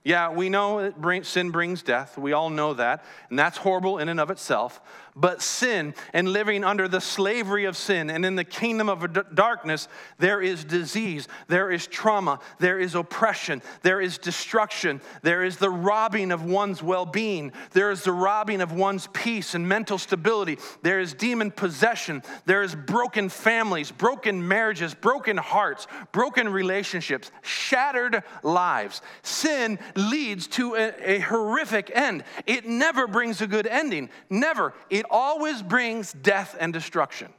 Yeah, 0.02 0.30
we 0.30 0.48
know 0.48 0.90
that 0.90 1.26
sin 1.26 1.52
brings 1.52 1.84
death. 1.84 2.18
We 2.18 2.32
all 2.32 2.50
know 2.50 2.74
that. 2.74 3.04
And 3.30 3.38
that's 3.38 3.56
horrible 3.56 3.98
in 3.98 4.08
and 4.08 4.18
of 4.18 4.32
itself. 4.32 4.80
But 5.14 5.42
sin 5.42 5.94
and 6.14 6.28
living 6.28 6.64
under 6.64 6.88
the 6.88 7.00
slavery 7.00 7.66
of 7.66 7.76
sin 7.76 8.08
and 8.08 8.24
in 8.24 8.34
the 8.34 8.44
kingdom 8.44 8.88
of 8.88 9.34
darkness, 9.34 9.86
there 10.18 10.40
is 10.40 10.64
disease, 10.64 11.28
there 11.48 11.70
is 11.70 11.86
trauma, 11.86 12.40
there 12.58 12.78
is 12.78 12.94
oppression, 12.94 13.60
there 13.82 14.00
is 14.00 14.16
destruction, 14.16 15.02
there 15.20 15.44
is 15.44 15.58
the 15.58 15.68
robbing 15.68 16.32
of 16.32 16.46
one's 16.46 16.82
well 16.82 17.04
being, 17.04 17.52
there 17.72 17.90
is 17.90 18.04
the 18.04 18.12
robbing 18.12 18.62
of 18.62 18.72
one's 18.72 19.06
peace 19.08 19.54
and 19.54 19.68
mental 19.68 19.98
stability, 19.98 20.56
there 20.80 20.98
is 20.98 21.12
demon 21.12 21.50
possession, 21.50 22.22
there 22.46 22.62
is 22.62 22.74
broken 22.74 23.28
families, 23.28 23.90
broken 23.90 24.48
marriages, 24.48 24.94
broken 24.94 25.36
hearts, 25.36 25.86
broken 26.12 26.48
relationships, 26.48 27.30
shattered 27.42 28.22
lives. 28.42 29.02
Sin 29.22 29.78
leads 29.94 30.46
to 30.46 30.74
a, 30.74 31.16
a 31.16 31.18
horrific 31.18 31.90
end. 31.94 32.24
It 32.46 32.66
never 32.66 33.06
brings 33.06 33.42
a 33.42 33.46
good 33.46 33.66
ending. 33.66 34.08
Never. 34.30 34.72
It 34.88 35.01
always 35.10 35.62
brings 35.62 36.12
death 36.12 36.56
and 36.58 36.72
destruction 36.72 37.32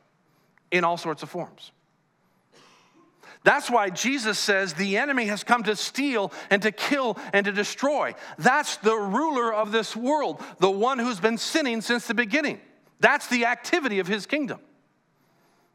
in 0.71 0.84
all 0.84 0.97
sorts 0.97 1.23
of 1.23 1.30
forms. 1.30 1.71
That's 3.43 3.69
why 3.69 3.89
Jesus 3.89 4.39
says 4.39 4.73
the 4.73 4.97
enemy 4.97 5.26
has 5.26 5.43
come 5.43 5.63
to 5.63 5.76
steal 5.76 6.32
and 6.49 6.62
to 6.62 6.71
kill 6.71 7.17
and 7.34 7.45
to 7.45 7.52
destroy. 7.52 8.15
That's 8.38 8.78
the 8.78 8.95
ruler 8.95 9.54
of 9.54 9.71
this 9.71 9.95
world, 9.95 10.41
the 10.60 10.71
one 10.71 10.97
who's 10.97 11.19
been 11.19 11.38
sinning 11.38 11.82
since 11.82 12.08
the 12.08 12.13
beginning. 12.13 12.62
That's 13.02 13.28
the 13.28 13.45
activity 13.45 13.99
of 13.99 14.08
his 14.08 14.26
kingdom. 14.26 14.60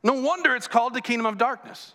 No 0.02 0.14
wonder 0.14 0.56
it's 0.56 0.68
called 0.68 0.94
the 0.94 1.02
kingdom 1.02 1.26
of 1.26 1.36
darkness. 1.36 1.94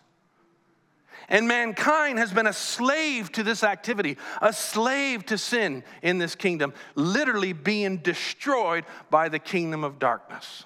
And 1.33 1.47
mankind 1.47 2.19
has 2.19 2.31
been 2.31 2.45
a 2.45 2.53
slave 2.53 3.31
to 3.31 3.41
this 3.41 3.63
activity, 3.63 4.19
a 4.39 4.53
slave 4.53 5.25
to 5.25 5.37
sin 5.39 5.83
in 6.03 6.19
this 6.19 6.35
kingdom, 6.35 6.75
literally 6.93 7.53
being 7.53 7.97
destroyed 7.97 8.85
by 9.09 9.29
the 9.29 9.39
kingdom 9.39 9.83
of 9.83 9.97
darkness. 9.97 10.63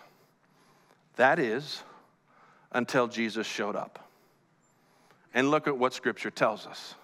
That 1.16 1.40
is 1.40 1.84
until 2.74 3.08
Jesus 3.08 3.48
showed 3.48 3.78
up. 3.78 4.10
And 5.34 5.52
look 5.52 5.70
at 5.70 5.78
what 5.78 5.94
scripture 5.94 6.32
tells 6.32 6.68
us. 6.68 6.96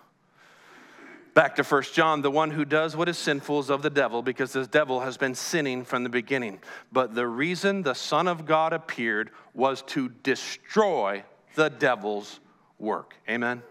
Back 1.34 1.56
to 1.56 1.64
1 1.64 1.84
John, 1.94 2.22
the 2.22 2.30
one 2.30 2.52
who 2.52 2.66
does 2.66 2.98
what 2.98 3.08
is 3.08 3.18
sinful 3.18 3.62
is 3.62 3.70
of 3.70 3.82
the 3.82 3.90
devil 3.90 4.22
because 4.22 4.52
the 4.52 4.68
devil 4.68 5.00
has 5.00 5.18
been 5.18 5.36
sinning 5.36 5.86
from 5.86 6.04
the 6.04 6.10
beginning. 6.10 6.60
But 6.92 7.16
the 7.16 7.28
reason 7.28 7.84
the 7.84 7.94
Son 7.94 8.28
of 8.28 8.46
God 8.46 8.74
appeared 8.74 9.32
was 9.54 9.84
to 9.84 10.10
destroy 10.10 11.24
the 11.56 11.70
devil's 11.70 12.42
work. 12.84 13.16
Amen? 13.28 13.64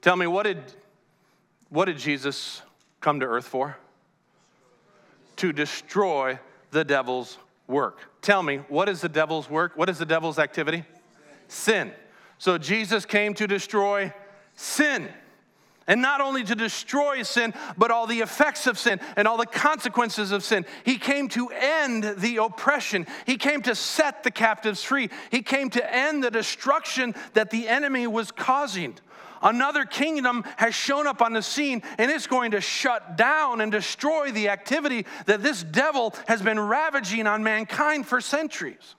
Tell 0.00 0.16
me, 0.16 0.26
what 0.26 0.42
did, 0.42 0.58
what 1.68 1.84
did 1.84 1.98
Jesus 1.98 2.62
come 3.00 3.20
to 3.20 3.26
earth 3.26 3.46
for? 3.46 3.76
To 5.36 5.52
destroy 5.52 6.38
the 6.72 6.84
devil's 6.84 7.38
work. 7.68 7.98
Tell 8.20 8.42
me, 8.42 8.56
what 8.68 8.88
is 8.88 9.00
the 9.00 9.08
devil's 9.08 9.48
work? 9.48 9.76
What 9.76 9.88
is 9.88 9.98
the 9.98 10.06
devil's 10.06 10.38
activity? 10.38 10.84
sin. 11.52 11.92
So 12.38 12.58
Jesus 12.58 13.06
came 13.06 13.34
to 13.34 13.46
destroy 13.46 14.12
sin. 14.56 15.08
And 15.86 16.00
not 16.00 16.20
only 16.20 16.44
to 16.44 16.54
destroy 16.54 17.22
sin, 17.22 17.54
but 17.76 17.90
all 17.90 18.06
the 18.06 18.20
effects 18.20 18.66
of 18.66 18.78
sin 18.78 19.00
and 19.16 19.26
all 19.26 19.36
the 19.36 19.46
consequences 19.46 20.32
of 20.32 20.44
sin. 20.44 20.64
He 20.84 20.98
came 20.98 21.28
to 21.30 21.50
end 21.50 22.04
the 22.18 22.36
oppression. 22.36 23.06
He 23.26 23.36
came 23.36 23.62
to 23.62 23.74
set 23.74 24.22
the 24.22 24.30
captives 24.30 24.82
free. 24.82 25.10
He 25.30 25.42
came 25.42 25.70
to 25.70 25.94
end 25.94 26.22
the 26.22 26.30
destruction 26.30 27.14
that 27.34 27.50
the 27.50 27.68
enemy 27.68 28.06
was 28.06 28.30
causing. 28.30 28.94
Another 29.42 29.84
kingdom 29.84 30.44
has 30.56 30.74
shown 30.74 31.06
up 31.06 31.20
on 31.20 31.32
the 31.32 31.42
scene 31.42 31.82
and 31.98 32.10
it's 32.10 32.28
going 32.28 32.52
to 32.52 32.60
shut 32.60 33.16
down 33.16 33.60
and 33.60 33.72
destroy 33.72 34.30
the 34.30 34.48
activity 34.48 35.04
that 35.26 35.42
this 35.42 35.64
devil 35.64 36.14
has 36.28 36.40
been 36.40 36.60
ravaging 36.60 37.26
on 37.26 37.42
mankind 37.42 38.06
for 38.06 38.20
centuries. 38.20 38.94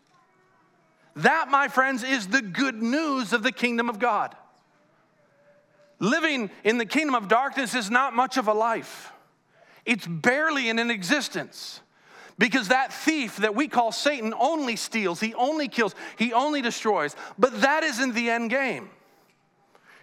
That, 1.15 1.49
my 1.49 1.67
friends, 1.67 2.03
is 2.03 2.27
the 2.27 2.41
good 2.41 2.81
news 2.81 3.33
of 3.33 3.43
the 3.43 3.51
kingdom 3.51 3.89
of 3.89 3.99
God. 3.99 4.35
Living 6.03 6.49
in 6.65 6.77
the 6.77 6.85
kingdom 6.85 7.15
of 7.15 7.29
darkness 7.29 7.73
is 7.73 7.89
not 7.89 8.13
much 8.13 8.35
of 8.35 8.49
a 8.49 8.53
life, 8.53 9.13
it's 9.85 10.05
barely 10.05 10.67
in 10.67 10.77
an 10.77 10.91
existence. 10.91 11.79
Because 12.37 12.69
that 12.69 12.91
thief 12.91 13.37
that 13.37 13.55
we 13.55 13.67
call 13.67 13.91
Satan 13.93 14.33
only 14.37 14.75
steals, 14.75 15.21
he 15.21 15.33
only 15.35 15.67
kills, 15.69 15.95
he 16.17 16.33
only 16.33 16.61
destroys. 16.61 17.15
But 17.37 17.61
that 17.61 17.83
isn't 17.83 18.15
the 18.15 18.31
end 18.31 18.49
game. 18.49 18.89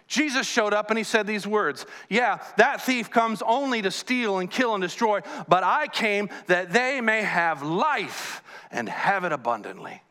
Jesus 0.07 0.47
showed 0.47 0.73
up 0.73 0.89
and 0.89 0.97
he 0.97 1.03
said 1.03 1.27
these 1.27 1.45
words 1.45 1.85
Yeah, 2.09 2.39
that 2.57 2.81
thief 2.81 3.11
comes 3.11 3.43
only 3.43 3.83
to 3.83 3.91
steal 3.91 4.39
and 4.39 4.49
kill 4.49 4.73
and 4.73 4.81
destroy, 4.81 5.19
but 5.47 5.63
I 5.63 5.85
came 5.85 6.29
that 6.47 6.73
they 6.73 6.99
may 6.99 7.21
have 7.21 7.61
life 7.61 8.41
and 8.71 8.89
have 8.89 9.23
it 9.23 9.33
abundantly. 9.33 10.01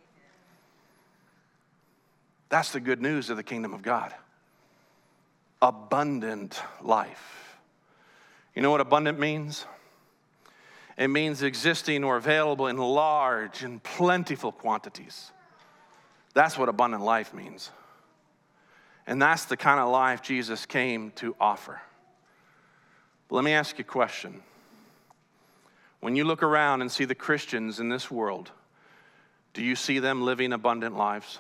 That's 2.49 2.71
the 2.71 2.81
good 2.81 3.03
news 3.03 3.29
of 3.29 3.37
the 3.37 3.43
kingdom 3.43 3.75
of 3.75 3.83
God 3.83 4.15
abundant 5.63 6.61
life. 6.83 7.59
You 8.55 8.63
know 8.63 8.71
what 8.71 8.81
abundant 8.81 9.19
means? 9.19 9.67
It 10.97 11.09
means 11.09 11.43
existing 11.43 12.05
or 12.05 12.17
available 12.17 12.67
in 12.67 12.77
large 12.77 13.63
and 13.63 13.83
plentiful 13.83 14.53
quantities. 14.53 15.31
That's 16.35 16.59
what 16.59 16.69
abundant 16.69 17.03
life 17.03 17.33
means. 17.33 17.71
And 19.07 19.21
that's 19.21 19.47
the 19.47 19.57
kind 19.57 19.81
of 19.81 19.91
life 19.91 20.23
Jesus 20.23 20.67
came 20.67 21.11
to 21.13 21.35
offer. 21.41 21.81
But 23.29 23.37
let 23.37 23.45
me 23.45 23.53
ask 23.53 23.79
you 23.79 23.83
a 23.83 23.87
question. 23.87 24.43
When 26.01 26.17
you 26.17 26.25
look 26.25 26.43
around 26.43 26.81
and 26.81 26.91
see 26.91 27.05
the 27.05 27.15
Christians 27.15 27.81
in 27.81 27.89
this 27.89 28.11
world, 28.11 28.51
do 29.53 29.63
you 29.63 29.77
see 29.77 29.99
them 29.99 30.23
living 30.23 30.53
abundant 30.53 30.97
lives? 30.97 31.39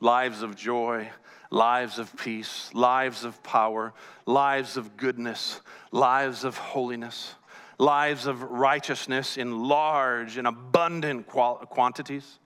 Lives 0.00 0.42
of 0.42 0.56
joy, 0.56 1.08
lives 1.50 1.98
of 1.98 2.14
peace, 2.16 2.70
lives 2.74 3.24
of 3.24 3.42
power, 3.42 3.92
lives 4.26 4.76
of 4.76 4.96
goodness, 4.96 5.60
lives 5.92 6.44
of 6.44 6.56
holiness, 6.56 7.34
lives 7.78 8.26
of 8.26 8.42
righteousness 8.42 9.36
in 9.36 9.68
large 9.68 10.36
and 10.36 10.46
abundant 10.46 11.26
quantities? 11.26 12.38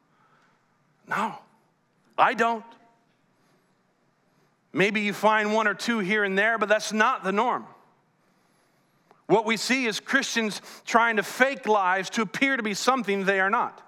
No, 1.08 1.34
I 2.18 2.34
don't. 2.34 2.64
Maybe 4.72 5.00
you 5.00 5.12
find 5.12 5.52
one 5.52 5.66
or 5.66 5.74
two 5.74 5.98
here 5.98 6.22
and 6.22 6.38
there, 6.38 6.58
but 6.58 6.68
that's 6.68 6.92
not 6.92 7.24
the 7.24 7.32
norm. 7.32 7.66
What 9.26 9.44
we 9.44 9.56
see 9.56 9.86
is 9.86 10.00
Christians 10.00 10.60
trying 10.84 11.16
to 11.16 11.22
fake 11.22 11.66
lives 11.66 12.10
to 12.10 12.22
appear 12.22 12.56
to 12.56 12.62
be 12.62 12.74
something 12.74 13.24
they 13.24 13.40
are 13.40 13.50
not. 13.50 13.80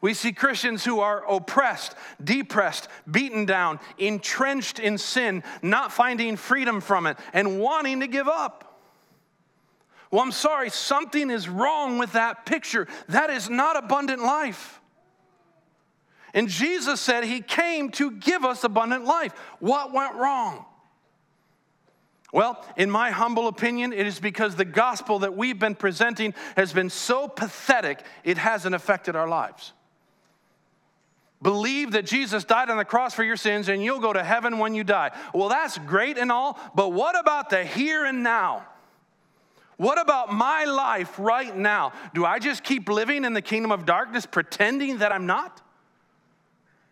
We 0.00 0.14
see 0.14 0.32
Christians 0.32 0.84
who 0.84 1.00
are 1.00 1.24
oppressed, 1.28 1.94
depressed, 2.22 2.88
beaten 3.10 3.46
down, 3.46 3.80
entrenched 3.98 4.78
in 4.78 4.96
sin, 4.96 5.42
not 5.60 5.92
finding 5.92 6.36
freedom 6.36 6.80
from 6.80 7.06
it, 7.06 7.18
and 7.32 7.58
wanting 7.58 8.00
to 8.00 8.06
give 8.06 8.28
up. 8.28 8.80
Well, 10.10 10.22
I'm 10.22 10.32
sorry, 10.32 10.70
something 10.70 11.30
is 11.30 11.48
wrong 11.48 11.98
with 11.98 12.12
that 12.12 12.46
picture. 12.46 12.86
That 13.08 13.30
is 13.30 13.50
not 13.50 13.76
abundant 13.76 14.22
life. 14.22 14.80
And 16.32 16.48
Jesus 16.48 17.00
said 17.00 17.24
he 17.24 17.40
came 17.40 17.90
to 17.92 18.10
give 18.10 18.44
us 18.44 18.62
abundant 18.62 19.04
life. 19.04 19.32
What 19.58 19.92
went 19.92 20.14
wrong? 20.14 20.64
Well, 22.32 22.64
in 22.76 22.90
my 22.90 23.10
humble 23.10 23.48
opinion, 23.48 23.92
it 23.92 24.06
is 24.06 24.20
because 24.20 24.54
the 24.54 24.66
gospel 24.66 25.20
that 25.20 25.34
we've 25.36 25.58
been 25.58 25.74
presenting 25.74 26.34
has 26.56 26.72
been 26.72 26.90
so 26.90 27.26
pathetic, 27.26 28.02
it 28.22 28.36
hasn't 28.36 28.74
affected 28.74 29.16
our 29.16 29.28
lives. 29.28 29.72
Believe 31.40 31.92
that 31.92 32.04
Jesus 32.04 32.44
died 32.44 32.68
on 32.68 32.78
the 32.78 32.84
cross 32.84 33.14
for 33.14 33.22
your 33.22 33.36
sins 33.36 33.68
and 33.68 33.82
you'll 33.82 34.00
go 34.00 34.12
to 34.12 34.24
heaven 34.24 34.58
when 34.58 34.74
you 34.74 34.82
die. 34.82 35.12
Well, 35.32 35.48
that's 35.48 35.78
great 35.78 36.18
and 36.18 36.32
all, 36.32 36.58
but 36.74 36.92
what 36.92 37.18
about 37.18 37.50
the 37.50 37.64
here 37.64 38.04
and 38.04 38.22
now? 38.22 38.66
What 39.76 40.00
about 40.00 40.32
my 40.32 40.64
life 40.64 41.16
right 41.20 41.56
now? 41.56 41.92
Do 42.12 42.24
I 42.24 42.40
just 42.40 42.64
keep 42.64 42.88
living 42.88 43.24
in 43.24 43.32
the 43.32 43.42
kingdom 43.42 43.70
of 43.70 43.86
darkness 43.86 44.26
pretending 44.26 44.98
that 44.98 45.12
I'm 45.12 45.26
not? 45.26 45.62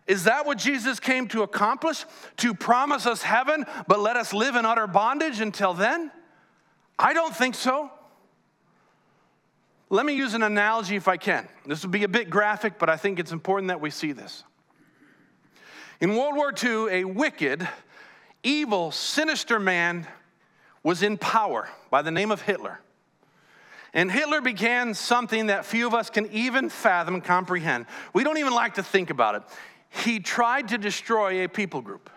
Is 0.07 0.25
that 0.25 0.47
what 0.47 0.59
Jesus 0.59 1.01
came 1.01 1.27
to 1.29 1.43
accomplish? 1.43 2.05
To 2.39 2.55
promise 2.55 3.05
us 3.07 3.23
heaven, 3.23 3.67
but 3.89 3.99
let 3.99 4.17
us 4.17 4.33
live 4.33 4.55
in 4.55 4.65
utter 4.65 4.87
bondage 4.87 5.41
until 5.41 5.75
then? 5.75 6.13
I 6.97 7.13
don't 7.13 7.35
think 7.35 7.57
so. 7.57 7.91
Let 9.89 10.05
me 10.05 10.15
use 10.15 10.35
an 10.35 10.43
analogy 10.43 10.97
if 10.97 11.07
I 11.07 11.17
can. 11.17 11.49
This 11.65 11.83
will 11.83 11.91
be 11.91 12.03
a 12.03 12.09
bit 12.09 12.29
graphic, 12.29 12.79
but 12.79 12.91
I 12.91 12.97
think 12.97 13.21
it's 13.21 13.33
important 13.33 13.69
that 13.69 13.81
we 13.81 13.91
see 13.91 14.13
this. 14.13 14.43
In 16.01 16.17
World 16.17 16.35
War 16.35 16.53
II, 16.53 16.89
a 16.91 17.05
wicked, 17.05 17.67
evil, 18.43 18.91
sinister 18.91 19.61
man 19.61 20.07
was 20.83 21.03
in 21.03 21.17
power 21.17 21.69
by 21.91 22.03
the 22.03 22.11
name 22.11 22.31
of 22.31 22.43
Hitler. 22.43 22.81
And 23.95 24.11
Hitler 24.11 24.41
began 24.41 24.93
something 24.93 25.47
that 25.47 25.65
few 25.65 25.87
of 25.87 25.95
us 25.95 26.11
can 26.11 26.31
even 26.33 26.69
fathom 26.69 27.15
and 27.15 27.25
comprehend. 27.25 27.87
We 28.13 28.25
don't 28.25 28.39
even 28.39 28.53
like 28.53 28.75
to 28.75 28.83
think 28.83 29.11
about 29.11 29.37
it. 29.37 29.43
He 30.05 30.19
tried 30.19 30.69
to 30.69 30.79
destroy 30.79 31.45
a 31.45 31.49
people 31.49 31.81
group. 31.81 32.11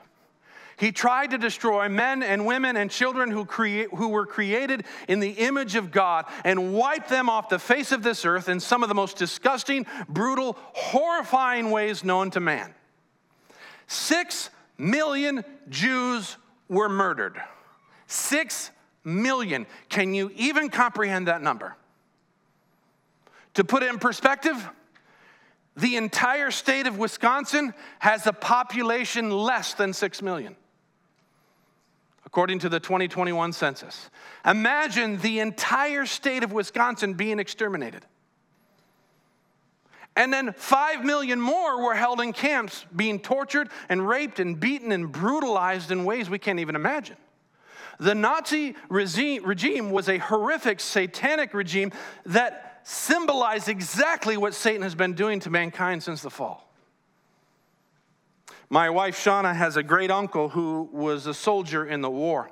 He 0.80 0.94
tried 0.94 1.32
to 1.32 1.38
destroy 1.38 1.90
men 1.90 2.24
and 2.24 2.46
women 2.46 2.78
and 2.78 2.90
children 2.90 3.32
who, 3.32 3.44
create, 3.44 3.90
who 3.94 4.08
were 4.08 4.26
created 4.26 4.86
in 5.10 5.20
the 5.20 5.32
image 5.32 5.76
of 5.76 5.92
God 5.92 6.26
and 6.46 6.74
wipe 6.74 7.10
them 7.10 7.30
off 7.30 7.50
the 7.50 7.60
face 7.60 7.92
of 7.92 8.02
this 8.02 8.24
earth 8.24 8.48
in 8.48 8.62
some 8.62 8.82
of 8.82 8.88
the 8.88 8.96
most 8.96 9.18
disgusting, 9.18 9.86
brutal, 10.08 10.56
horrifying 10.58 11.70
ways 11.70 12.06
known 12.06 12.32
to 12.32 12.40
man. 12.40 12.74
Six 13.88 14.50
million 14.78 15.44
Jews 15.68 16.38
were 16.70 16.88
murdered. 16.88 17.42
Six 18.08 18.72
million. 19.04 19.68
Can 19.90 20.14
you 20.14 20.32
even 20.38 20.70
comprehend 20.70 21.28
that 21.28 21.42
number? 21.42 21.76
To 23.56 23.66
put 23.66 23.84
it 23.84 23.90
in 23.90 24.00
perspective, 24.00 24.70
the 25.76 25.98
entire 25.98 26.52
state 26.52 26.88
of 26.88 26.98
Wisconsin 26.98 27.74
has 28.00 28.28
a 28.28 28.34
population 28.34 29.30
less 29.30 29.74
than 29.74 29.92
six 29.92 30.22
million 30.22 30.56
according 32.30 32.60
to 32.60 32.70
the 32.70 32.80
2021 32.80 33.52
census. 33.52 34.12
Imagine 34.46 35.18
the 35.18 35.40
entire 35.40 36.06
state 36.06 36.44
of 36.44 36.52
Wisconsin 36.52 37.16
being 37.16 37.40
exterminated. 37.40 38.06
And 40.16 40.32
then 40.32 40.54
five 40.54 41.04
million 41.04 41.42
more 41.42 41.84
were 41.84 41.96
held 41.96 42.22
in 42.22 42.32
camps, 42.34 42.86
being 42.96 43.20
tortured 43.20 43.70
and 43.90 44.08
raped 44.08 44.40
and 44.40 44.60
beaten 44.60 44.92
and 44.92 45.12
brutalized 45.12 45.90
in 45.90 46.06
ways 46.06 46.30
we 46.30 46.38
can't 46.38 46.60
even 46.60 46.76
imagine. 46.76 47.18
The 48.00 48.14
Nazi 48.14 48.76
regime 48.90 49.90
was 49.90 50.08
a 50.08 50.20
horrific 50.20 50.82
satanic 50.82 51.56
regime 51.56 51.92
that 52.28 52.82
symbolized 52.84 53.70
exactly 53.70 54.38
what 54.38 54.54
Satan 54.54 54.84
has 54.84 54.94
been 54.94 55.14
doing 55.14 55.40
to 55.40 55.50
mankind 55.50 56.04
since 56.04 56.22
the 56.22 56.30
fall. 56.30 56.69
My 58.70 58.90
wife 58.90 59.18
Shauna 59.18 59.56
has 59.56 59.78
a 59.78 59.84
great 59.84 60.12
uncle 60.12 60.50
who 60.50 60.90
was 60.92 61.26
a 61.26 61.34
soldier 61.34 61.86
in 61.86 62.02
the 62.02 62.10
war. 62.10 62.52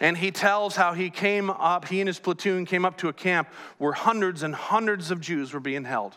And 0.00 0.16
he 0.16 0.30
tells 0.30 0.76
how 0.76 0.92
he 0.92 1.10
came 1.10 1.50
up, 1.50 1.88
he 1.88 2.00
and 2.00 2.08
his 2.08 2.18
platoon 2.18 2.64
came 2.64 2.84
up 2.84 2.96
to 2.98 3.08
a 3.08 3.12
camp 3.12 3.48
where 3.78 3.92
hundreds 3.92 4.42
and 4.42 4.54
hundreds 4.54 5.10
of 5.10 5.20
Jews 5.20 5.52
were 5.52 5.60
being 5.60 5.84
held. 5.84 6.16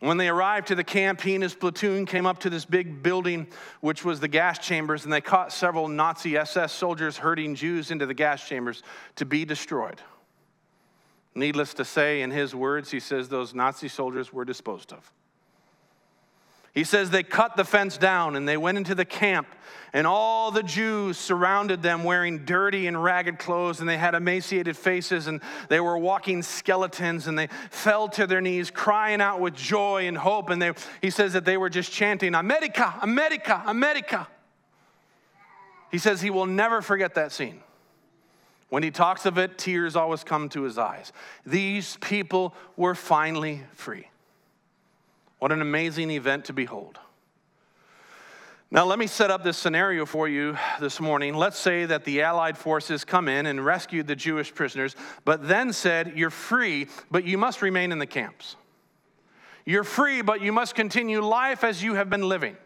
When 0.00 0.16
they 0.16 0.28
arrived 0.28 0.66
to 0.68 0.74
the 0.74 0.84
camp, 0.84 1.20
he 1.20 1.34
and 1.34 1.42
his 1.42 1.54
platoon 1.54 2.06
came 2.06 2.26
up 2.26 2.40
to 2.40 2.50
this 2.50 2.64
big 2.64 3.02
building, 3.04 3.46
which 3.80 4.04
was 4.04 4.18
the 4.18 4.26
gas 4.26 4.58
chambers, 4.58 5.04
and 5.04 5.12
they 5.12 5.20
caught 5.20 5.52
several 5.52 5.86
Nazi 5.86 6.36
SS 6.36 6.72
soldiers 6.72 7.18
herding 7.18 7.54
Jews 7.54 7.90
into 7.90 8.04
the 8.04 8.14
gas 8.14 8.46
chambers 8.46 8.82
to 9.16 9.24
be 9.24 9.44
destroyed. 9.44 10.00
Needless 11.36 11.74
to 11.74 11.84
say, 11.84 12.22
in 12.22 12.32
his 12.32 12.54
words, 12.54 12.90
he 12.90 12.98
says 12.98 13.28
those 13.28 13.54
Nazi 13.54 13.88
soldiers 13.88 14.32
were 14.32 14.44
disposed 14.44 14.92
of. 14.92 15.12
He 16.72 16.84
says 16.84 17.10
they 17.10 17.22
cut 17.22 17.56
the 17.56 17.64
fence 17.64 17.98
down 17.98 18.34
and 18.34 18.48
they 18.48 18.56
went 18.56 18.78
into 18.78 18.94
the 18.94 19.04
camp, 19.04 19.46
and 19.92 20.06
all 20.06 20.50
the 20.50 20.62
Jews 20.62 21.18
surrounded 21.18 21.82
them 21.82 22.02
wearing 22.02 22.46
dirty 22.46 22.86
and 22.86 23.02
ragged 23.02 23.38
clothes, 23.38 23.80
and 23.80 23.88
they 23.88 23.98
had 23.98 24.14
emaciated 24.14 24.74
faces, 24.74 25.26
and 25.26 25.42
they 25.68 25.80
were 25.80 25.98
walking 25.98 26.42
skeletons, 26.42 27.26
and 27.26 27.38
they 27.38 27.48
fell 27.70 28.08
to 28.08 28.26
their 28.26 28.40
knees, 28.40 28.70
crying 28.70 29.20
out 29.20 29.38
with 29.38 29.54
joy 29.54 30.08
and 30.08 30.16
hope. 30.16 30.48
And 30.48 30.62
they, 30.62 30.72
he 31.02 31.10
says 31.10 31.34
that 31.34 31.44
they 31.44 31.58
were 31.58 31.68
just 31.68 31.92
chanting, 31.92 32.34
America, 32.34 32.94
America, 33.02 33.62
America. 33.66 34.26
He 35.90 35.98
says 35.98 36.22
he 36.22 36.30
will 36.30 36.46
never 36.46 36.80
forget 36.80 37.16
that 37.16 37.32
scene. 37.32 37.60
When 38.70 38.82
he 38.82 38.90
talks 38.90 39.26
of 39.26 39.36
it, 39.36 39.58
tears 39.58 39.94
always 39.94 40.24
come 40.24 40.48
to 40.48 40.62
his 40.62 40.78
eyes. 40.78 41.12
These 41.44 41.98
people 42.00 42.54
were 42.78 42.94
finally 42.94 43.60
free. 43.74 44.06
What 45.42 45.50
an 45.50 45.60
amazing 45.60 46.12
event 46.12 46.44
to 46.44 46.52
behold. 46.52 47.00
Now, 48.70 48.84
let 48.84 49.00
me 49.00 49.08
set 49.08 49.32
up 49.32 49.42
this 49.42 49.58
scenario 49.58 50.06
for 50.06 50.28
you 50.28 50.56
this 50.78 51.00
morning. 51.00 51.34
Let's 51.34 51.58
say 51.58 51.84
that 51.84 52.04
the 52.04 52.22
Allied 52.22 52.56
forces 52.56 53.04
come 53.04 53.26
in 53.26 53.46
and 53.46 53.64
rescued 53.64 54.06
the 54.06 54.14
Jewish 54.14 54.54
prisoners, 54.54 54.94
but 55.24 55.48
then 55.48 55.72
said, 55.72 56.12
You're 56.14 56.30
free, 56.30 56.86
but 57.10 57.24
you 57.24 57.38
must 57.38 57.60
remain 57.60 57.90
in 57.90 57.98
the 57.98 58.06
camps. 58.06 58.54
You're 59.64 59.82
free, 59.82 60.22
but 60.22 60.42
you 60.42 60.52
must 60.52 60.76
continue 60.76 61.20
life 61.20 61.64
as 61.64 61.82
you 61.82 61.94
have 61.94 62.08
been 62.08 62.28
living. 62.28 62.56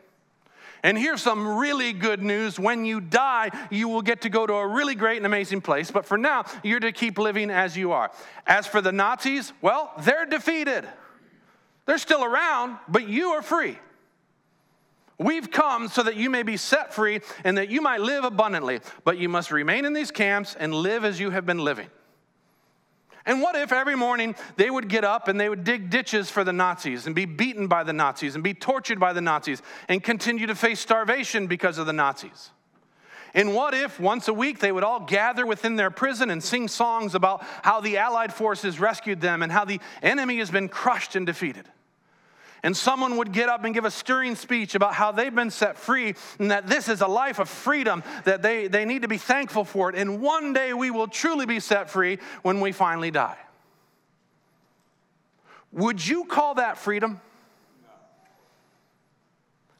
And 0.83 0.99
here's 0.99 1.23
some 1.23 1.57
really 1.57 1.95
good 1.95 2.23
news. 2.23 2.59
When 2.59 2.85
you 2.85 3.01
die, 3.01 3.53
you 3.71 3.89
will 3.89 4.03
get 4.03 4.21
to 4.21 4.29
go 4.29 4.47
to 4.47 4.53
a 4.53 4.67
really 4.67 4.95
great 4.95 5.17
and 5.17 5.25
amazing 5.25 5.63
place. 5.63 5.91
But 5.91 6.05
for 6.05 6.19
now, 6.19 6.45
you're 6.63 6.81
to 6.81 6.93
keep 6.93 7.17
living 7.17 7.51
as 7.51 7.75
you 7.75 7.93
are. 7.93 8.11
As 8.47 8.67
for 8.67 8.83
the 8.83 8.93
Nazis, 8.93 9.55
well, 9.63 9.95
they're 10.01 10.27
defeated. 10.27 10.87
They're 11.87 11.99
still 11.99 12.25
around, 12.25 12.79
but 12.89 13.09
you 13.09 13.31
are 13.31 13.43
free. 13.43 13.79
We've 15.19 15.51
come 15.51 15.89
so 15.89 16.03
that 16.03 16.17
you 16.17 16.29
may 16.29 16.43
be 16.43 16.59
set 16.59 16.93
free 16.93 17.21
and 17.43 17.57
that 17.57 17.71
you 17.71 17.81
might 17.81 18.01
live 18.01 18.25
abundantly, 18.25 18.81
but 19.05 19.17
you 19.17 19.29
must 19.29 19.51
remain 19.51 19.87
in 19.87 19.95
these 19.95 20.11
camps 20.11 20.55
and 20.59 20.75
live 20.75 21.05
as 21.05 21.19
you 21.19 21.31
have 21.31 21.47
been 21.47 21.65
living. 21.65 21.89
And 23.25 23.41
what 23.41 23.57
if 23.57 23.73
every 23.73 23.97
morning 23.97 24.37
they 24.57 24.71
would 24.71 24.89
get 24.89 25.05
up 25.05 25.27
and 25.27 25.41
they 25.41 25.49
would 25.49 25.65
dig 25.65 25.91
ditches 25.91 26.31
for 26.31 26.45
the 26.45 26.53
Nazis 26.53 27.07
and 27.07 27.15
be 27.15 27.25
beaten 27.25 27.67
by 27.67 27.83
the 27.83 27.93
Nazis 27.93 28.35
and 28.35 28.45
be 28.45 28.55
tortured 28.55 29.01
by 29.01 29.13
the 29.13 29.21
Nazis 29.21 29.63
and 29.89 30.03
continue 30.03 30.47
to 30.47 30.55
face 30.55 30.81
starvation 30.81 31.47
because 31.47 31.79
of 31.79 31.87
the 31.87 31.93
Nazis? 31.93 32.51
And 33.35 33.55
what 33.55 33.75
if 33.75 34.01
once 34.01 34.29
a 34.29 34.35
week 34.35 34.59
they 34.59 34.73
would 34.73 34.85
all 34.85 35.01
gather 35.01 35.47
within 35.47 35.77
their 35.77 35.91
prison 35.91 36.31
and 36.31 36.43
sing 36.43 36.69
songs 36.69 37.15
about 37.15 37.45
how 37.63 37.81
the 37.81 37.99
Allied 37.99 38.33
forces 38.33 38.81
rescued 38.81 39.21
them 39.21 39.43
and 39.43 39.53
how 39.53 39.65
the 39.65 39.81
enemy 40.03 40.39
has 40.39 40.51
been 40.51 40.69
crushed 40.69 41.17
and 41.17 41.27
defeated? 41.27 41.67
and 42.67 42.77
someone 42.77 43.17
would 43.17 43.31
get 43.31 43.49
up 43.49 43.65
and 43.65 43.75
give 43.75 43.85
a 43.85 43.91
stirring 43.93 44.35
speech 44.35 44.75
about 44.75 44.93
how 44.93 45.13
they've 45.13 45.35
been 45.35 45.53
set 45.53 45.79
free 45.79 46.17
and 46.41 46.51
that 46.51 46.67
this 46.67 46.89
is 46.89 47.01
a 47.01 47.07
life 47.07 47.39
of 47.39 47.49
freedom, 47.49 48.03
that 48.25 48.43
they, 48.43 48.67
they 48.67 48.85
need 48.85 49.03
to 49.03 49.09
be 49.09 49.19
thankful 49.19 49.65
for 49.65 49.89
it. 49.89 49.95
And 49.95 50.21
one 50.21 50.53
day 50.53 50.73
we 50.73 50.91
will 50.91 51.07
truly 51.07 51.47
be 51.47 51.61
set 51.61 51.89
free 51.89 52.19
when 52.43 52.61
we 52.61 52.73
finally 52.73 53.13
die. 53.13 53.37
Would 55.71 56.05
you 56.05 56.25
call 56.25 56.55
that 56.55 56.77
freedom? 56.77 57.21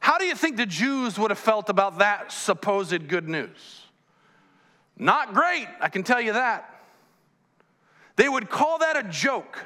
How 0.07 0.17
do 0.17 0.23
you 0.23 0.35
think 0.35 0.55
the 0.55 0.65
Jews 0.65 1.19
would 1.19 1.31
have 1.31 1.37
felt 1.37 1.67
about 1.67 1.97
that 1.97 2.31
supposed 2.31 3.09
good 3.09 3.27
news? 3.27 3.81
Not 4.97 5.33
great, 5.33 5.67
I 5.81 5.89
can 5.89 6.03
tell 6.03 6.21
you 6.21 6.31
that. 6.31 6.73
They 8.15 8.29
would 8.29 8.49
call 8.49 8.77
that 8.77 8.95
a 8.95 9.03
joke 9.03 9.59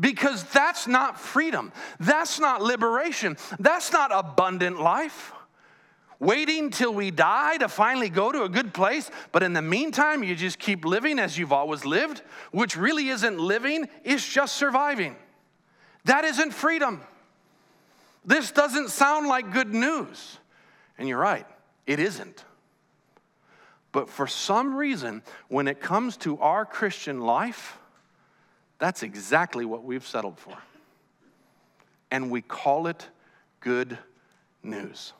because 0.00 0.42
that's 0.42 0.88
not 0.88 1.20
freedom. 1.20 1.70
That's 2.00 2.40
not 2.40 2.60
liberation. 2.60 3.36
That's 3.60 3.92
not 3.92 4.10
abundant 4.12 4.80
life. 4.80 5.30
Waiting 6.18 6.70
till 6.70 6.92
we 6.92 7.12
die 7.12 7.58
to 7.58 7.68
finally 7.68 8.08
go 8.08 8.32
to 8.32 8.42
a 8.42 8.48
good 8.48 8.74
place, 8.74 9.12
but 9.30 9.44
in 9.44 9.52
the 9.52 9.62
meantime, 9.62 10.24
you 10.24 10.34
just 10.34 10.58
keep 10.58 10.84
living 10.84 11.20
as 11.20 11.38
you've 11.38 11.52
always 11.52 11.84
lived, 11.84 12.22
which 12.50 12.76
really 12.76 13.10
isn't 13.10 13.38
living, 13.38 13.88
it's 14.02 14.28
just 14.28 14.56
surviving. 14.56 15.14
That 16.04 16.24
isn't 16.24 16.52
freedom. 16.52 17.00
This 18.24 18.50
doesn't 18.50 18.90
sound 18.90 19.28
like 19.28 19.52
good 19.52 19.72
news. 19.72 20.38
And 20.98 21.08
you're 21.08 21.18
right, 21.18 21.46
it 21.86 21.98
isn't. 21.98 22.44
But 23.92 24.08
for 24.08 24.26
some 24.26 24.74
reason, 24.74 25.22
when 25.48 25.68
it 25.68 25.80
comes 25.80 26.16
to 26.18 26.38
our 26.38 26.64
Christian 26.64 27.20
life, 27.20 27.78
that's 28.78 29.02
exactly 29.02 29.64
what 29.64 29.84
we've 29.84 30.06
settled 30.06 30.38
for. 30.38 30.56
And 32.10 32.30
we 32.30 32.42
call 32.42 32.86
it 32.86 33.08
good 33.60 33.98
news. 34.62 35.12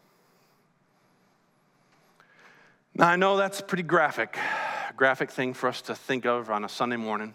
Now, 2.97 3.09
I 3.09 3.17
know 3.17 3.37
that's 3.37 3.61
pretty 3.61 3.83
graphic, 3.83 4.38
graphic 4.97 5.31
thing 5.31 5.55
for 5.55 5.69
us 5.69 5.83
to 5.83 5.95
think 5.95 6.27
of 6.27 6.51
on 6.51 6.64
a 6.64 6.69
Sunday 6.69 6.97
morning. 6.97 7.35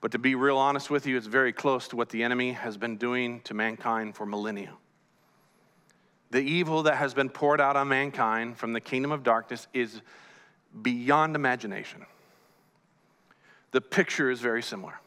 But 0.00 0.12
to 0.12 0.18
be 0.18 0.34
real 0.34 0.56
honest 0.56 0.90
with 0.90 1.06
you, 1.06 1.16
it's 1.16 1.26
very 1.26 1.52
close 1.52 1.88
to 1.88 1.96
what 1.96 2.08
the 2.08 2.22
enemy 2.22 2.52
has 2.52 2.76
been 2.76 2.96
doing 2.96 3.40
to 3.42 3.54
mankind 3.54 4.16
for 4.16 4.24
millennia. 4.24 4.72
The 6.30 6.40
evil 6.40 6.84
that 6.84 6.96
has 6.96 7.12
been 7.12 7.28
poured 7.28 7.60
out 7.60 7.76
on 7.76 7.88
mankind 7.88 8.56
from 8.56 8.72
the 8.72 8.80
kingdom 8.80 9.10
of 9.10 9.22
darkness 9.22 9.66
is 9.74 10.00
beyond 10.82 11.34
imagination. 11.34 12.06
The 13.72 13.80
picture 13.80 14.30
is 14.30 14.40
very 14.40 14.62
similar. 14.62 15.00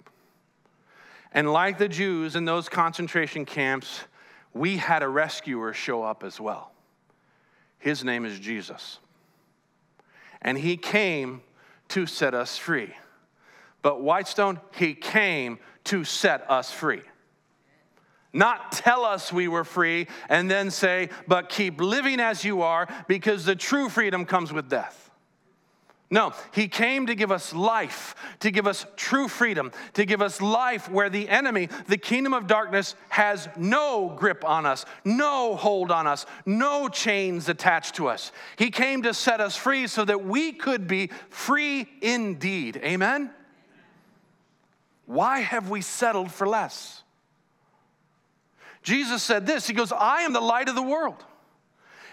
And 1.31 1.51
like 1.51 1.77
the 1.77 1.87
Jews 1.87 2.35
in 2.35 2.45
those 2.45 2.69
concentration 2.69 3.45
camps, 3.45 4.01
we 4.53 4.77
had 4.77 5.01
a 5.01 5.07
rescuer 5.07 5.73
show 5.73 6.03
up 6.03 6.23
as 6.23 6.39
well. 6.39 6.71
His 7.79 8.03
name 8.03 8.25
is 8.25 8.39
Jesus. 8.39 8.99
And 10.41 10.57
he 10.57 10.77
came 10.77 11.41
to 11.89 12.05
set 12.05 12.33
us 12.33 12.57
free. 12.57 12.93
But 13.81 14.01
Whitestone, 14.01 14.59
he 14.75 14.93
came 14.93 15.59
to 15.85 16.03
set 16.03 16.49
us 16.49 16.71
free. 16.71 17.01
Not 18.33 18.71
tell 18.71 19.05
us 19.05 19.31
we 19.31 19.47
were 19.47 19.63
free 19.63 20.07
and 20.27 20.49
then 20.49 20.71
say, 20.71 21.09
but 21.27 21.49
keep 21.49 21.79
living 21.79 22.19
as 22.19 22.43
you 22.43 22.63
are 22.63 22.87
because 23.07 23.45
the 23.45 23.55
true 23.55 23.89
freedom 23.89 24.25
comes 24.25 24.51
with 24.51 24.69
death. 24.69 25.11
No, 26.09 26.33
he 26.51 26.67
came 26.67 27.07
to 27.07 27.15
give 27.15 27.31
us 27.31 27.53
life, 27.53 28.13
to 28.41 28.51
give 28.51 28.67
us 28.67 28.85
true 28.95 29.27
freedom, 29.27 29.71
to 29.93 30.05
give 30.05 30.21
us 30.21 30.41
life 30.41 30.89
where 30.89 31.09
the 31.09 31.27
enemy, 31.27 31.69
the 31.87 31.97
kingdom 31.97 32.33
of 32.33 32.45
darkness, 32.45 32.93
has 33.09 33.49
no 33.57 34.13
grip 34.15 34.45
on 34.45 34.67
us, 34.67 34.85
no 35.03 35.55
hold 35.55 35.89
on 35.89 36.05
us, 36.05 36.27
no 36.45 36.87
chains 36.87 37.49
attached 37.49 37.95
to 37.95 38.07
us. 38.07 38.31
He 38.57 38.69
came 38.69 39.03
to 39.03 39.13
set 39.13 39.41
us 39.41 39.55
free 39.55 39.87
so 39.87 40.05
that 40.05 40.23
we 40.23 40.51
could 40.51 40.87
be 40.87 41.09
free 41.29 41.87
indeed. 42.01 42.77
Amen? 42.83 43.31
Why 45.05 45.39
have 45.39 45.69
we 45.69 45.81
settled 45.81 46.31
for 46.31 46.47
less? 46.47 47.02
Jesus 48.83 49.23
said 49.23 49.47
this 49.47 49.67
He 49.67 49.73
goes, 49.73 49.91
I 49.91 50.21
am 50.21 50.33
the 50.33 50.41
light 50.41 50.69
of 50.69 50.75
the 50.75 50.83
world. 50.83 51.23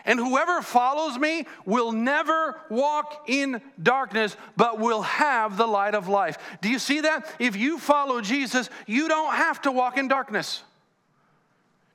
And 0.04 0.18
whoever 0.18 0.62
follows 0.62 1.18
me 1.18 1.46
will 1.66 1.92
never 1.92 2.58
walk 2.70 3.24
in 3.26 3.60
darkness, 3.82 4.34
but 4.56 4.78
will 4.78 5.02
have 5.02 5.56
the 5.56 5.66
light 5.66 5.94
of 5.94 6.08
life. 6.08 6.38
Do 6.62 6.70
you 6.70 6.78
see 6.78 7.02
that? 7.02 7.30
If 7.38 7.54
you 7.54 7.78
follow 7.78 8.22
Jesus, 8.22 8.70
you 8.86 9.08
don't 9.08 9.34
have 9.34 9.60
to 9.62 9.72
walk 9.72 9.98
in 9.98 10.08
darkness. 10.08 10.62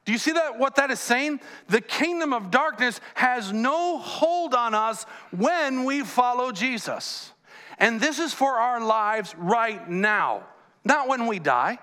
Do 0.05 0.11
you 0.11 0.19
see 0.19 0.33
that 0.33 0.59
what 0.59 0.75
that 0.75 0.91
is 0.91 0.99
saying? 0.99 1.39
The 1.67 1.81
kingdom 1.81 2.31
of 2.31 2.51
darkness 2.51 3.01
has 3.15 3.51
no 3.51 3.97
hold 3.97 4.53
on 4.53 4.75
us 4.75 5.05
when 5.31 5.83
we 5.83 6.03
follow 6.03 6.51
Jesus. 6.51 7.31
And 7.79 7.99
this 7.99 8.19
is 8.19 8.31
for 8.31 8.51
our 8.57 8.79
lives 8.79 9.33
right 9.35 9.89
now, 9.89 10.43
not 10.83 11.07
when 11.07 11.25
we 11.25 11.39
die. 11.39 11.79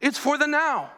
It's 0.00 0.18
for 0.18 0.36
the 0.36 0.48
now. 0.48 0.90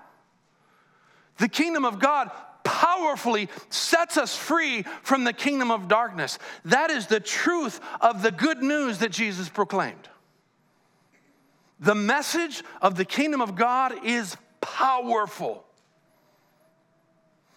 The 1.38 1.48
kingdom 1.48 1.84
of 1.84 1.98
God 1.98 2.30
powerfully 2.64 3.48
sets 3.70 4.16
us 4.16 4.36
free 4.36 4.82
from 5.02 5.24
the 5.24 5.32
kingdom 5.32 5.70
of 5.70 5.88
darkness. 5.88 6.38
That 6.64 6.90
is 6.90 7.06
the 7.06 7.20
truth 7.20 7.80
of 8.00 8.22
the 8.22 8.32
good 8.32 8.62
news 8.62 8.98
that 8.98 9.12
Jesus 9.12 9.48
proclaimed. 9.48 10.08
The 11.78 11.94
message 11.94 12.64
of 12.80 12.96
the 12.96 13.04
kingdom 13.04 13.40
of 13.40 13.54
God 13.54 14.04
is 14.04 14.36
powerful. 14.60 15.62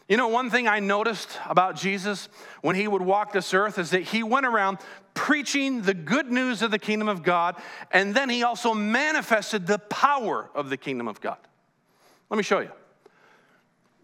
You 0.07 0.17
know, 0.17 0.27
one 0.27 0.49
thing 0.49 0.67
I 0.67 0.79
noticed 0.79 1.29
about 1.47 1.75
Jesus 1.75 2.29
when 2.61 2.75
he 2.75 2.87
would 2.87 3.01
walk 3.01 3.31
this 3.31 3.53
earth 3.53 3.77
is 3.77 3.91
that 3.91 4.01
he 4.01 4.23
went 4.23 4.45
around 4.45 4.79
preaching 5.13 5.83
the 5.83 5.93
good 5.93 6.31
news 6.31 6.61
of 6.61 6.71
the 6.71 6.79
kingdom 6.79 7.07
of 7.07 7.23
God, 7.23 7.55
and 7.91 8.15
then 8.15 8.29
he 8.29 8.43
also 8.43 8.73
manifested 8.73 9.67
the 9.67 9.77
power 9.77 10.49
of 10.55 10.69
the 10.69 10.77
kingdom 10.77 11.07
of 11.07 11.21
God. 11.21 11.37
Let 12.29 12.37
me 12.37 12.43
show 12.43 12.59
you. 12.59 12.71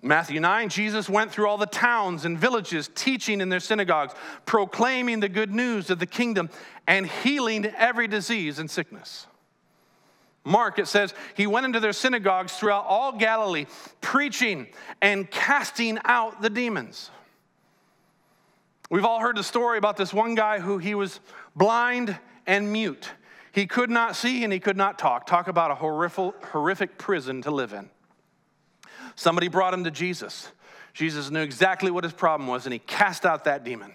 Matthew 0.05 0.39
9, 0.39 0.69
Jesus 0.69 1.09
went 1.09 1.31
through 1.31 1.47
all 1.47 1.57
the 1.57 1.65
towns 1.65 2.25
and 2.25 2.37
villages, 2.37 2.91
teaching 2.93 3.41
in 3.41 3.49
their 3.49 3.59
synagogues, 3.59 4.13
proclaiming 4.45 5.19
the 5.19 5.27
good 5.27 5.51
news 5.51 5.89
of 5.89 5.97
the 5.97 6.05
kingdom, 6.05 6.51
and 6.85 7.07
healing 7.07 7.65
every 7.65 8.07
disease 8.07 8.59
and 8.59 8.69
sickness. 8.69 9.25
Mark, 10.43 10.77
it 10.77 10.87
says, 10.87 11.15
he 11.33 11.47
went 11.47 11.65
into 11.65 11.79
their 11.79 11.91
synagogues 11.91 12.53
throughout 12.53 12.85
all 12.85 13.13
Galilee, 13.13 13.65
preaching 13.99 14.67
and 15.01 15.29
casting 15.31 15.97
out 16.05 16.39
the 16.39 16.51
demons. 16.51 17.09
We've 18.91 19.05
all 19.05 19.19
heard 19.19 19.37
the 19.37 19.43
story 19.43 19.79
about 19.79 19.97
this 19.97 20.13
one 20.13 20.35
guy 20.35 20.59
who 20.59 20.77
he 20.77 20.93
was 20.93 21.19
blind 21.55 22.15
and 22.45 22.71
mute. 22.71 23.09
He 23.51 23.65
could 23.65 23.89
not 23.89 24.15
see 24.15 24.43
and 24.43 24.53
he 24.53 24.59
could 24.59 24.77
not 24.77 24.99
talk. 24.99 25.25
Talk 25.25 25.47
about 25.47 25.71
a 25.71 25.75
horrific, 25.75 26.45
horrific 26.45 26.99
prison 26.99 27.41
to 27.41 27.49
live 27.49 27.73
in. 27.73 27.89
Somebody 29.15 29.47
brought 29.47 29.73
him 29.73 29.83
to 29.85 29.91
Jesus. 29.91 30.51
Jesus 30.93 31.29
knew 31.29 31.41
exactly 31.41 31.91
what 31.91 32.03
his 32.03 32.13
problem 32.13 32.47
was 32.47 32.65
and 32.65 32.73
he 32.73 32.79
cast 32.79 33.25
out 33.25 33.45
that 33.45 33.63
demon. 33.63 33.93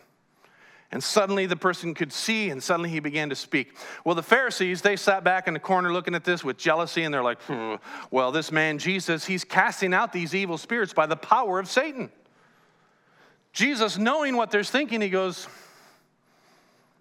And 0.93 1.03
suddenly 1.03 1.47
the 1.47 1.57
person 1.57 1.95
could 1.95 2.13
see, 2.13 2.51
and 2.51 2.61
suddenly 2.61 2.91
he 2.91 2.99
began 2.99 3.29
to 3.29 3.37
speak. 3.37 3.77
Well, 4.05 4.17
the 4.17 4.25
Pharisees, 4.25 4.83
they 4.83 4.97
sat 4.97 5.23
back 5.23 5.47
in 5.47 5.55
the 5.55 5.61
corner 5.61 5.93
looking 5.93 6.17
at 6.17 6.25
this 6.25 6.43
with 6.43 6.57
jealousy, 6.57 7.05
and 7.05 7.15
they're 7.15 7.23
like, 7.23 7.41
hmm, 7.43 7.77
well, 8.11 8.33
this 8.33 8.51
man, 8.51 8.79
Jesus, 8.79 9.25
he's 9.25 9.45
casting 9.45 9.95
out 9.95 10.13
these 10.13 10.35
evil 10.35 10.59
spirits 10.59 10.93
by 10.93 11.07
the 11.07 11.17
power 11.17 11.61
of 11.61 11.69
Satan. 11.69 12.11
Jesus, 13.53 13.99
knowing 13.99 14.37
what 14.37 14.51
they're 14.51 14.65
thinking, 14.65 15.01
he 15.01 15.11
goes, 15.11 15.47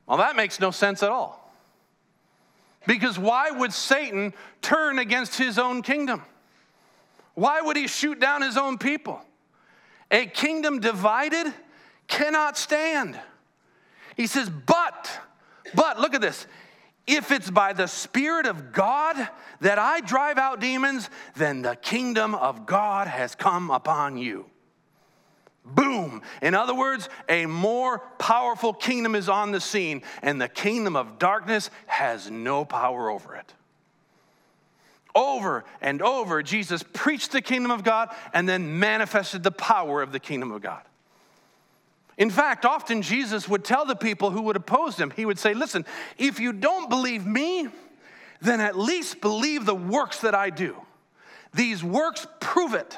well, 0.05 0.19
that 0.19 0.35
makes 0.35 0.59
no 0.59 0.69
sense 0.69 1.01
at 1.01 1.09
all. 1.09 1.51
Because 2.85 3.17
why 3.17 3.49
would 3.49 3.73
Satan 3.73 4.33
turn 4.61 4.99
against 4.99 5.37
his 5.37 5.57
own 5.57 5.81
kingdom? 5.81 6.23
Why 7.39 7.61
would 7.61 7.77
he 7.77 7.87
shoot 7.87 8.19
down 8.19 8.41
his 8.41 8.57
own 8.57 8.77
people? 8.77 9.21
A 10.11 10.25
kingdom 10.25 10.81
divided 10.81 11.53
cannot 12.09 12.57
stand. 12.57 13.17
He 14.17 14.27
says, 14.27 14.49
but, 14.49 15.09
but, 15.73 16.01
look 16.01 16.13
at 16.13 16.19
this. 16.19 16.45
If 17.07 17.31
it's 17.31 17.49
by 17.49 17.71
the 17.71 17.87
Spirit 17.87 18.45
of 18.45 18.73
God 18.73 19.15
that 19.61 19.79
I 19.79 20.01
drive 20.01 20.37
out 20.37 20.59
demons, 20.59 21.09
then 21.37 21.61
the 21.61 21.77
kingdom 21.77 22.35
of 22.35 22.65
God 22.65 23.07
has 23.07 23.35
come 23.35 23.71
upon 23.71 24.17
you. 24.17 24.45
Boom. 25.63 26.21
In 26.41 26.53
other 26.53 26.75
words, 26.75 27.07
a 27.29 27.45
more 27.45 27.99
powerful 28.17 28.73
kingdom 28.73 29.15
is 29.15 29.29
on 29.29 29.53
the 29.53 29.61
scene, 29.61 30.01
and 30.21 30.41
the 30.41 30.49
kingdom 30.49 30.97
of 30.97 31.17
darkness 31.17 31.69
has 31.87 32.29
no 32.29 32.65
power 32.65 33.09
over 33.09 33.35
it. 33.35 33.53
Over 35.15 35.65
and 35.81 36.01
over, 36.01 36.43
Jesus 36.43 36.83
preached 36.93 37.31
the 37.31 37.41
kingdom 37.41 37.71
of 37.71 37.83
God 37.83 38.13
and 38.33 38.47
then 38.47 38.79
manifested 38.79 39.43
the 39.43 39.51
power 39.51 40.01
of 40.01 40.11
the 40.11 40.19
kingdom 40.19 40.51
of 40.51 40.61
God. 40.61 40.81
In 42.17 42.29
fact, 42.29 42.65
often 42.65 43.01
Jesus 43.01 43.47
would 43.47 43.63
tell 43.63 43.85
the 43.85 43.95
people 43.95 44.29
who 44.29 44.41
would 44.43 44.57
oppose 44.57 44.97
him, 44.97 45.11
he 45.11 45.25
would 45.25 45.39
say, 45.39 45.53
Listen, 45.53 45.85
if 46.17 46.39
you 46.39 46.51
don't 46.51 46.89
believe 46.89 47.25
me, 47.25 47.69
then 48.41 48.59
at 48.59 48.77
least 48.77 49.21
believe 49.21 49.65
the 49.65 49.75
works 49.75 50.19
that 50.21 50.35
I 50.35 50.49
do. 50.49 50.75
These 51.53 51.83
works 51.83 52.27
prove 52.39 52.73
it. 52.73 52.97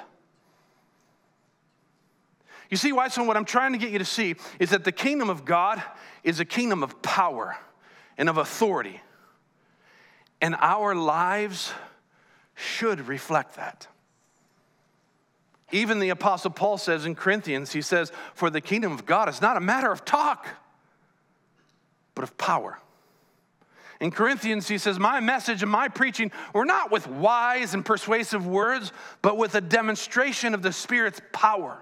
You 2.69 2.78
see, 2.78 2.91
why? 2.93 3.10
So, 3.10 3.24
what 3.24 3.38
I'm 3.38 3.45
trying 3.45 3.74
to 3.74 3.78
get 3.78 3.91
you 3.91 4.00
to 4.00 4.06
see 4.06 4.36
is 4.60 4.71
that 4.71 4.84
the 4.84 4.91
kingdom 4.91 5.30
of 5.30 5.45
God 5.45 5.82
is 6.24 6.39
a 6.39 6.45
kingdom 6.45 6.84
of 6.84 7.02
power 7.02 7.58
and 8.17 8.30
of 8.30 8.38
authority. 8.38 9.02
And 10.41 10.56
our 10.60 10.95
lives 10.95 11.74
should 12.62 13.08
reflect 13.08 13.56
that. 13.56 13.88
Even 15.71 16.00
the 16.00 16.10
Apostle 16.10 16.52
Paul 16.52 16.78
says 16.78 17.06
in 17.06 17.15
Corinthians, 17.15 17.71
he 17.71 17.82
says, 17.82 18.12
For 18.34 18.50
the 18.50 18.62
kingdom 18.62 18.91
of 18.91 19.06
God 19.06 19.30
is 19.30 19.41
not 19.41 19.58
a 19.58 19.62
matter 19.62 19.91
of 19.91 20.04
talk, 20.04 20.47
but 22.13 22.24
of 22.24 22.38
power. 22.38 22.78
In 24.02 24.12
Corinthians, 24.12 24.67
he 24.67 24.78
says, 24.78 25.00
My 25.00 25.19
message 25.19 25.62
and 25.62 25.71
my 25.71 25.88
preaching 25.88 26.32
were 26.54 26.65
not 26.65 26.91
with 26.91 27.08
wise 27.08 27.74
and 27.74 27.86
persuasive 27.86 28.45
words, 28.45 28.91
but 29.21 29.38
with 29.38 29.56
a 29.56 29.62
demonstration 29.62 30.54
of 30.54 30.62
the 30.62 30.74
Spirit's 30.74 31.21
power. 31.32 31.82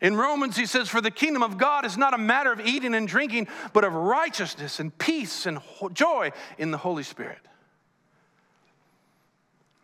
In 0.00 0.16
Romans, 0.16 0.56
he 0.56 0.66
says, 0.66 0.88
For 0.88 1.00
the 1.00 1.10
kingdom 1.10 1.42
of 1.42 1.56
God 1.56 1.84
is 1.84 1.96
not 1.96 2.14
a 2.14 2.18
matter 2.18 2.52
of 2.52 2.60
eating 2.60 2.94
and 2.94 3.08
drinking, 3.08 3.48
but 3.72 3.84
of 3.84 3.94
righteousness 3.94 4.78
and 4.78 4.96
peace 4.98 5.46
and 5.46 5.58
joy 5.92 6.32
in 6.58 6.70
the 6.70 6.78
Holy 6.78 7.02
Spirit. 7.02 7.38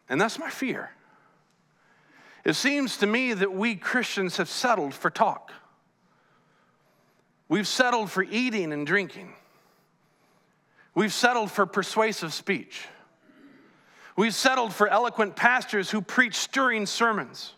And 0.08 0.20
that's 0.20 0.38
my 0.38 0.50
fear. 0.50 0.90
It 2.44 2.54
seems 2.54 2.98
to 2.98 3.06
me 3.06 3.32
that 3.32 3.52
we 3.52 3.74
Christians 3.74 4.36
have 4.36 4.48
settled 4.48 4.92
for 4.92 5.10
talk. 5.10 5.52
We've 7.48 7.66
settled 7.66 8.10
for 8.10 8.22
eating 8.22 8.72
and 8.72 8.86
drinking. 8.86 9.32
We've 10.94 11.12
settled 11.12 11.50
for 11.50 11.66
persuasive 11.66 12.32
speech. 12.32 12.86
We've 14.16 14.34
settled 14.34 14.72
for 14.72 14.88
eloquent 14.88 15.36
pastors 15.36 15.90
who 15.90 16.00
preach 16.00 16.36
stirring 16.36 16.86
sermons. 16.86 17.54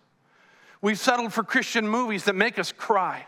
We've 0.81 0.99
settled 0.99 1.33
for 1.33 1.43
Christian 1.43 1.87
movies 1.87 2.25
that 2.25 2.35
make 2.35 2.59
us 2.59 2.73
cry. 2.73 3.27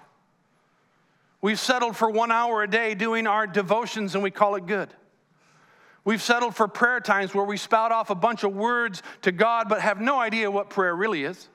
We've 1.40 1.58
settled 1.58 1.96
for 1.96 2.10
one 2.10 2.32
hour 2.32 2.62
a 2.62 2.70
day 2.70 2.94
doing 2.94 3.26
our 3.26 3.46
devotions 3.46 4.14
and 4.14 4.24
we 4.24 4.30
call 4.30 4.54
it 4.54 4.66
good. 4.66 4.88
We've 6.08 6.22
settled 6.22 6.56
for 6.56 6.68
prayer 6.68 7.00
times 7.00 7.34
where 7.34 7.44
we 7.44 7.58
spout 7.58 7.92
off 7.92 8.08
a 8.08 8.14
bunch 8.14 8.42
of 8.42 8.56
words 8.56 9.02
to 9.20 9.30
God 9.30 9.68
but 9.68 9.82
have 9.82 10.00
no 10.00 10.18
idea 10.18 10.50
what 10.50 10.70
prayer 10.70 10.96
really 10.96 11.24
is. 11.24 11.48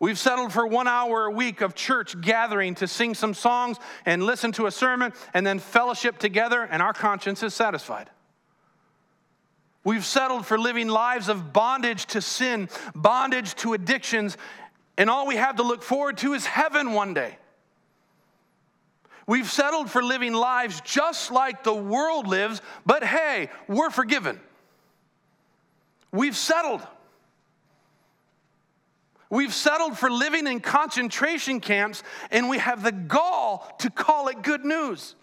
We've 0.00 0.18
settled 0.18 0.52
for 0.52 0.66
one 0.66 0.88
hour 0.88 1.26
a 1.26 1.30
week 1.30 1.60
of 1.60 1.76
church 1.76 2.20
gathering 2.20 2.74
to 2.74 2.88
sing 2.88 3.14
some 3.14 3.32
songs 3.32 3.76
and 4.04 4.24
listen 4.24 4.50
to 4.54 4.66
a 4.66 4.72
sermon 4.72 5.12
and 5.34 5.46
then 5.46 5.60
fellowship 5.60 6.18
together, 6.18 6.64
and 6.64 6.82
our 6.82 6.92
conscience 6.92 7.44
is 7.44 7.54
satisfied. 7.54 8.10
We've 9.84 10.04
settled 10.04 10.44
for 10.44 10.58
living 10.58 10.88
lives 10.88 11.28
of 11.28 11.52
bondage 11.52 12.06
to 12.06 12.20
sin, 12.20 12.68
bondage 12.92 13.54
to 13.54 13.72
addictions, 13.72 14.36
and 14.98 15.08
all 15.08 15.28
we 15.28 15.36
have 15.36 15.54
to 15.58 15.62
look 15.62 15.84
forward 15.84 16.18
to 16.18 16.32
is 16.32 16.44
heaven 16.44 16.92
one 16.92 17.14
day. 17.14 17.36
We've 19.26 19.50
settled 19.50 19.90
for 19.90 20.02
living 20.02 20.32
lives 20.32 20.80
just 20.82 21.30
like 21.30 21.62
the 21.62 21.74
world 21.74 22.26
lives, 22.26 22.60
but 22.84 23.04
hey, 23.04 23.50
we're 23.68 23.90
forgiven. 23.90 24.40
We've 26.10 26.36
settled. 26.36 26.86
We've 29.30 29.54
settled 29.54 29.98
for 29.98 30.10
living 30.10 30.46
in 30.46 30.60
concentration 30.60 31.60
camps, 31.60 32.02
and 32.30 32.48
we 32.50 32.58
have 32.58 32.82
the 32.82 32.92
gall 32.92 33.74
to 33.78 33.88
call 33.88 34.28
it 34.28 34.42
good 34.42 34.64
news. 34.64 35.14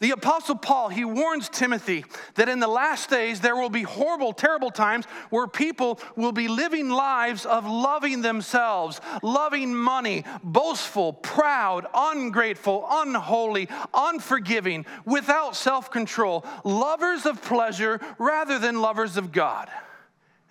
The 0.00 0.12
Apostle 0.12 0.54
Paul, 0.54 0.90
he 0.90 1.04
warns 1.04 1.48
Timothy 1.48 2.04
that 2.34 2.48
in 2.48 2.60
the 2.60 2.68
last 2.68 3.10
days 3.10 3.40
there 3.40 3.56
will 3.56 3.70
be 3.70 3.82
horrible, 3.82 4.32
terrible 4.32 4.70
times 4.70 5.06
where 5.30 5.48
people 5.48 5.98
will 6.14 6.30
be 6.30 6.46
living 6.46 6.88
lives 6.88 7.44
of 7.44 7.66
loving 7.66 8.22
themselves, 8.22 9.00
loving 9.24 9.74
money, 9.74 10.24
boastful, 10.44 11.14
proud, 11.14 11.86
ungrateful, 11.92 12.86
unholy, 12.88 13.68
unforgiving, 13.92 14.86
without 15.04 15.56
self 15.56 15.90
control, 15.90 16.44
lovers 16.62 17.26
of 17.26 17.42
pleasure 17.42 18.00
rather 18.18 18.60
than 18.60 18.80
lovers 18.80 19.16
of 19.16 19.32
God. 19.32 19.68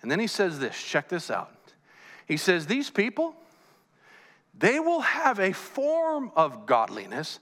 And 0.02 0.10
then 0.10 0.20
he 0.20 0.26
says 0.26 0.58
this 0.58 0.76
check 0.76 1.08
this 1.08 1.30
out. 1.30 1.54
He 2.26 2.36
says, 2.36 2.66
These 2.66 2.90
people, 2.90 3.34
they 4.58 4.78
will 4.78 5.00
have 5.00 5.40
a 5.40 5.52
form 5.52 6.32
of 6.36 6.66
godliness 6.66 7.40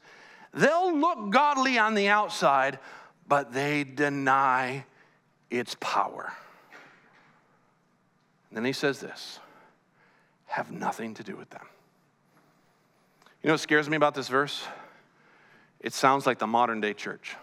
They'll 0.57 0.99
look 0.99 1.31
godly 1.31 1.77
on 1.77 1.95
the 1.95 2.09
outside, 2.09 2.79
but 3.29 3.53
they 3.53 3.85
deny 3.85 4.87
its 5.51 5.77
power. 5.81 6.33
And 8.49 8.57
then 8.57 8.65
he 8.65 8.73
says 8.73 8.99
this 8.99 9.39
have 10.47 10.71
nothing 10.71 11.13
to 11.13 11.23
do 11.23 11.37
with 11.37 11.51
them. 11.51 11.67
You 13.43 13.49
know 13.49 13.55
what 13.55 13.61
scares 13.61 13.91
me 13.91 13.97
about 13.97 14.15
this 14.15 14.29
verse? 14.29 14.65
It 15.81 15.93
sounds 15.93 16.27
like 16.27 16.39
the 16.39 16.47
modern 16.47 16.81
day 16.81 16.95
church. 16.95 17.37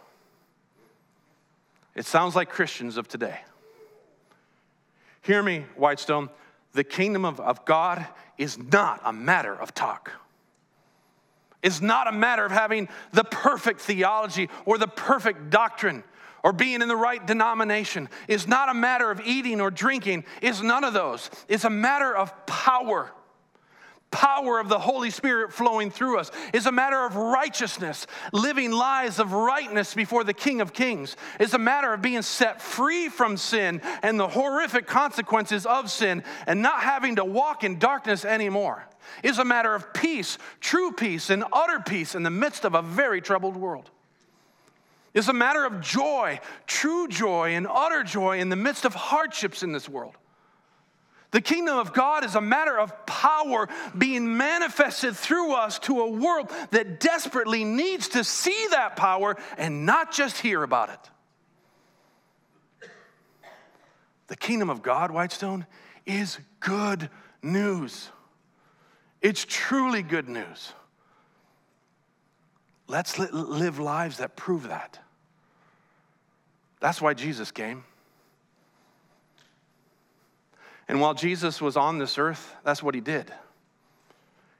It 1.94 2.08
sounds 2.08 2.36
like 2.36 2.50
Christians 2.50 2.98
of 2.98 3.08
today. 3.08 3.42
Hear 5.22 5.44
me, 5.44 5.66
Whitestone. 5.76 6.30
The 6.72 6.84
kingdom 6.84 7.26
of, 7.26 7.40
of 7.40 7.64
God 7.66 8.08
is 8.40 8.58
not 8.58 9.02
a 9.06 9.14
matter 9.14 9.54
of 9.54 9.76
talk 9.76 10.12
is 11.64 11.82
not 11.82 12.08
a 12.08 12.12
matter 12.12 12.46
of 12.46 12.52
having 12.52 12.90
the 13.12 13.24
perfect 13.24 13.82
theology 13.82 14.50
or 14.66 14.78
the 14.78 14.88
perfect 14.88 15.50
doctrine 15.50 16.04
or 16.44 16.54
being 16.54 16.82
in 16.82 16.88
the 16.88 16.96
right 16.96 17.26
denomination. 17.26 18.10
It's 18.28 18.48
not 18.48 18.70
a 18.70 18.74
matter 18.74 19.10
of 19.10 19.22
eating 19.22 19.62
or 19.62 19.72
drinking. 19.72 20.26
It's 20.42 20.62
none 20.62 20.84
of 20.84 20.94
those. 20.94 21.30
It's 21.48 21.64
a 21.64 21.70
matter 21.70 22.16
of 22.16 22.46
power. 22.46 23.12
Power 24.14 24.60
of 24.60 24.70
the 24.70 24.78
Holy 24.78 25.10
Spirit 25.10 25.52
flowing 25.52 25.90
through 25.90 26.20
us 26.20 26.30
is 26.54 26.68
a 26.68 26.72
matter 26.72 27.04
of 27.04 27.16
righteousness, 27.16 28.06
living 28.32 28.72
lives 28.72 29.18
of 29.18 29.34
rightness 29.34 29.96
before 29.96 30.24
the 30.24 30.36
King 30.36 30.62
of 30.62 30.72
Kings. 30.72 31.18
It's 31.40 31.56
a 31.56 31.58
matter 31.58 31.92
of 31.92 32.04
being 32.04 32.22
set 32.22 32.62
free 32.62 33.10
from 33.10 33.38
sin 33.38 33.82
and 34.04 34.20
the 34.20 34.28
horrific 34.28 34.86
consequences 34.86 35.66
of 35.66 35.90
sin 35.90 36.24
and 36.46 36.62
not 36.62 36.82
having 36.82 37.16
to 37.16 37.26
walk 37.26 37.64
in 37.64 37.80
darkness 37.80 38.24
anymore 38.24 38.88
is 39.24 39.40
a 39.40 39.46
matter 39.46 39.74
of 39.74 39.94
peace, 39.94 40.38
true 40.62 40.92
peace, 40.92 41.32
and 41.32 41.44
utter 41.52 41.80
peace 41.80 42.14
in 42.14 42.22
the 42.22 42.30
midst 42.30 42.66
of 42.66 42.76
a 42.76 42.84
very 42.84 43.20
troubled 43.20 43.58
world. 43.58 43.90
It's 45.16 45.28
a 45.28 45.34
matter 45.34 45.66
of 45.66 45.82
joy, 45.82 46.40
true 46.68 47.08
joy 47.08 47.56
and 47.56 47.66
utter 47.68 48.04
joy 48.04 48.40
in 48.40 48.50
the 48.50 48.56
midst 48.56 48.86
of 48.86 48.94
hardships 48.94 49.64
in 49.64 49.72
this 49.72 49.90
world. 49.90 50.16
The 51.34 51.42
kingdom 51.42 51.80
of 51.80 51.94
God 51.94 52.24
is 52.24 52.36
a 52.36 52.42
matter 52.42 52.80
of 52.80 53.08
power 53.08 53.68
being 53.98 54.38
manifested 54.38 55.16
through 55.16 55.54
us 55.54 55.80
to 55.80 56.02
a 56.02 56.12
world 56.12 56.52
that 56.70 57.00
desperately 57.00 57.64
needs 57.64 58.10
to 58.10 58.24
see 58.24 58.68
that 58.70 58.96
power 58.96 59.36
and 59.58 59.84
not 59.84 60.12
just 60.12 60.38
hear 60.38 60.62
about 60.62 60.90
it. 60.90 61.10
The 64.28 64.36
kingdom 64.36 64.70
of 64.70 64.84
God, 64.84 65.10
Whitestone, 65.10 65.66
is 66.06 66.38
good 66.60 67.10
news. 67.42 68.10
It's 69.20 69.44
truly 69.50 70.04
good 70.04 70.30
news. 70.30 70.72
Let's 72.88 73.18
live 73.18 73.80
lives 73.80 74.18
that 74.18 74.36
prove 74.36 74.68
that. 74.68 75.00
That's 76.80 77.02
why 77.02 77.16
Jesus 77.16 77.50
came. 77.50 77.86
And 80.94 81.02
while 81.02 81.16
Jesus 81.16 81.60
was 81.60 81.76
on 81.76 81.98
this 81.98 82.20
earth, 82.20 82.54
that's 82.64 82.84
what 82.84 82.94
he 82.94 83.02
did. 83.02 83.34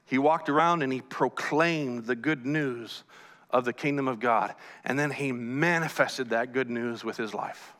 He 0.04 0.18
walked 0.18 0.48
around 0.48 0.82
and 0.82 0.92
he 0.92 1.00
proclaimed 1.00 2.06
the 2.06 2.16
good 2.16 2.44
news 2.44 3.04
of 3.50 3.64
the 3.64 3.72
kingdom 3.72 4.08
of 4.08 4.18
God. 4.18 4.52
And 4.84 4.98
then 4.98 5.12
he 5.12 5.30
manifested 5.30 6.30
that 6.30 6.52
good 6.52 6.68
news 6.68 7.04
with 7.04 7.16
his 7.16 7.34
life. 7.34 7.72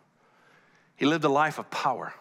He 0.95 1.05
lived 1.05 1.25
a 1.25 1.29
life 1.29 1.59
of 1.59 1.69
power, 1.69 2.15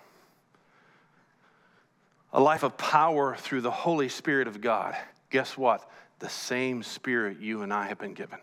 a 2.34 2.41
life 2.41 2.63
of 2.63 2.79
power 2.79 3.36
through 3.36 3.61
the 3.61 3.69
Holy 3.69 4.09
Spirit 4.09 4.47
of 4.47 4.59
God. 4.59 4.97
Guess 5.29 5.55
what? 5.55 5.88
The 6.17 6.29
same 6.29 6.81
Spirit 6.81 7.41
you 7.41 7.61
and 7.61 7.71
I 7.71 7.86
have 7.89 7.99
been 7.99 8.15
given. 8.15 8.39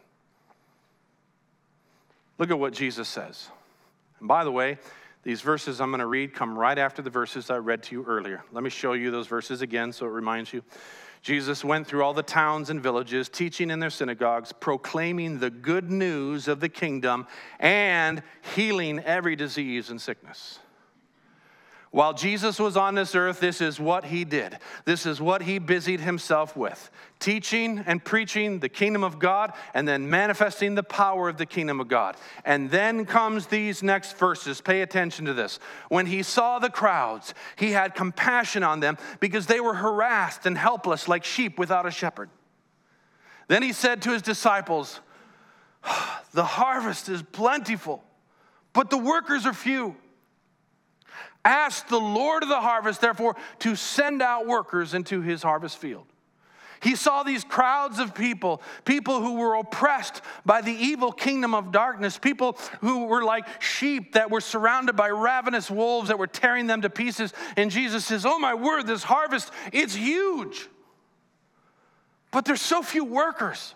Look 2.39 2.53
at 2.53 2.59
what 2.61 2.73
Jesus 2.73 3.09
says. 3.09 3.49
And 4.21 4.29
by 4.29 4.45
the 4.45 4.53
way, 4.53 4.79
these 5.23 5.41
verses 5.43 5.81
I'm 5.81 5.91
going 5.91 6.01
to 6.01 6.07
read 6.07 6.35
come 6.35 6.59
right 6.59 6.79
after 6.79 7.03
the 7.03 7.11
verses 7.11 7.51
I 7.51 7.57
read 7.57 7.83
to 7.85 7.95
you 7.95 8.05
earlier. 8.05 8.43
Let 8.53 8.65
me 8.65 8.71
show 8.71 8.95
you 8.95 9.11
those 9.11 9.27
verses 9.27 9.63
again 9.63 9.93
so 9.93 10.07
it 10.07 10.11
reminds 10.11 10.53
you. 10.53 10.63
Jesus 11.23 11.63
went 11.63 11.87
through 11.87 12.03
all 12.03 12.15
the 12.15 12.23
towns 12.23 12.71
and 12.71 12.83
villages, 12.83 13.29
teaching 13.29 13.71
in 13.71 13.79
their 13.79 13.91
synagogues, 13.91 14.53
proclaiming 14.53 15.39
the 15.39 15.51
good 15.51 15.91
news 15.91 16.49
of 16.49 16.61
the 16.61 16.69
kingdom, 16.69 17.27
and 17.59 18.23
healing 18.55 19.01
every 19.01 19.37
disease 19.37 19.91
and 19.91 20.01
sickness. 20.01 20.59
While 21.93 22.15
Jesus 22.15 22.61
was 22.61 22.77
on 22.77 22.95
this 22.95 23.17
earth, 23.17 23.41
this 23.41 23.61
is 23.61 23.81
what 23.81 24.05
he 24.05 24.25
did. 24.25 24.57
This 24.85 25.07
is 25.07 25.21
what 25.21 25.43
he 25.43 25.59
busied 25.59 26.01
himself 26.01 26.57
with 26.57 26.91
teaching 27.19 27.85
and 27.87 28.03
preaching 28.03 28.61
the 28.61 28.69
kingdom 28.69 29.05
of 29.05 29.19
God, 29.19 29.53
and 29.75 29.87
then 29.87 30.09
manifesting 30.09 30.75
the 30.75 30.83
power 30.83 31.29
of 31.29 31.37
the 31.37 31.45
kingdom 31.45 31.79
of 31.79 31.87
God. 31.87 32.17
And 32.47 32.71
then 32.71 33.05
comes 33.05 33.47
these 33.47 33.83
next 33.83 34.17
verses. 34.17 34.63
Pay 34.63 34.81
attention 34.81 35.27
to 35.27 35.35
this. 35.35 35.59
When 35.91 36.07
he 36.07 36.23
saw 36.23 36.59
the 36.59 36.71
crowds, 36.71 37.35
he 37.57 37.73
had 37.73 37.95
compassion 37.95 38.63
on 38.63 38.81
them 38.81 38.97
because 39.21 39.47
they 39.47 39.61
were 39.61 39.75
harassed 39.75 40.47
and 40.47 40.57
helpless 40.57 41.09
like 41.09 41.25
sheep 41.25 41.59
without 41.59 41.85
a 41.85 41.91
shepherd. 41.91 42.31
Then 43.49 43.63
he 43.63 43.75
said 43.75 44.01
to 44.03 44.13
his 44.13 44.23
disciples, 44.23 45.01
ah, 45.85 46.23
The 46.33 46.45
harvest 46.45 47.11
is 47.11 47.23
plentiful, 47.23 48.03
but 48.73 48.89
the 48.89 48.97
workers 48.97 49.45
are 49.45 49.53
few. 49.53 49.97
Ask 51.45 51.89
the 51.89 52.01
Lord 52.01 52.43
of 52.43 52.49
the 52.49 52.61
harvest, 52.61 53.01
therefore, 53.01 53.37
to 53.61 53.75
send 53.75 54.21
out 54.21 54.47
workers 54.47 54.95
into 54.95 55.23
his 55.23 55.43
harvest 55.43 55.79
field. 55.79 56.07
He 56.83 56.97
saw 56.97 57.23
these 57.23 57.45
crowds 57.45 57.99
of 57.99 58.15
people, 58.15 58.63
people 58.87 59.21
who 59.21 59.35
were 59.35 59.55
oppressed 59.55 60.23
by 60.47 60.63
the 60.63 60.73
evil 60.73 61.13
kingdom 61.13 61.55
of 61.55 61.73
darkness, 61.73 62.17
people 62.17 62.57
who 62.81 63.05
were 63.05 63.23
like 63.23 63.63
sheep 63.63 64.15
that 64.15 64.31
were 64.31 64.41
surrounded 64.41 64.97
by 64.97 65.11
ravenous 65.11 65.71
wolves 65.71 66.09
that 66.09 66.19
were 66.19 66.27
tearing 66.27 66.67
them 66.67 66.81
to 66.81 66.89
pieces. 66.89 67.35
And 67.57 67.71
Jesus 67.71 68.07
says, 68.07 68.25
Oh 68.25 68.39
my 68.39 68.55
word, 68.55 68.87
this 68.87 69.03
harvest, 69.03 69.51
it's 69.73 69.95
huge. 69.95 70.69
But 72.31 72.47
there's 72.47 72.63
so 72.63 72.83
few 72.83 73.05
workers. 73.05 73.75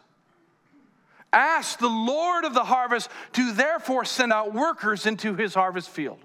Ask 1.30 1.78
the 1.80 1.88
Lord 1.88 2.44
of 2.44 2.54
the 2.54 2.64
harvest 2.64 3.10
to 3.32 3.52
therefore 3.52 4.06
send 4.06 4.32
out 4.32 4.54
workers 4.54 5.04
into 5.04 5.34
his 5.34 5.54
harvest 5.54 5.90
field. 5.90 6.20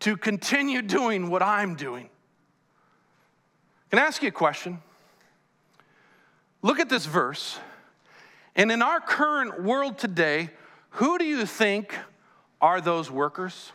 To 0.00 0.16
continue 0.16 0.82
doing 0.82 1.30
what 1.30 1.42
I'm 1.42 1.76
doing. 1.76 2.08
Can 3.90 3.98
I 3.98 4.02
ask 4.02 4.22
you 4.22 4.28
a 4.28 4.32
question? 4.32 4.80
Look 6.62 6.78
at 6.78 6.88
this 6.88 7.06
verse. 7.06 7.58
And 8.54 8.70
in 8.70 8.82
our 8.82 9.00
current 9.00 9.62
world 9.62 9.98
today, 9.98 10.50
who 10.90 11.18
do 11.18 11.24
you 11.24 11.46
think 11.46 11.94
are 12.60 12.80
those 12.80 13.10
workers? 13.10 13.72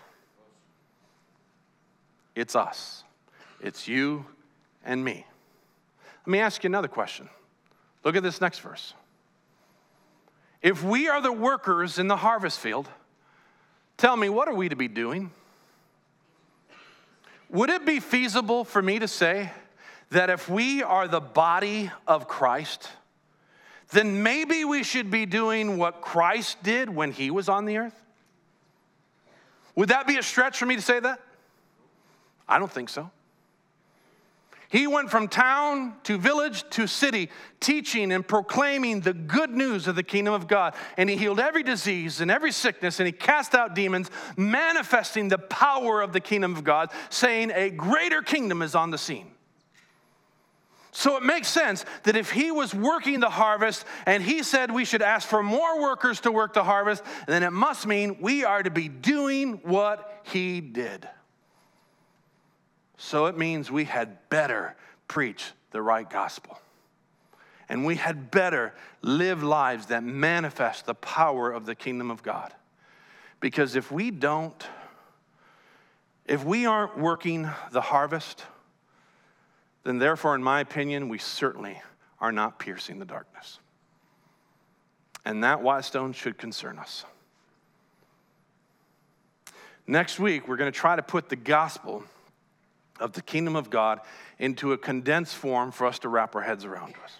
It's 2.35 2.55
us. 2.55 3.03
It's 3.61 3.87
you 3.87 4.25
and 4.83 5.03
me. 5.03 5.25
Let 6.25 6.31
me 6.31 6.39
ask 6.39 6.63
you 6.63 6.67
another 6.67 6.87
question. 6.87 7.29
Look 8.03 8.15
at 8.15 8.23
this 8.23 8.41
next 8.41 8.59
verse. 8.59 8.93
If 10.61 10.83
we 10.83 11.07
are 11.07 11.21
the 11.21 11.31
workers 11.31 11.99
in 11.99 12.07
the 12.07 12.17
harvest 12.17 12.59
field, 12.59 12.89
tell 13.97 14.17
me, 14.17 14.29
what 14.29 14.47
are 14.47 14.53
we 14.53 14.69
to 14.69 14.75
be 14.75 14.87
doing? 14.87 15.31
Would 17.49 17.69
it 17.69 17.85
be 17.85 17.99
feasible 17.99 18.63
for 18.63 18.81
me 18.81 18.99
to 18.99 19.07
say 19.07 19.51
that 20.09 20.29
if 20.29 20.49
we 20.49 20.83
are 20.83 21.07
the 21.07 21.19
body 21.19 21.91
of 22.07 22.27
Christ, 22.27 22.89
then 23.91 24.23
maybe 24.23 24.65
we 24.65 24.83
should 24.83 25.11
be 25.11 25.25
doing 25.25 25.77
what 25.77 26.01
Christ 26.01 26.61
did 26.63 26.89
when 26.89 27.11
he 27.11 27.31
was 27.31 27.49
on 27.49 27.65
the 27.65 27.77
earth? 27.77 28.01
Would 29.75 29.89
that 29.89 30.07
be 30.07 30.17
a 30.17 30.23
stretch 30.23 30.57
for 30.57 30.65
me 30.65 30.75
to 30.75 30.81
say 30.81 30.99
that? 30.99 31.19
I 32.47 32.59
don't 32.59 32.71
think 32.71 32.89
so. 32.89 33.11
He 34.69 34.87
went 34.87 35.11
from 35.11 35.27
town 35.27 35.95
to 36.03 36.17
village 36.17 36.67
to 36.71 36.87
city, 36.87 37.29
teaching 37.59 38.11
and 38.11 38.27
proclaiming 38.27 39.01
the 39.01 39.13
good 39.13 39.51
news 39.51 39.87
of 39.87 39.95
the 39.95 40.03
kingdom 40.03 40.33
of 40.33 40.47
God. 40.47 40.75
And 40.97 41.09
he 41.09 41.15
healed 41.15 41.39
every 41.39 41.63
disease 41.63 42.19
and 42.19 42.31
every 42.31 42.51
sickness, 42.51 42.99
and 42.99 43.05
he 43.05 43.11
cast 43.11 43.53
out 43.53 43.75
demons, 43.75 44.09
manifesting 44.35 45.27
the 45.27 45.37
power 45.37 46.01
of 46.01 46.13
the 46.13 46.19
kingdom 46.19 46.55
of 46.55 46.63
God, 46.63 46.89
saying, 47.09 47.51
A 47.51 47.69
greater 47.69 48.21
kingdom 48.21 48.61
is 48.61 48.75
on 48.75 48.91
the 48.91 48.97
scene. 48.97 49.31
So 50.95 51.17
it 51.17 51.23
makes 51.23 51.49
sense 51.49 51.83
that 52.03 52.15
if 52.15 52.31
he 52.31 52.51
was 52.51 52.73
working 52.73 53.19
the 53.19 53.29
harvest 53.29 53.83
and 54.05 54.23
he 54.23 54.43
said 54.43 54.71
we 54.71 54.85
should 54.85 55.01
ask 55.01 55.27
for 55.27 55.43
more 55.43 55.81
workers 55.81 56.21
to 56.21 56.31
work 56.31 56.53
the 56.53 56.63
harvest, 56.63 57.03
then 57.27 57.43
it 57.43 57.51
must 57.51 57.85
mean 57.85 58.17
we 58.21 58.45
are 58.45 58.63
to 58.63 58.71
be 58.71 58.87
doing 58.87 59.59
what 59.63 60.21
he 60.23 60.61
did. 60.61 61.05
So 62.97 63.25
it 63.25 63.37
means 63.37 63.71
we 63.71 63.85
had 63.85 64.29
better 64.29 64.75
preach 65.07 65.51
the 65.71 65.81
right 65.81 66.09
gospel. 66.09 66.59
And 67.67 67.85
we 67.85 67.95
had 67.95 68.31
better 68.31 68.73
live 69.01 69.43
lives 69.43 69.87
that 69.87 70.03
manifest 70.03 70.85
the 70.85 70.93
power 70.93 71.51
of 71.51 71.65
the 71.65 71.75
kingdom 71.75 72.11
of 72.11 72.21
God. 72.23 72.53
Because 73.39 73.75
if 73.75 73.91
we 73.91 74.11
don't, 74.11 74.65
if 76.25 76.43
we 76.43 76.65
aren't 76.65 76.97
working 76.97 77.49
the 77.71 77.81
harvest, 77.81 78.43
then 79.83 79.97
therefore, 79.97 80.35
in 80.35 80.43
my 80.43 80.59
opinion, 80.59 81.09
we 81.09 81.17
certainly 81.17 81.81
are 82.19 82.31
not 82.31 82.59
piercing 82.59 82.99
the 82.99 83.05
darkness. 83.05 83.59
And 85.25 85.43
that 85.43 85.61
Whitestone 85.61 86.13
should 86.13 86.37
concern 86.37 86.77
us. 86.79 87.03
Next 89.87 90.19
week, 90.19 90.47
we're 90.47 90.57
going 90.57 90.71
to 90.71 90.77
try 90.77 90.95
to 90.95 91.03
put 91.03 91.29
the 91.29 91.35
gospel 91.35 92.03
of 92.99 93.13
the 93.13 93.21
kingdom 93.21 93.55
of 93.55 93.69
God 93.69 93.99
into 94.39 94.73
a 94.73 94.77
condensed 94.77 95.35
form 95.35 95.71
for 95.71 95.87
us 95.87 95.99
to 95.99 96.09
wrap 96.09 96.35
our 96.35 96.41
heads 96.41 96.65
around 96.65 96.95
us. 97.03 97.19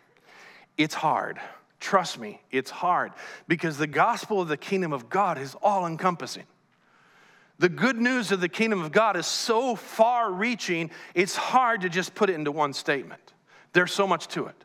It's 0.78 0.96
hard. 0.96 1.40
Trust 1.80 2.20
me, 2.20 2.42
it's 2.52 2.72
hard 2.72 3.12
because 3.48 3.78
the 3.78 3.88
gospel 3.88 4.42
of 4.42 4.48
the 4.48 4.58
kingdom 4.58 4.94
of 4.94 5.10
God 5.10 5.38
is 5.38 5.56
all 5.62 5.86
encompassing. 5.86 6.46
The 7.60 7.70
good 7.70 7.98
news 7.98 8.32
of 8.32 8.42
the 8.42 8.50
kingdom 8.50 8.82
of 8.82 8.92
God 8.92 9.16
is 9.16 9.26
so 9.26 9.76
far 9.76 10.32
reaching, 10.32 10.92
it's 11.14 11.36
hard 11.36 11.82
to 11.82 11.90
just 11.90 12.14
put 12.16 12.30
it 12.30 12.34
into 12.34 12.52
one 12.52 12.74
statement. 12.74 13.34
There's 13.74 13.94
so 13.94 14.08
much 14.08 14.28
to 14.30 14.48
it. 14.48 14.64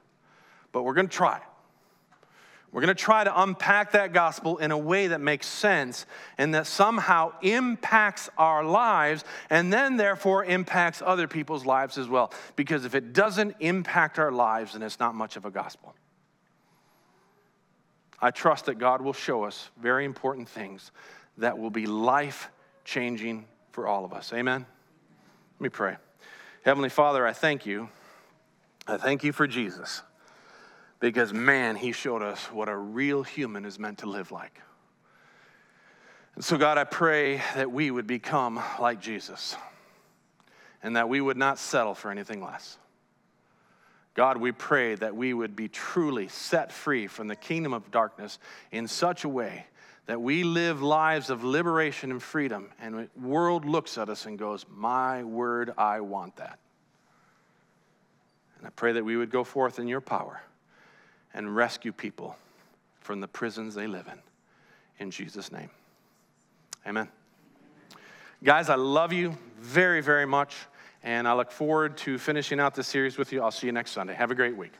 But 0.72 0.82
we're 0.82 0.94
going 0.94 1.08
to 1.08 1.16
try. 1.16 1.40
We're 2.72 2.82
going 2.82 2.94
to 2.94 3.02
try 3.02 3.24
to 3.24 3.42
unpack 3.42 3.92
that 3.92 4.12
gospel 4.12 4.58
in 4.58 4.70
a 4.70 4.78
way 4.78 5.08
that 5.08 5.20
makes 5.20 5.46
sense 5.46 6.06
and 6.38 6.54
that 6.54 6.68
somehow 6.68 7.32
impacts 7.42 8.30
our 8.38 8.62
lives 8.62 9.24
and 9.48 9.72
then, 9.72 9.96
therefore, 9.96 10.44
impacts 10.44 11.02
other 11.04 11.26
people's 11.26 11.66
lives 11.66 11.98
as 11.98 12.08
well. 12.08 12.32
Because 12.54 12.84
if 12.84 12.94
it 12.94 13.12
doesn't 13.12 13.56
impact 13.58 14.20
our 14.20 14.30
lives, 14.30 14.74
then 14.74 14.82
it's 14.82 15.00
not 15.00 15.16
much 15.16 15.36
of 15.36 15.44
a 15.44 15.50
gospel. 15.50 15.94
I 18.20 18.30
trust 18.30 18.66
that 18.66 18.78
God 18.78 19.00
will 19.02 19.14
show 19.14 19.44
us 19.44 19.70
very 19.80 20.04
important 20.04 20.48
things 20.48 20.92
that 21.38 21.58
will 21.58 21.70
be 21.70 21.86
life 21.86 22.50
changing 22.84 23.46
for 23.72 23.88
all 23.88 24.04
of 24.04 24.12
us. 24.12 24.32
Amen? 24.32 24.64
Let 25.58 25.60
me 25.60 25.70
pray. 25.70 25.96
Heavenly 26.64 26.90
Father, 26.90 27.26
I 27.26 27.32
thank 27.32 27.66
you. 27.66 27.88
I 28.86 28.96
thank 28.96 29.24
you 29.24 29.32
for 29.32 29.48
Jesus 29.48 30.02
Because, 31.00 31.32
man, 31.32 31.76
he 31.76 31.92
showed 31.92 32.22
us 32.22 32.44
what 32.52 32.68
a 32.68 32.76
real 32.76 33.22
human 33.22 33.64
is 33.64 33.78
meant 33.78 33.98
to 33.98 34.06
live 34.06 34.30
like. 34.30 34.60
And 36.34 36.44
so, 36.44 36.56
God, 36.56 36.78
I 36.78 36.84
pray 36.84 37.42
that 37.54 37.70
we 37.70 37.90
would 37.90 38.06
become 38.06 38.62
like 38.78 39.00
Jesus 39.00 39.56
and 40.82 40.96
that 40.96 41.08
we 41.08 41.20
would 41.20 41.36
not 41.36 41.58
settle 41.58 41.94
for 41.94 42.10
anything 42.10 42.42
less. 42.42 42.78
God, 44.14 44.36
we 44.36 44.52
pray 44.52 44.94
that 44.96 45.16
we 45.16 45.32
would 45.32 45.56
be 45.56 45.68
truly 45.68 46.28
set 46.28 46.72
free 46.72 47.06
from 47.06 47.28
the 47.28 47.36
kingdom 47.36 47.72
of 47.72 47.90
darkness 47.90 48.38
in 48.70 48.86
such 48.86 49.24
a 49.24 49.28
way 49.28 49.66
that 50.06 50.20
we 50.20 50.42
live 50.42 50.82
lives 50.82 51.30
of 51.30 51.44
liberation 51.44 52.10
and 52.10 52.22
freedom, 52.22 52.68
and 52.80 52.94
the 52.94 53.08
world 53.16 53.64
looks 53.64 53.96
at 53.96 54.08
us 54.08 54.26
and 54.26 54.38
goes, 54.38 54.66
My 54.68 55.22
word, 55.22 55.72
I 55.78 56.00
want 56.00 56.36
that. 56.36 56.58
And 58.58 58.66
I 58.66 58.70
pray 58.70 58.92
that 58.92 59.04
we 59.04 59.16
would 59.16 59.30
go 59.30 59.44
forth 59.44 59.78
in 59.78 59.86
your 59.86 60.00
power 60.00 60.42
and 61.34 61.54
rescue 61.54 61.92
people 61.92 62.36
from 63.00 63.20
the 63.20 63.28
prisons 63.28 63.74
they 63.74 63.86
live 63.86 64.06
in. 64.08 64.18
In 64.98 65.10
Jesus' 65.10 65.50
name. 65.50 65.70
Amen. 66.86 67.08
Guys, 68.42 68.68
I 68.68 68.74
love 68.74 69.12
you 69.12 69.36
very, 69.58 70.00
very 70.00 70.26
much, 70.26 70.56
and 71.02 71.28
I 71.28 71.34
look 71.34 71.52
forward 71.52 71.96
to 71.98 72.18
finishing 72.18 72.58
out 72.58 72.74
this 72.74 72.86
series 72.86 73.18
with 73.18 73.32
you. 73.32 73.42
I'll 73.42 73.50
see 73.50 73.66
you 73.66 73.72
next 73.72 73.92
Sunday. 73.92 74.14
Have 74.14 74.30
a 74.30 74.34
great 74.34 74.56
week. 74.56 74.72